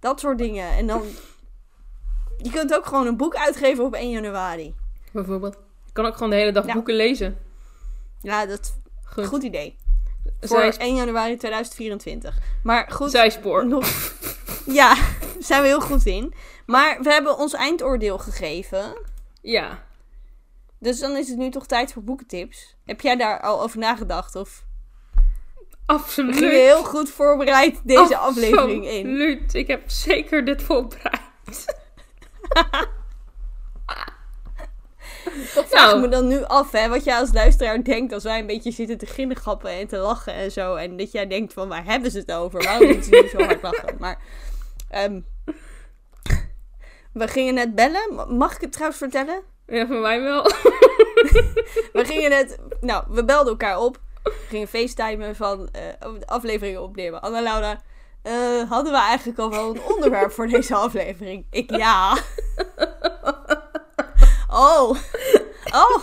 dat 0.00 0.20
soort 0.20 0.38
dingen. 0.38 0.68
En 0.76 0.86
dan, 0.86 1.02
je 2.36 2.50
kunt 2.50 2.74
ook 2.74 2.86
gewoon 2.86 3.06
een 3.06 3.16
boek 3.16 3.34
uitgeven 3.36 3.84
op 3.84 3.94
1 3.94 4.10
januari. 4.10 4.74
Bijvoorbeeld. 5.12 5.54
Ik 5.86 5.92
kan 5.94 6.06
ook 6.06 6.14
gewoon 6.14 6.30
de 6.30 6.36
hele 6.36 6.52
dag 6.52 6.66
Ja. 6.66 6.72
boeken 6.72 6.94
lezen. 6.94 7.38
Ja, 8.20 8.46
dat 8.46 8.60
is 8.60 8.72
Goed. 9.04 9.22
een 9.24 9.28
goed 9.28 9.42
idee. 9.42 9.76
Voor 10.40 10.58
Zij, 10.72 10.76
1 10.78 10.94
januari 10.94 11.36
2024. 11.36 12.38
Maar 12.62 12.90
goed, 12.90 13.10
zijspoor. 13.10 13.66
nog, 13.66 14.12
ja, 14.66 14.94
daar 14.94 15.16
zijn 15.40 15.62
we 15.62 15.68
heel 15.68 15.80
goed 15.80 16.06
in. 16.06 16.34
Maar 16.66 16.98
we 17.02 17.10
hebben 17.12 17.38
ons 17.38 17.52
eindoordeel 17.54 18.18
gegeven. 18.18 18.98
Ja. 19.42 19.86
Dus 20.78 21.00
dan 21.00 21.16
is 21.16 21.28
het 21.28 21.38
nu 21.38 21.50
toch 21.50 21.66
tijd 21.66 21.92
voor 21.92 22.02
boekentips. 22.02 22.76
Heb 22.84 23.00
jij 23.00 23.16
daar 23.16 23.40
al 23.40 23.62
over 23.62 23.78
nagedacht? 23.78 24.34
Of 24.36 24.64
Absoluut. 25.88 26.38
je 26.38 26.46
heel 26.46 26.84
goed 26.84 27.10
voorbereid 27.10 27.80
deze 27.84 28.16
aflevering 28.16 28.86
in? 28.86 29.06
Absoluut. 29.06 29.54
Ik 29.54 29.66
heb 29.66 29.82
zeker 29.90 30.44
dit 30.44 30.62
voorbereid. 30.62 31.20
Dat 35.54 35.66
vraag 35.68 35.86
ik 35.86 35.90
Nou. 35.94 36.00
me 36.00 36.08
dan 36.08 36.26
nu 36.28 36.44
af, 36.44 36.72
hè. 36.72 36.88
Wat 36.88 37.04
jij 37.04 37.18
als 37.18 37.32
luisteraar 37.32 37.84
denkt 37.84 38.12
als 38.12 38.22
wij 38.22 38.38
een 38.38 38.46
beetje 38.46 38.70
zitten 38.70 38.98
te 38.98 39.06
ginnegappen 39.06 39.70
en 39.70 39.86
te 39.86 39.96
lachen 39.96 40.32
en 40.34 40.50
zo. 40.52 40.74
En 40.74 40.96
dat 40.96 41.12
jij 41.12 41.26
denkt 41.26 41.52
van, 41.52 41.68
waar 41.68 41.84
hebben 41.84 42.10
ze 42.10 42.18
het 42.18 42.32
over? 42.32 42.62
Waarom 42.62 42.86
moeten 42.86 43.04
ze 43.04 43.20
nu 43.22 43.28
zo 43.28 43.44
hard 43.44 43.62
lachen? 43.62 43.96
Maar, 43.98 44.18
ehm, 44.90 45.20
we 47.12 47.28
gingen 47.28 47.54
net 47.54 47.74
bellen. 47.74 48.14
Ma- 48.14 48.24
Mag 48.24 48.54
ik 48.54 48.60
het 48.60 48.72
trouwens 48.72 48.98
vertellen? 48.98 49.42
Ja, 49.66 49.86
voor 49.86 49.96
mij 50.00 50.22
wel. 50.22 50.42
We 51.92 52.02
gingen 52.04 52.30
net, 52.30 52.58
nou, 52.80 53.04
we 53.08 53.24
belden 53.24 53.48
elkaar 53.52 53.78
op. 53.78 54.00
Gingen 54.48 54.68
facetimen 54.68 55.36
van 55.36 55.68
eh, 55.72 55.82
afleveringen 56.26 56.82
opnemen. 56.82 57.20
Anna 57.20 57.42
Laura, 57.42 57.80
eh, 58.22 58.70
hadden 58.70 58.92
we 58.92 58.98
eigenlijk 58.98 59.38
al 59.38 59.50
wel 59.50 59.70
een 59.74 59.82
onderwerp 59.94 60.32
voor 60.32 60.46
deze 60.46 60.74
aflevering? 60.74 61.46
Ik 61.50 61.76
ja. 61.76 62.16
Oh. 64.50 64.96
Oh. 65.74 66.02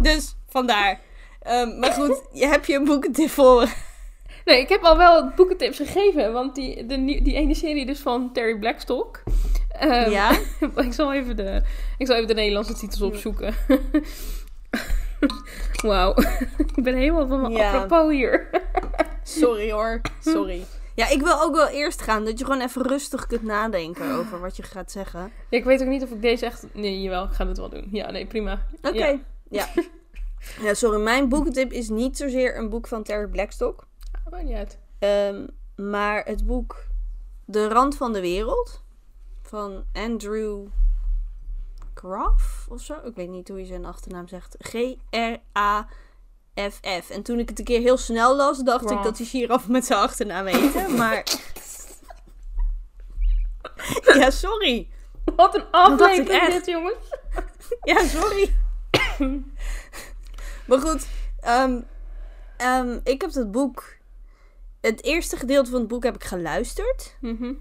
Dus 0.00 0.34
vandaar. 0.48 1.00
Ehm, 1.42 1.78
maar 1.78 1.92
goed, 1.92 2.22
je 2.32 2.46
hebt 2.46 2.66
je 2.66 2.74
een 2.74 2.84
boekentip 2.84 3.30
voor. 3.30 3.68
Nee, 4.44 4.60
ik 4.60 4.68
heb 4.68 4.82
al 4.82 4.96
wel 4.96 5.30
boekentips 5.36 5.76
gegeven. 5.76 6.32
Want 6.32 6.54
die, 6.54 6.86
de, 6.86 7.04
die 7.04 7.34
ene 7.34 7.54
serie 7.54 7.86
dus 7.86 8.00
van 8.00 8.32
Terry 8.32 8.58
Blackstock. 8.58 9.22
ehm, 9.78 10.10
Ja? 10.10 10.30
ik, 10.76 10.92
zal 10.92 11.12
even 11.12 11.36
de, 11.36 11.62
ik 11.98 12.06
zal 12.06 12.16
even 12.16 12.28
de 12.28 12.34
Nederlandse 12.34 12.74
titels 12.74 13.00
opzoeken. 13.02 13.54
Wauw. 15.82 16.14
ik 16.76 16.82
ben 16.82 16.94
helemaal 16.94 17.26
van 17.26 17.40
mijn 17.40 17.52
Ja. 17.52 17.72
apropos 17.72 18.12
hier. 18.12 18.48
Sorry 19.22 19.72
hoor. 19.72 20.00
Sorry. 20.20 20.64
Ja, 20.94 21.08
ik 21.08 21.22
wil 21.22 21.42
ook 21.42 21.54
wel 21.54 21.68
eerst 21.68 22.02
gaan. 22.02 22.24
Dat 22.24 22.38
je 22.38 22.44
gewoon 22.44 22.60
even 22.60 22.82
rustig 22.82 23.26
kunt 23.26 23.42
nadenken 23.42 24.10
over 24.10 24.40
wat 24.40 24.56
je 24.56 24.62
gaat 24.62 24.90
zeggen. 24.90 25.20
Ja, 25.20 25.58
ik 25.58 25.64
weet 25.64 25.82
ook 25.82 25.88
niet 25.88 26.02
of 26.02 26.10
ik 26.10 26.22
deze 26.22 26.46
echt... 26.46 26.66
Nee, 26.72 27.02
jawel, 27.02 27.24
ik 27.24 27.32
ga 27.32 27.44
dit 27.44 27.58
wel 27.58 27.68
doen. 27.68 27.88
Ja, 27.90 28.10
nee, 28.10 28.26
prima. 28.26 28.66
Oké. 28.82 28.98
Ja. 28.98 29.18
Ja. 29.48 29.68
ja. 30.62 30.74
sorry. 30.74 31.00
Mijn 31.00 31.28
boekentip 31.28 31.72
is 31.72 31.88
niet 31.88 32.16
zozeer 32.16 32.58
een 32.58 32.68
boek 32.68 32.86
van 32.86 33.02
Terry 33.02 33.28
Blackstock. 33.28 33.86
Maakt 34.30 34.44
niet 34.44 34.56
uit. 34.56 34.78
Ehm, 34.98 35.46
maar 35.88 36.24
het 36.24 36.46
boek 36.46 36.84
De 37.44 37.68
Rand 37.68 37.96
van 37.96 38.12
de 38.12 38.20
Wereld 38.20 38.82
van 39.42 39.84
Andrew 39.92 40.66
Graff 41.94 42.66
of 42.68 42.80
zo. 42.80 42.94
Ik 43.04 43.14
weet 43.14 43.28
niet 43.28 43.48
hoe 43.48 43.58
je 43.58 43.64
zijn 43.66 43.84
achternaam 43.84 44.28
zegt. 44.28 44.56
G-R-A-F-F. 44.58 45.10
En 47.10 47.22
toen 47.22 47.38
ik 47.38 47.48
het 47.48 47.58
een 47.58 47.64
keer 47.64 47.80
heel 47.80 47.96
snel 47.96 48.36
las, 48.36 48.58
dacht 48.58 48.90
ik 48.90 49.02
dat 49.02 49.18
hij 49.18 49.26
Giraffe 49.26 49.70
met 49.70 49.84
zijn 49.84 49.98
achternaam 49.98 50.46
heette. 50.56 50.88
Maar. 50.96 51.24
ja, 54.20 54.30
sorry. 54.30 54.88
Wat 55.36 55.54
een 55.54 55.70
aflevering 55.70 56.52
dit, 56.52 56.66
jongens. 56.66 56.96
Ja, 57.82 58.04
sorry. 58.06 58.54
maar 60.66 60.78
goed, 60.78 61.06
ehm, 61.40 61.80
ehm, 62.56 62.98
ik 63.04 63.20
heb 63.20 63.34
het 63.34 63.50
boek. 63.50 63.96
Het 64.80 65.02
eerste 65.02 65.36
gedeelte 65.36 65.70
van 65.70 65.78
het 65.78 65.88
boek 65.88 66.04
heb 66.04 66.14
ik 66.14 66.24
geluisterd. 66.24 67.16
Mhm. 67.20 67.52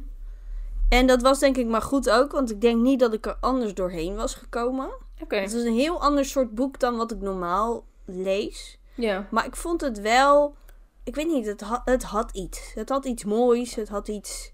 En 0.89 1.07
dat 1.07 1.21
was 1.21 1.39
denk 1.39 1.57
ik 1.57 1.67
maar 1.67 1.81
goed 1.81 2.09
ook, 2.09 2.31
want 2.31 2.51
ik 2.51 2.61
denk 2.61 2.81
niet 2.81 2.99
dat 2.99 3.13
ik 3.13 3.25
er 3.25 3.37
anders 3.39 3.73
doorheen 3.73 4.15
was 4.15 4.33
gekomen. 4.35 4.89
Oké. 5.21 5.35
Het 5.35 5.53
is 5.53 5.63
een 5.63 5.73
heel 5.73 6.01
ander 6.01 6.25
soort 6.25 6.55
boek 6.55 6.79
dan 6.79 6.97
wat 6.97 7.11
ik 7.11 7.21
normaal 7.21 7.83
lees. 8.05 8.79
Ja. 8.95 9.27
Maar 9.31 9.45
ik 9.45 9.55
vond 9.55 9.81
het 9.81 10.01
wel. 10.01 10.55
Ik 11.03 11.15
weet 11.15 11.27
niet, 11.27 11.45
het, 11.45 11.61
had 11.61 11.81
het 11.85 12.03
had 12.03 12.31
iets. 12.31 12.73
Het 12.73 12.89
had 12.89 13.05
iets 13.05 13.23
moois. 13.23 13.75
Het 13.75 13.89
had 13.89 14.07
iets. 14.07 14.51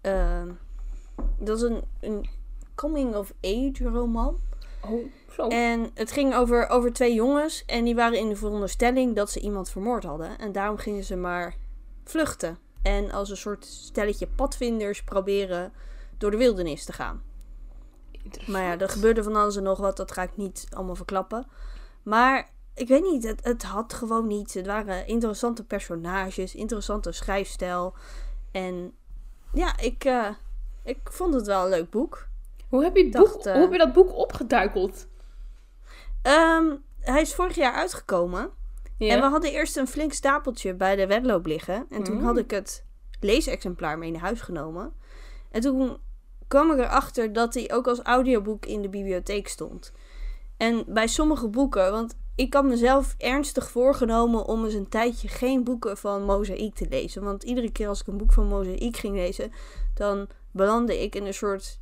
ehm, 0.00 0.48
dat 1.38 1.56
is 1.56 1.62
een, 1.62 1.82
een 2.00 2.28
coming-of-age 2.74 3.88
roman. 3.88 4.36
Oh, 4.90 5.04
zo. 5.32 5.48
En 5.48 5.90
het 5.94 6.12
ging 6.12 6.34
over, 6.34 6.68
over 6.68 6.92
twee 6.92 7.14
jongens. 7.14 7.64
En 7.66 7.84
die 7.84 7.94
waren 7.94 8.18
in 8.18 8.28
de 8.28 8.36
veronderstelling 8.36 9.16
dat 9.16 9.30
ze 9.30 9.40
iemand 9.40 9.70
vermoord 9.70 10.04
hadden. 10.04 10.38
En 10.38 10.52
daarom 10.52 10.76
gingen 10.76 11.04
ze 11.04 11.16
maar 11.16 11.54
vluchten. 12.04 12.58
En 12.82 13.10
als 13.10 13.30
een 13.30 13.36
soort 13.36 13.64
stelletje 13.64 14.26
padvinders 14.26 15.04
proberen 15.04 15.72
door 16.18 16.30
de 16.30 16.36
wildernis 16.36 16.84
te 16.84 16.92
gaan. 16.92 17.22
Maar 18.46 18.62
ja, 18.62 18.78
er 18.78 18.88
gebeurde 18.88 19.22
van 19.22 19.36
alles 19.36 19.56
en 19.56 19.62
nog 19.62 19.78
wat. 19.78 19.96
Dat 19.96 20.12
ga 20.12 20.22
ik 20.22 20.36
niet 20.36 20.66
allemaal 20.70 20.94
verklappen. 20.94 21.46
Maar 22.02 22.50
ik 22.74 22.88
weet 22.88 23.02
niet, 23.02 23.24
het, 23.24 23.44
het 23.44 23.62
had 23.62 23.92
gewoon 23.92 24.26
niet. 24.26 24.54
Het 24.54 24.66
waren 24.66 25.06
interessante 25.06 25.64
personages, 25.64 26.54
interessante 26.54 27.12
schrijfstijl. 27.12 27.94
En 28.52 28.94
ja, 29.52 29.78
ik, 29.78 30.04
eh, 30.04 30.28
ik 30.84 30.98
vond 31.04 31.34
het 31.34 31.46
wel 31.46 31.64
een 31.64 31.70
leuk 31.70 31.90
boek. 31.90 32.26
Hoe 32.68 32.82
heb 32.82 32.96
je, 32.96 33.04
het 33.04 33.12
dacht, 33.12 33.32
boek, 33.32 33.44
eh, 33.44 33.52
hoe 33.52 33.62
heb 33.62 33.72
je 33.72 33.78
dat 33.78 33.92
boek 33.92 34.16
opgeduikeld? 34.16 35.06
Ehm, 36.22 36.76
hij 37.00 37.20
is 37.20 37.34
vorig 37.34 37.54
jaar 37.54 37.72
uitgekomen. 37.72 38.50
En 38.98 39.20
we 39.20 39.26
hadden 39.26 39.52
eerst 39.52 39.76
een 39.76 39.88
flink 39.88 40.12
stapeltje 40.12 40.74
bij 40.74 40.96
de 40.96 41.06
wedloop 41.06 41.46
liggen. 41.46 41.86
En 41.90 42.02
toen 42.02 42.16
Mm. 42.16 42.24
had 42.24 42.38
ik 42.38 42.50
het 42.50 42.84
leesexemplaar 43.20 43.98
mee 43.98 44.10
naar 44.10 44.20
huis 44.20 44.40
genomen. 44.40 44.92
En 45.50 45.60
toen 45.60 45.96
kwam 46.48 46.70
ik 46.70 46.78
erachter 46.78 47.32
dat 47.32 47.54
hij 47.54 47.72
ook 47.72 47.86
als 47.86 48.00
audioboek 48.02 48.66
in 48.66 48.82
de 48.82 48.88
bibliotheek 48.88 49.48
stond. 49.48 49.92
En 50.56 50.84
bij 50.86 51.06
sommige 51.06 51.48
boeken, 51.48 51.90
want 51.92 52.16
ik 52.34 52.54
had 52.54 52.64
mezelf 52.64 53.14
ernstig 53.18 53.70
voorgenomen 53.70 54.44
om 54.46 54.64
eens 54.64 54.74
een 54.74 54.88
tijdje 54.88 55.28
geen 55.28 55.64
boeken 55.64 55.96
van 55.96 56.24
Mozaïek 56.24 56.74
te 56.74 56.86
lezen. 56.88 57.22
Want 57.22 57.42
iedere 57.42 57.72
keer 57.72 57.88
als 57.88 58.00
ik 58.00 58.06
een 58.06 58.16
boek 58.16 58.32
van 58.32 58.46
Mozaïek 58.46 58.96
ging 58.96 59.14
lezen, 59.14 59.52
dan 59.94 60.28
belandde 60.50 61.02
ik 61.02 61.14
in 61.14 61.26
een 61.26 61.34
soort 61.34 61.80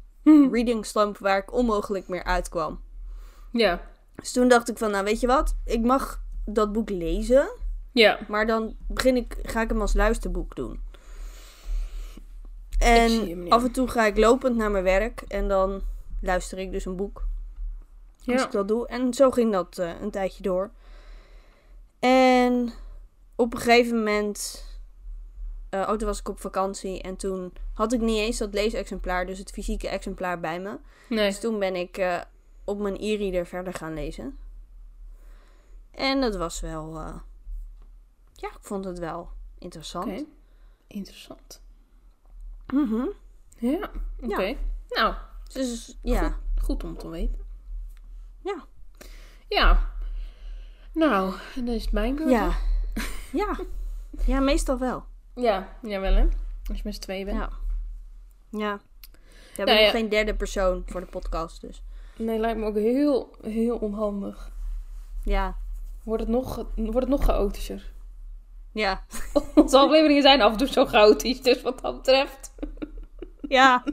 reading 0.52 0.86
slump 0.86 1.18
waar 1.18 1.38
ik 1.38 1.52
onmogelijk 1.52 2.08
meer 2.08 2.24
uitkwam. 2.24 2.80
Ja. 3.52 3.80
Dus 4.14 4.32
toen 4.32 4.48
dacht 4.48 4.68
ik 4.68 4.78
van, 4.78 4.90
nou 4.90 5.04
weet 5.04 5.20
je 5.20 5.26
wat, 5.26 5.56
ik 5.64 5.80
mag 5.80 6.24
dat 6.46 6.72
boek 6.72 6.90
lezen, 6.90 7.48
Ja. 7.92 8.18
maar 8.28 8.46
dan 8.46 8.76
begin 8.88 9.16
ik, 9.16 9.36
ga 9.42 9.62
ik 9.62 9.68
hem 9.68 9.80
als 9.80 9.94
luisterboek 9.94 10.56
doen. 10.56 10.80
En 12.78 13.46
af 13.48 13.64
en 13.64 13.72
toe 13.72 13.88
ga 13.88 14.06
ik 14.06 14.16
lopend 14.18 14.56
naar 14.56 14.70
mijn 14.70 14.84
werk 14.84 15.20
en 15.28 15.48
dan 15.48 15.82
luister 16.20 16.58
ik 16.58 16.70
dus 16.72 16.84
een 16.84 16.96
boek. 16.96 17.26
Als 18.26 18.42
ik 18.44 18.50
dat 18.50 18.68
doe. 18.68 18.86
En 18.88 19.14
zo 19.14 19.30
ging 19.30 19.52
dat 19.52 19.78
eh, 19.78 19.90
een 20.00 20.10
tijdje 20.10 20.42
door. 20.42 20.70
En 21.98 22.72
op 23.36 23.54
een 23.54 23.60
gegeven 23.60 23.96
moment. 23.96 24.64
eh 25.70 25.80
oh, 25.80 25.88
toen 25.96 26.06
was 26.08 26.18
ik 26.18 26.28
op 26.28 26.40
vakantie. 26.40 27.02
En 27.02 27.16
toen 27.16 27.52
had 27.74 27.92
ik 27.92 28.00
niet 28.00 28.18
eens 28.18 28.38
dat 28.38 28.54
leesexemplaar, 28.54 29.26
dus 29.26 29.38
het 29.38 29.50
fysieke 29.50 29.88
exemplaar 29.88 30.40
bij 30.40 30.60
me. 30.60 30.76
Nee. 31.08 31.26
Dus 31.28 31.40
toen 31.40 31.58
ben 31.58 31.76
ik 31.76 31.98
eh, 31.98 32.20
op 32.64 32.78
mijn 32.78 32.96
e-reader 33.00 33.46
verder 33.46 33.74
gaan 33.74 33.94
lezen. 33.94 34.36
En 35.96 36.20
dat 36.20 36.36
was 36.36 36.60
wel. 36.60 36.98
eh, 37.00 37.14
ja, 38.32 38.48
ik 38.48 38.58
vond 38.60 38.84
het 38.84 38.98
wel 38.98 39.30
interessant. 39.58 40.24
Interessant. 40.86 41.62
Mhm. 42.72 43.06
Ja. 43.58 43.90
Oké. 44.22 44.56
Nou, 44.88 45.14
Dus 45.52 45.98
ja. 46.02 46.36
goed 46.62 46.84
om 46.84 46.98
te 46.98 47.08
weten. 47.08 47.38
Ja. 48.42 48.64
Ja. 49.48 49.90
Nou, 50.92 51.34
dan 51.54 51.68
is 51.68 51.82
het 51.84 51.92
mijn 51.92 52.14
beurt. 52.14 52.30
Ja. 52.30 52.56
Ja. 53.32 53.58
Ja, 54.26 54.40
meestal 54.40 54.78
wel. 54.78 55.04
Ja, 55.34 55.76
jawel 55.82 56.14
hè. 56.14 56.28
Als 56.68 56.76
je 56.76 56.82
met 56.84 56.94
z'n 56.94 57.00
tweeën 57.00 57.24
bent. 57.24 57.38
Ja. 57.38 57.50
Ja. 58.48 58.80
We 59.02 59.62
hebben 59.62 59.74
Nou 59.74 59.86
ja. 59.86 59.90
geen 59.90 60.08
derde 60.08 60.34
persoon 60.34 60.82
voor 60.86 61.00
de 61.00 61.06
podcast, 61.06 61.60
dus. 61.60 61.82
Nee, 62.16 62.38
lijkt 62.38 62.58
me 62.58 62.66
ook 62.66 62.74
heel, 62.74 63.36
heel 63.42 63.76
onhandig. 63.78 64.50
Ja. 65.24 65.56
Wordt 66.06 66.22
het 66.22 66.30
nog, 66.32 66.56
wordt 66.76 66.98
het 67.00 67.08
nog 67.08 67.24
chaotischer. 67.24 67.92
Ja. 68.72 69.04
Onze 69.54 69.78
afleveringen 69.78 70.22
zijn 70.22 70.42
af 70.42 70.52
en 70.52 70.58
toe 70.58 70.66
zo 70.66 70.84
chaotisch, 70.84 71.42
dus 71.42 71.62
wat 71.62 71.80
dat 71.82 71.96
betreft. 71.96 72.54
Ja. 73.40 73.82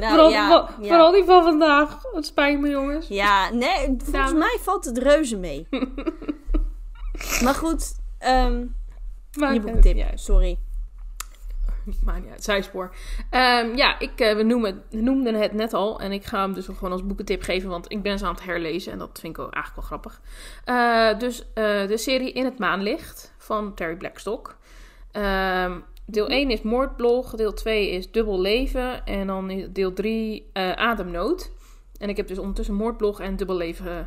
Nou, 0.00 0.10
vooral, 0.10 0.30
ja, 0.30 0.68
vooral 0.80 1.12
die 1.12 1.24
van 1.24 1.42
vandaag. 1.42 2.02
Het 2.12 2.26
spijt 2.26 2.60
me, 2.60 2.68
jongens. 2.68 3.08
Ja, 3.08 3.50
nee, 3.50 3.84
volgens 3.86 4.10
Nou. 4.12 4.34
mij 4.36 4.58
valt 4.60 4.84
het 4.84 4.98
reuze 4.98 5.36
mee. 5.36 5.66
maar 7.44 7.54
goed, 7.54 7.94
Maakt 9.38 9.54
je 9.54 9.60
boektip. 9.60 10.10
Sorry. 10.14 10.58
Maakt 12.04 12.22
niet 12.22 12.30
uit, 12.30 12.44
zijspoor. 12.44 12.94
Ehm, 13.30 13.76
ja, 13.76 13.98
ik, 13.98 14.20
eh, 14.20 14.36
we, 14.36 14.42
noemen, 14.42 14.82
noemden 14.90 15.34
het 15.34 15.52
net 15.52 15.72
al. 15.72 16.00
En 16.00 16.12
ik 16.12 16.24
ga 16.24 16.40
hem 16.40 16.54
dus 16.54 16.66
gewoon 16.66 16.92
als 16.92 17.06
boekentip 17.06 17.42
geven. 17.42 17.70
Want 17.70 17.92
ik 17.92 18.02
ben 18.02 18.18
ze 18.18 18.24
aan 18.24 18.34
het 18.34 18.44
herlezen. 18.44 18.92
En 18.92 18.98
dat 18.98 19.18
vind 19.20 19.32
ik 19.32 19.36
wel, 19.36 19.52
eigenlijk 19.52 19.88
wel 19.88 19.98
grappig. 19.98 20.20
Eh, 20.64 21.18
dus 21.18 21.52
eh, 21.54 21.86
de 21.86 21.96
serie 21.96 22.32
In 22.32 22.44
het 22.44 22.58
Maanlicht 22.58 23.34
van 23.38 23.74
Terry 23.74 23.96
Blackstock. 23.96 24.56
Ehm, 25.12 25.78
deel 26.06 26.28
1 26.28 26.50
is 26.50 26.62
Moordblog. 26.62 27.34
Deel 27.34 27.52
2 27.52 27.90
is 27.90 28.10
Dubbel 28.10 28.40
Leven. 28.40 29.06
En 29.06 29.26
dan 29.26 29.68
deel 29.70 29.92
3 29.92 30.50
eh, 30.52 30.72
Ademnood. 30.72 31.50
En 31.98 32.08
ik 32.08 32.16
heb 32.16 32.26
dus 32.26 32.38
ondertussen 32.38 32.74
Moordblog 32.74 33.20
en 33.20 33.36
Dubbel 33.36 33.56
Leven 33.56 34.06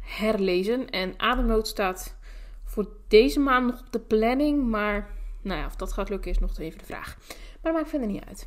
herlezen. 0.00 0.90
En 0.90 1.14
Ademnood 1.16 1.68
staat 1.68 2.18
voor 2.64 2.88
deze 3.08 3.40
maand 3.40 3.66
nog 3.66 3.80
op 3.80 3.92
de 3.92 4.00
planning. 4.00 4.68
Maar 4.68 5.10
nou 5.42 5.60
ja, 5.60 5.66
of 5.66 5.76
dat 5.76 5.92
gaat 5.92 6.08
lukken 6.08 6.30
is 6.30 6.38
nog 6.38 6.58
even 6.58 6.78
de 6.78 6.84
vraag. 6.84 7.16
Maar 7.28 7.72
dat 7.72 7.72
maakt 7.72 7.88
verder 7.88 8.08
niet 8.08 8.24
uit. 8.24 8.46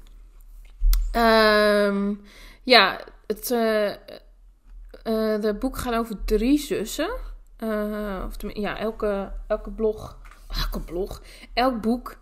Ehm, 1.12 2.14
ja, 2.64 3.00
het 3.28 3.52
eh, 3.52 3.91
de 5.41 5.56
boek 5.60 5.78
gaat 5.78 5.94
over 5.94 6.26
drie 6.26 6.60
zussen. 6.60 7.12
Eh, 7.58 8.24
of 8.26 8.54
ja, 8.54 8.78
elke, 8.78 9.32
elke 9.48 9.72
blog. 9.72 10.18
Elke 10.64 10.80
blog. 10.80 11.22
Elk 11.54 11.82
boek 11.82 12.18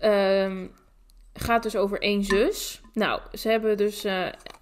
ehm, 0.00 0.66
gaat 1.32 1.62
dus 1.62 1.76
over 1.76 2.00
één 2.00 2.24
zus. 2.24 2.80
Nou, 2.92 3.20
ze 3.32 3.48
hebben 3.48 3.76
dus. 3.76 4.04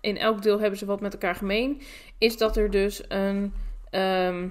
in 0.00 0.18
elk 0.18 0.42
deel 0.42 0.60
hebben 0.60 0.78
ze 0.78 0.86
wat 0.86 1.00
met 1.00 1.12
elkaar 1.12 1.34
gemeen. 1.34 1.82
Is 2.18 2.36
dat 2.36 2.56
er 2.56 2.70
dus 2.70 3.02
een. 3.08 3.54
ehm, 3.90 4.48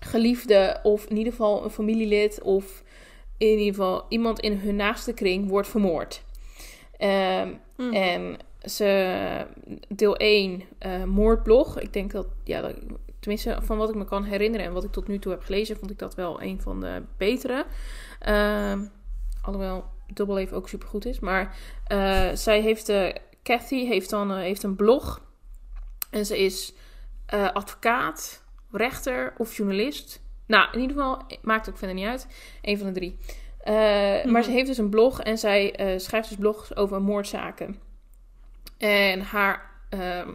geliefde 0.00 0.80
of 0.82 1.06
in 1.06 1.16
ieder 1.16 1.32
geval 1.32 1.64
een 1.64 1.70
familielid 1.70 2.42
of 2.42 2.82
in 3.38 3.48
ieder 3.48 3.74
geval 3.74 4.04
iemand 4.08 4.40
in 4.40 4.58
hun 4.58 4.76
naaste 4.76 5.12
kring 5.12 5.48
wordt 5.48 5.68
vermoord. 5.68 6.22
Ehm, 6.96 7.48
Mhm. 7.78 7.92
En 7.94 8.36
ze, 8.62 9.46
deel 9.88 10.14
1, 10.16 10.62
eh, 10.78 11.04
moordblog. 11.04 11.80
Ik 11.80 11.92
denk 11.92 12.10
dat, 12.10 12.26
ja, 12.44 12.60
dat, 12.60 12.74
tenminste 13.20 13.58
van 13.62 13.76
wat 13.76 13.88
ik 13.88 13.94
me 13.94 14.04
kan 14.04 14.24
herinneren 14.24 14.66
en 14.66 14.72
wat 14.72 14.84
ik 14.84 14.92
tot 14.92 15.08
nu 15.08 15.18
toe 15.18 15.32
heb 15.32 15.42
gelezen, 15.42 15.76
vond 15.76 15.90
ik 15.90 15.98
dat 15.98 16.14
wel 16.14 16.42
een 16.42 16.60
van 16.60 16.80
de 16.80 17.02
betere. 17.16 17.66
Ehm, 18.20 18.80
alhoewel 19.42 19.84
Dubbel 20.12 20.38
even 20.38 20.56
ook 20.56 20.68
supergoed 20.68 21.06
is. 21.06 21.20
Maar 21.20 21.56
eh, 21.84 22.28
zij 22.34 22.60
heeft, 22.60 22.88
eh 22.88 23.14
Cathy 23.42 23.86
heeft 23.86 24.10
dan 24.10 24.36
heeft 24.36 24.62
een 24.62 24.76
blog. 24.76 25.20
En 26.10 26.26
ze 26.26 26.38
is 26.38 26.74
advocaat, 27.52 28.42
rechter 28.70 29.34
of 29.38 29.56
journalist. 29.56 30.20
Nou, 30.48 30.68
in 30.72 30.80
ieder 30.80 30.96
geval, 30.96 31.22
maakt 31.42 31.68
ook 31.68 31.78
verder 31.78 31.96
niet 31.96 32.06
uit. 32.06 32.26
Een 32.62 32.78
van 32.78 32.86
de 32.86 32.92
drie. 32.92 33.18
Eh, 33.58 33.74
Mhm. 33.74 34.30
Maar 34.30 34.42
ze 34.42 34.50
heeft 34.50 34.66
dus 34.66 34.78
een 34.78 34.88
blog 34.88 35.20
en 35.20 35.38
zij 35.38 35.74
eh, 35.74 35.98
schrijft 35.98 36.28
dus 36.28 36.38
blogs 36.38 36.76
over 36.76 37.02
moordzaken. 37.02 37.80
En 38.78 39.20
haar 39.20 39.70
ehm, 39.88 40.32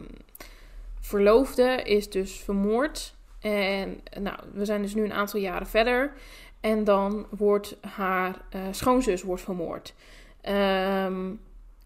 verloofde 0.99 1.81
is 1.83 2.09
dus 2.09 2.33
vermoord. 2.33 3.15
En 3.39 4.01
nou, 4.19 4.37
we 4.53 4.65
zijn 4.65 4.81
dus 4.81 4.95
nu 4.95 5.03
een 5.03 5.13
aantal 5.13 5.39
jaren 5.39 5.67
verder. 5.67 6.13
En 6.59 6.83
dan 6.83 7.25
wordt 7.29 7.77
haar 7.81 8.41
eh, 8.49 8.61
schoonzus 8.71 9.23
wordt 9.23 9.43
vermoord. 9.43 9.93
Ehm, 10.41 11.31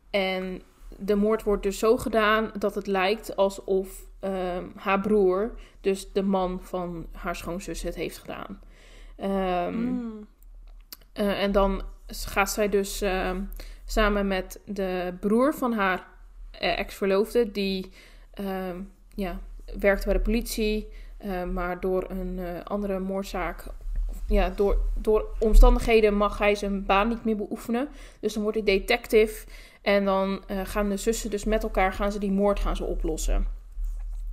en 0.09 0.61
de 0.97 1.15
moord 1.15 1.43
wordt 1.43 1.63
dus 1.63 1.79
zo 1.79 1.97
gedaan 1.97 2.51
dat 2.59 2.75
het 2.75 2.87
lijkt 2.87 3.35
alsof 3.35 4.06
ehm, 4.19 4.63
haar 4.75 5.01
broer, 5.01 5.51
dus 5.81 6.11
de 6.11 6.23
man 6.23 6.59
van 6.61 7.07
haar 7.11 7.35
schoonzus, 7.35 7.81
het 7.81 7.95
heeft 7.95 8.17
gedaan. 8.17 8.59
Ehm, 9.15 9.73
Mm. 9.77 10.27
eh, 11.13 11.43
en 11.43 11.51
dan 11.51 11.81
gaat 12.07 12.49
zij 12.51 12.69
dus 12.69 13.01
ehm, 13.01 13.41
samen 13.85 14.27
met 14.27 14.59
de 14.65 15.13
broer 15.19 15.53
van 15.53 15.73
haar 15.73 16.07
eh, 16.51 16.79
ex-verloofde, 16.79 17.51
die 17.51 17.91
ja, 19.15 19.39
werkt 19.79 20.05
bij 20.05 20.13
de 20.13 20.19
politie, 20.19 20.87
eh, 21.17 21.43
maar 21.43 21.79
door 21.79 22.05
een 22.09 22.63
andere 22.63 22.99
moordzaak, 22.99 23.65
ja, 24.27 24.49
door, 24.49 24.77
door 24.95 25.25
omstandigheden 25.39 26.13
mag 26.13 26.37
hij 26.37 26.55
zijn 26.55 26.85
baan 26.85 27.07
niet 27.07 27.25
meer 27.25 27.35
beoefenen. 27.35 27.89
Dus 28.19 28.33
dan 28.33 28.43
wordt 28.43 28.57
hij 28.57 28.65
detective 28.65 29.45
en 29.81 30.05
dan 30.05 30.43
gaan 30.63 30.89
de 30.89 30.97
zussen 30.97 31.29
dus 31.29 31.43
met 31.43 31.63
elkaar 31.63 31.93
gaan 31.93 32.11
ze 32.11 32.19
die 32.19 32.31
moord 32.31 32.59
gaan 32.59 32.75
ze 32.75 32.83
oplossen. 32.83 33.47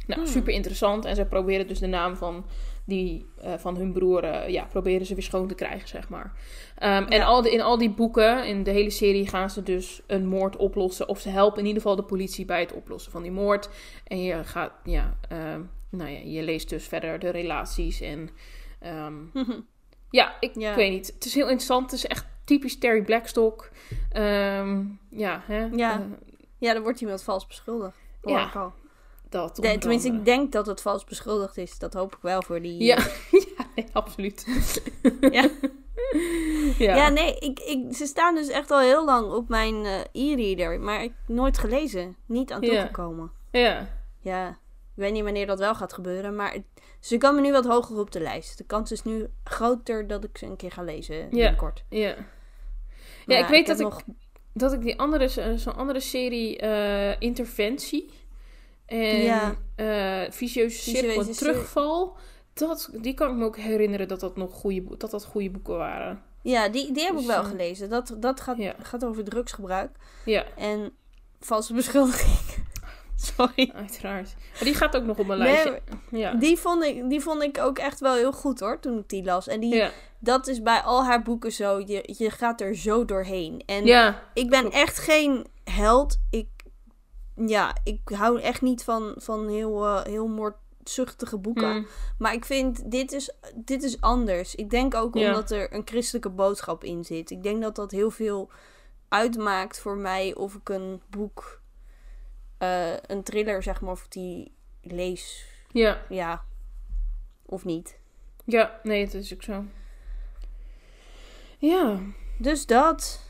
Nou, 0.07 0.21
Hmm. 0.21 0.31
super 0.31 0.53
interessant. 0.53 1.05
En 1.05 1.17
ze 1.17 1.25
proberen 1.25 1.67
dus 1.67 1.79
de 1.79 1.87
naam 1.87 2.17
van, 2.17 2.47
die, 2.87 3.27
eh, 3.41 3.53
van 3.59 3.77
hun 3.77 3.93
broer, 3.93 4.25
eh, 4.25 4.49
ja, 4.49 4.65
proberen 4.65 5.07
ze 5.07 5.15
weer 5.15 5.23
schoon 5.23 5.49
te 5.49 5.55
krijgen, 5.55 5.89
zeg 5.89 6.09
maar. 6.09 6.33
Ehm, 6.79 7.03
En 7.05 7.23
al 7.23 7.43
de, 7.43 7.51
in 7.51 7.61
al 7.61 7.79
die 7.79 7.91
boeken, 7.91 8.47
in 8.47 8.63
de 8.63 8.71
hele 8.71 8.91
serie, 8.91 9.29
gaan 9.29 9.51
ze 9.51 9.63
dus 9.63 10.03
een 10.07 10.27
moord 10.27 10.57
oplossen. 10.57 11.09
Of 11.09 11.21
ze 11.21 11.29
helpen 11.29 11.59
in 11.61 11.67
ieder 11.67 11.83
geval 11.83 11.97
de 11.97 12.03
politie 12.03 12.45
bij 12.45 12.61
het 12.61 12.73
oplossen 12.73 13.13
van 13.13 13.23
die 13.23 13.31
moord. 13.33 13.69
En 14.07 14.23
je 14.23 14.45
gaat, 14.45 14.73
ja, 14.85 15.17
ehm, 15.29 15.61
nou 15.91 16.11
ja, 16.11 16.19
je 16.25 16.43
leest 16.43 16.69
dus 16.69 16.87
verder 16.89 17.19
de 17.19 17.29
relaties 17.31 18.01
en... 18.01 18.31
ehm, 18.81 19.15
ja, 20.11 20.35
ik, 20.41 20.51
Ja. 20.55 20.71
ik 20.71 20.77
weet 20.77 20.91
niet. 20.93 21.07
Het 21.15 21.25
is 21.25 21.35
heel 21.35 21.45
interessant. 21.49 21.91
Het 21.91 21.93
is 22.01 22.07
echt 22.07 22.27
typisch 22.45 22.79
Terry 22.79 23.03
Blackstock. 23.03 23.71
Ja, 25.11 25.43
hè? 25.47 25.65
Ja. 25.73 25.93
Eh, 26.01 26.07
Ja, 26.59 26.73
dan 26.73 26.83
wordt 26.83 27.01
iemand 27.01 27.23
vals 27.23 27.47
beschuldigd. 27.47 27.97
Hoor 28.23 28.33
Ja, 28.37 28.47
ik 28.47 28.55
al. 28.55 28.73
Dat 29.43 29.59
onder 29.59 29.79
tenminste, 29.81 30.09
ik 30.09 30.25
denk 30.25 30.53
dat 30.53 30.67
het 30.67 30.81
vals 30.81 31.05
beschuldigd 31.05 31.57
is. 31.57 31.79
Dat 31.79 31.95
hoop 31.95 32.13
ik 32.15 32.19
wel 32.23 32.43
voor 32.43 32.63
die... 32.63 32.83
Ja, 32.85 32.97
ja 33.57 33.67
nee, 33.75 33.87
absoluut. 33.93 34.47
Ja. 35.21 35.49
ja. 36.79 36.97
Ja, 36.97 37.09
nee, 37.09 37.39
ik, 37.39 37.61
ik, 37.61 37.95
ze 37.97 38.07
staan 38.07 38.35
dus 38.35 38.49
echt 38.49 38.71
al 38.71 38.81
heel 38.81 39.05
lang 39.05 39.33
op 39.33 39.49
mijn 39.49 39.85
eh, 39.85 40.01
e-reader. 40.13 40.81
Maar 40.81 41.03
ik 41.03 41.13
nooit 41.27 41.59
gelezen. 41.59 42.17
Niet 42.27 42.53
aan 42.53 42.61
Ja. 42.63 42.69
toegekomen. 42.69 43.31
ja. 43.51 43.89
Ja, 44.21 44.49
ik 44.49 45.01
weet 45.03 45.13
niet 45.13 45.23
wanneer 45.23 45.47
dat 45.47 45.59
wel 45.59 45.75
gaat 45.75 45.93
gebeuren. 45.93 46.37
Maar 46.37 46.53
het, 46.53 46.63
ze 47.01 47.19
komen 47.19 47.43
nu 47.43 47.53
wat 47.53 47.65
hoger 47.67 47.99
op 47.99 48.11
de 48.11 48.21
lijst. 48.21 48.59
De 48.59 48.65
kans 48.65 48.93
is 48.93 49.03
nu 49.03 49.27
groter 49.45 50.07
dat 50.07 50.25
ik 50.25 50.39
ze 50.39 50.47
een 50.47 50.57
keer 50.57 50.71
ga 50.73 50.83
lezen 50.83 51.29
binnenkort. 51.31 51.85
Ja. 51.89 51.99
Ja, 52.09 52.15
Maar 53.27 53.39
ik 53.39 53.47
weet 53.47 53.67
dat 53.67 53.77
ik, 53.79 53.83
nog... 53.85 54.03
dat 54.53 54.73
ik 54.73 54.81
die 54.83 54.99
andere, 54.99 55.29
zo- 55.29 55.57
zo'n 55.57 55.77
andere 55.77 56.01
serie, 56.01 56.59
eh, 56.59 57.21
Interventie 57.21 58.11
en 58.87 59.23
Ja. 59.23 59.55
Vicieuze 60.31 60.79
Cirkel 60.83 61.01
Vicieuze 61.01 61.29
en 61.29 61.35
Cirkel. 61.35 61.53
Terugval, 61.53 62.17
Dat, 62.53 62.91
die 62.93 63.15
kan 63.15 63.31
ik 63.31 63.37
me 63.37 63.45
ook 63.45 63.57
herinneren 63.57 64.09
dat 64.09 64.21
dat 64.21 64.37
nog 64.37 64.53
goede, 64.53 64.97
dat 64.97 65.11
dat 65.11 65.25
goede 65.25 65.51
boeken 65.51 65.77
waren. 65.77 66.23
Ja, 66.43 66.69
die, 66.69 66.93
die 66.93 67.03
heb 67.03 67.13
ik 67.13 67.19
Dus, 67.19 67.27
wel 67.27 67.43
eh, 67.43 67.49
gelezen. 67.49 67.91
Dat, 67.91 68.15
dat 68.19 68.41
gaat, 68.41 68.57
Ja. 68.57 68.75
gaat 68.83 69.05
over 69.05 69.25
drugsgebruik 69.25 69.91
Ja, 70.25 70.45
en 70.57 70.93
valse 71.41 71.75
beschuldiging. 71.75 72.39
Sorry. 73.37 73.71
uiteraard. 73.75 74.35
Maar 74.53 74.65
die 74.65 74.75
gaat 74.75 74.97
ook 74.97 75.05
nog 75.05 75.19
op 75.19 75.27
mijn 75.27 75.39
Nee, 75.39 75.49
lijstje. 75.53 75.81
Ja. 76.11 76.35
Die 76.35 76.57
vond, 76.59 76.85
ik, 76.85 77.09
die 77.11 77.21
vond 77.21 77.43
ik 77.43 77.59
ook 77.59 77.79
echt 77.79 78.01
wel 78.01 78.15
heel 78.15 78.33
goed 78.33 78.61
hoor, 78.61 78.81
toen 78.81 78.99
ik 78.99 79.09
die 79.09 79.25
las. 79.25 79.49
En 79.49 79.61
die, 79.61 79.75
Ja. 79.75 79.91
dat 80.19 80.47
is 80.47 80.63
bij 80.63 80.81
al 80.81 81.05
haar 81.05 81.23
boeken 81.23 81.53
zo. 81.53 81.79
Je, 81.87 82.15
je 82.17 82.31
gaat 82.31 82.61
er 82.61 82.77
zo 82.77 83.05
doorheen. 83.05 83.63
En 83.67 83.85
ja, 83.85 84.23
ik 84.35 84.51
ben 84.51 84.61
klopt. 84.61 84.75
echt 84.77 84.99
geen 84.99 85.47
held. 85.65 86.19
Ik, 86.31 86.47
ja, 87.37 87.77
ik 87.85 88.01
hou 88.05 88.41
echt 88.41 88.63
niet 88.63 88.85
van, 88.85 89.15
van 89.17 89.49
heel, 89.49 89.85
eh, 89.87 90.03
heel 90.05 90.27
moordzuchtige 90.29 91.39
boeken. 91.39 91.73
Hm. 91.77 91.85
Maar 92.19 92.33
ik 92.33 92.45
vind, 92.45 92.91
dit 92.91 93.13
is, 93.13 93.31
dit 93.55 93.83
is 93.83 94.01
anders. 94.01 94.55
Ik 94.55 94.71
denk 94.71 94.95
ook 94.95 95.15
Ja. 95.15 95.27
omdat 95.29 95.51
er 95.51 95.75
een 95.75 95.83
christelijke 95.85 96.31
boodschap 96.31 96.85
in 96.85 97.05
zit. 97.05 97.31
Ik 97.31 97.43
denk 97.43 97.63
dat 97.63 97.77
dat 97.77 97.91
heel 97.91 98.11
veel 98.11 98.51
uitmaakt 99.09 99.81
voor 99.81 99.97
mij 99.97 100.35
of 100.35 100.55
ik 100.55 100.69
een 100.69 101.03
boek, 101.11 101.61
eh, 102.59 102.97
een 103.07 103.23
thriller 103.23 103.63
zeg 103.63 103.81
maar, 103.81 103.91
of 103.93 104.09
die 104.09 104.53
lees. 104.83 105.47
ja. 105.73 106.03
Ja, 106.09 106.45
of 107.47 107.65
niet. 107.65 107.99
Ja, 108.45 108.81
nee, 108.83 109.05
het 109.05 109.15
is 109.15 109.35
ook 109.35 109.43
zo. 109.43 109.65
Ja. 111.59 111.99
Dus 112.39 112.67
dat. 112.67 113.21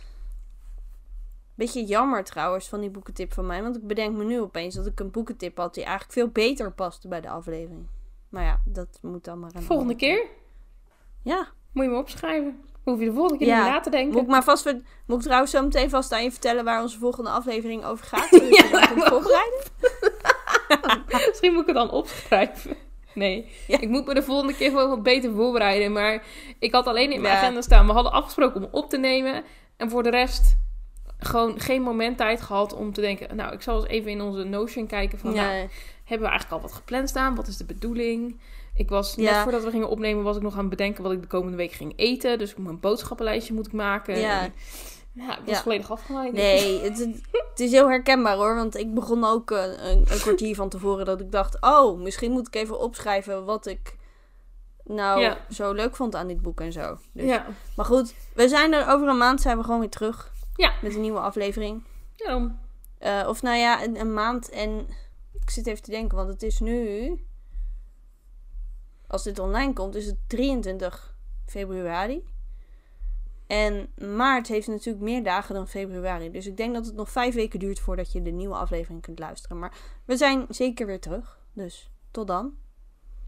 Beetje 1.55 1.85
jammer 1.85 2.25
trouwens 2.25 2.69
van 2.69 2.81
die 2.81 2.91
boekentip 2.91 3.33
van 3.33 3.47
mij. 3.47 3.63
Want 3.63 3.77
ik 3.77 3.87
bedenk 3.87 4.17
me 4.17 4.25
nu 4.25 4.41
opeens 4.41 4.75
dat 4.75 4.87
ik 4.87 5.01
een 5.01 5.11
boekentip 5.11 5.57
had 5.57 5.75
die 5.75 5.83
eigenlijk 5.85 6.13
veel 6.13 6.29
beter 6.29 6.73
paste 6.73 7.09
bij 7.09 7.21
de 7.21 7.29
aflevering. 7.29 7.87
Maar 8.29 8.45
ja, 8.45 8.61
dat 8.65 8.99
moet 9.03 9.25
dan 9.25 9.39
maar 9.41 9.51
Volgende 9.55 9.97
keer 9.97 10.27
Ja. 11.23 11.49
moet 11.73 11.85
je 11.85 11.91
me 11.91 11.97
opschrijven. 11.99 12.61
Hoef 12.85 12.99
je 12.99 13.05
de 13.05 13.13
volgende 13.13 13.39
keer 13.39 13.47
Ja. 13.47 13.63
niet 13.63 13.73
na 13.73 13.81
te 13.81 13.91
denken. 13.91 14.13
Moet 14.13 14.23
ik, 14.23 14.29
maar 14.29 14.45
vast, 14.45 14.65
moet 15.07 15.19
ik 15.19 15.25
trouwens 15.25 15.51
zo 15.53 15.63
meteen 15.63 15.91
vast 15.91 16.13
aan 16.13 16.23
je 16.23 16.31
vertellen 16.31 16.65
waar 16.65 16.83
onze 16.83 16.99
volgende 16.99 17.31
aflevering 17.31 17.85
over 17.85 18.07
gaat? 18.07 18.29
Zodat 18.31 18.49
je 18.57 18.69
dat 18.73 18.87
kunt 18.89 19.05
voorbereiden? 19.05 19.63
Misschien 21.29 21.53
moet 21.53 21.61
ik 21.61 21.67
het 21.67 21.77
dan 21.77 21.91
opschrijven. 21.91 22.77
Nee, 23.15 23.53
Ja. 23.67 23.81
ik 23.81 23.89
moet 23.89 24.07
me 24.07 24.15
de 24.15 24.23
volgende 24.23 24.55
keer 24.55 24.71
gewoon 24.71 24.89
wat 24.89 25.03
beter 25.03 25.33
voorbereiden. 25.35 25.93
Maar 25.93 26.27
ik 26.59 26.73
had 26.73 26.87
alleen 26.87 27.13
in 27.13 27.21
mijn 27.21 27.35
Ja. 27.35 27.41
agenda 27.41 27.61
staan. 27.61 27.87
We 27.87 27.93
hadden 27.93 28.13
afgesproken 28.13 28.63
om 28.63 28.69
op 28.71 28.91
te 28.91 28.99
nemen. 28.99 29.45
En 29.77 29.91
voor 29.91 30.03
de 30.03 30.11
rest 30.11 30.57
gewoon 31.25 31.61
geen 31.61 31.83
moment 31.83 32.17
tijd 32.17 32.41
gehad 32.41 32.73
om 32.75 32.93
te 32.93 33.01
denken... 33.01 33.37
Nou, 33.37 33.53
ik 33.53 33.63
zal 33.63 33.77
eens 33.77 33.87
even 33.87 34.11
in 34.11 34.21
onze 34.21 34.45
Notion 34.45 34.87
kijken 34.87 35.19
van... 35.19 35.35
Nou, 35.35 35.69
hebben 36.05 36.27
we 36.27 36.33
eigenlijk 36.33 36.51
al 36.53 36.61
wat 36.61 36.73
gepland 36.73 37.09
staan? 37.09 37.35
Wat 37.35 37.47
is 37.47 37.57
de 37.57 37.65
bedoeling? 37.65 38.41
Ik 38.75 38.89
was, 38.89 39.17
net 39.17 39.27
Ja. 39.27 39.43
voordat 39.43 39.65
we 39.65 39.71
gingen 39.71 39.89
opnemen, 39.89 40.25
was 40.25 40.37
ik 40.37 40.43
nog 40.43 40.53
aan 40.53 40.59
het 40.61 40.69
bedenken 40.69 41.03
wat 41.03 41.13
ik 41.13 41.21
de 41.23 41.27
komende 41.27 41.57
week 41.57 41.73
ging 41.73 41.93
eten. 41.97 42.39
Dus 42.39 42.55
een 42.57 42.81
boodschappenlijstje 42.81 43.55
moet 43.55 43.67
ik 43.67 43.73
maken. 43.73 44.19
Ja. 44.19 44.43
En, 44.43 44.53
ja, 45.13 45.33
ik 45.39 45.43
was 45.45 45.55
Ja. 45.57 45.63
volledig 45.63 45.91
afgeleid. 45.91 46.33
Nee, 46.33 46.81
het, 46.91 47.61
is 47.61 47.71
heel 47.71 47.89
herkenbaar 47.89 48.37
hoor. 48.37 48.55
Want 48.55 48.77
ik 48.77 48.95
begon 48.95 49.25
ook 49.25 49.51
eh, 49.51 49.63
een, 49.63 49.99
een 49.99 50.19
kwartier 50.21 50.55
van 50.55 50.69
tevoren 50.69 51.05
dat 51.05 51.21
ik 51.21 51.33
dacht... 51.33 51.57
Oh, 51.61 52.01
misschien 52.01 52.31
moet 52.33 52.47
ik 52.47 52.55
even 52.55 52.79
opschrijven 52.79 53.45
wat 53.45 53.67
ik 53.67 53.97
nou 54.85 55.21
Ja. 55.21 55.37
zo 55.51 55.73
leuk 55.73 55.97
vond 55.97 56.15
aan 56.15 56.27
dit 56.29 56.43
boek 56.43 56.61
en 56.61 56.73
zo. 56.73 56.99
Dus. 57.13 57.25
Ja, 57.25 57.47
Maar 57.77 57.87
goed, 57.87 58.15
we 58.35 58.49
zijn 58.49 58.73
er 58.73 58.89
over 58.89 59.09
een 59.09 59.17
maand 59.19 59.41
zijn 59.41 59.59
we 59.59 59.65
gewoon 59.65 59.81
weer 59.81 59.89
terug. 59.91 60.33
Ja. 60.55 60.73
Met 60.83 60.95
een 60.95 61.01
nieuwe 61.01 61.21
aflevering. 61.21 61.83
daarom. 62.17 62.59
Eh, 62.99 63.27
of 63.29 63.43
nou 63.43 63.57
ja, 63.57 63.85
een, 63.85 64.01
een 64.01 64.15
maand 64.15 64.51
en... 64.51 64.87
Ik 65.33 65.51
zit 65.51 65.67
even 65.67 65.83
te 65.83 65.91
denken, 65.91 66.17
want 66.17 66.29
het 66.29 66.43
is 66.43 66.61
nu... 66.61 67.11
Als 69.07 69.23
dit 69.23 69.39
online 69.39 69.73
komt, 69.73 69.95
is 69.95 70.07
het 70.07 70.17
23 70.27 71.17
februari. 71.47 72.25
En 73.47 73.89
maart 74.17 74.49
heeft 74.49 74.67
natuurlijk 74.67 75.05
meer 75.05 75.23
dagen 75.23 75.55
dan 75.55 75.69
februari. 75.69 76.31
Dus 76.31 76.47
ik 76.47 76.57
denk 76.57 76.75
dat 76.75 76.87
het 76.87 76.95
nog 76.95 77.11
vijf 77.11 77.35
weken 77.35 77.59
duurt 77.59 77.81
voordat 77.81 78.13
je 78.13 78.23
de 78.23 78.31
nieuwe 78.31 78.55
aflevering 78.55 79.03
kunt 79.03 79.19
luisteren. 79.19 79.59
Maar 79.59 79.77
we 80.05 80.17
zijn 80.17 80.47
zeker 80.49 80.87
weer 80.87 81.01
terug. 81.01 81.39
Dus 81.53 81.91
tot 82.11 82.27
dan. 82.27 82.55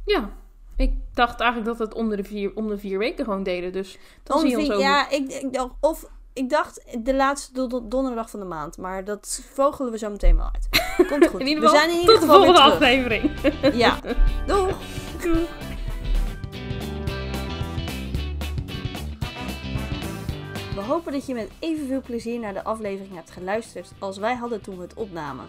Ja, 0.04 0.32
ik 0.76 0.92
dacht 1.12 1.40
eigenlijk 1.40 1.70
dat 1.70 1.78
we 1.78 1.84
het 1.84 1.94
om 1.94 2.08
de 2.08 2.24
vier, 2.24 2.56
om 2.56 2.68
de 2.68 2.78
vier 2.78 2.98
weken 2.98 3.24
gewoon 3.24 3.42
deden. 3.42 3.72
Dus 3.72 3.98
dan 4.22 4.38
zie 4.40 4.50
je 4.50 4.56
ons 4.56 4.70
over. 4.70 4.80
ja, 4.80 5.10
ik, 5.10 5.32
ik 5.32 5.52
dacht, 5.52 5.74
of 5.80 6.10
ik 6.36 6.50
dacht 6.50 6.84
de 7.04 7.14
laatste 7.14 7.52
do- 7.52 7.66
do- 7.66 7.88
donderdag 7.88 8.30
van 8.30 8.40
de 8.40 8.46
maand. 8.46 8.78
Maar 8.78 9.04
dat 9.04 9.42
vogelen 9.52 9.92
we 9.92 9.98
zo 9.98 10.10
meteen 10.10 10.36
wel 10.36 10.50
uit. 10.52 10.68
Komt 11.08 11.26
goed. 11.26 11.40
In 11.44 11.46
ieder 11.46 11.62
we 11.62 11.68
geval, 11.68 11.82
zijn 11.82 11.94
in 11.94 12.00
ieder 12.00 12.14
tot 12.14 12.22
de 12.22 12.26
geval 12.26 12.40
weer 12.44 12.54
volgende 12.54 12.74
aflevering. 12.74 13.30
Ja. 13.82 13.98
Doeg! 14.46 14.78
We 20.74 20.80
hopen 20.82 21.12
dat 21.12 21.26
je 21.26 21.34
met 21.34 21.50
evenveel 21.58 22.00
plezier 22.00 22.38
naar 22.40 22.52
de 22.54 22.64
aflevering 22.64 23.14
hebt 23.14 23.30
geluisterd 23.30 23.92
als 23.98 24.18
wij 24.18 24.34
hadden 24.34 24.60
toen 24.60 24.76
we 24.76 24.82
het 24.82 24.94
opnamen. 24.94 25.48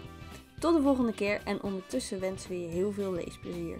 Tot 0.58 0.76
de 0.76 0.82
volgende 0.82 1.12
keer 1.12 1.40
en 1.44 1.62
ondertussen 1.62 2.20
wensen 2.20 2.50
we 2.50 2.60
je 2.60 2.68
heel 2.68 2.92
veel 2.92 3.12
leesplezier. 3.12 3.76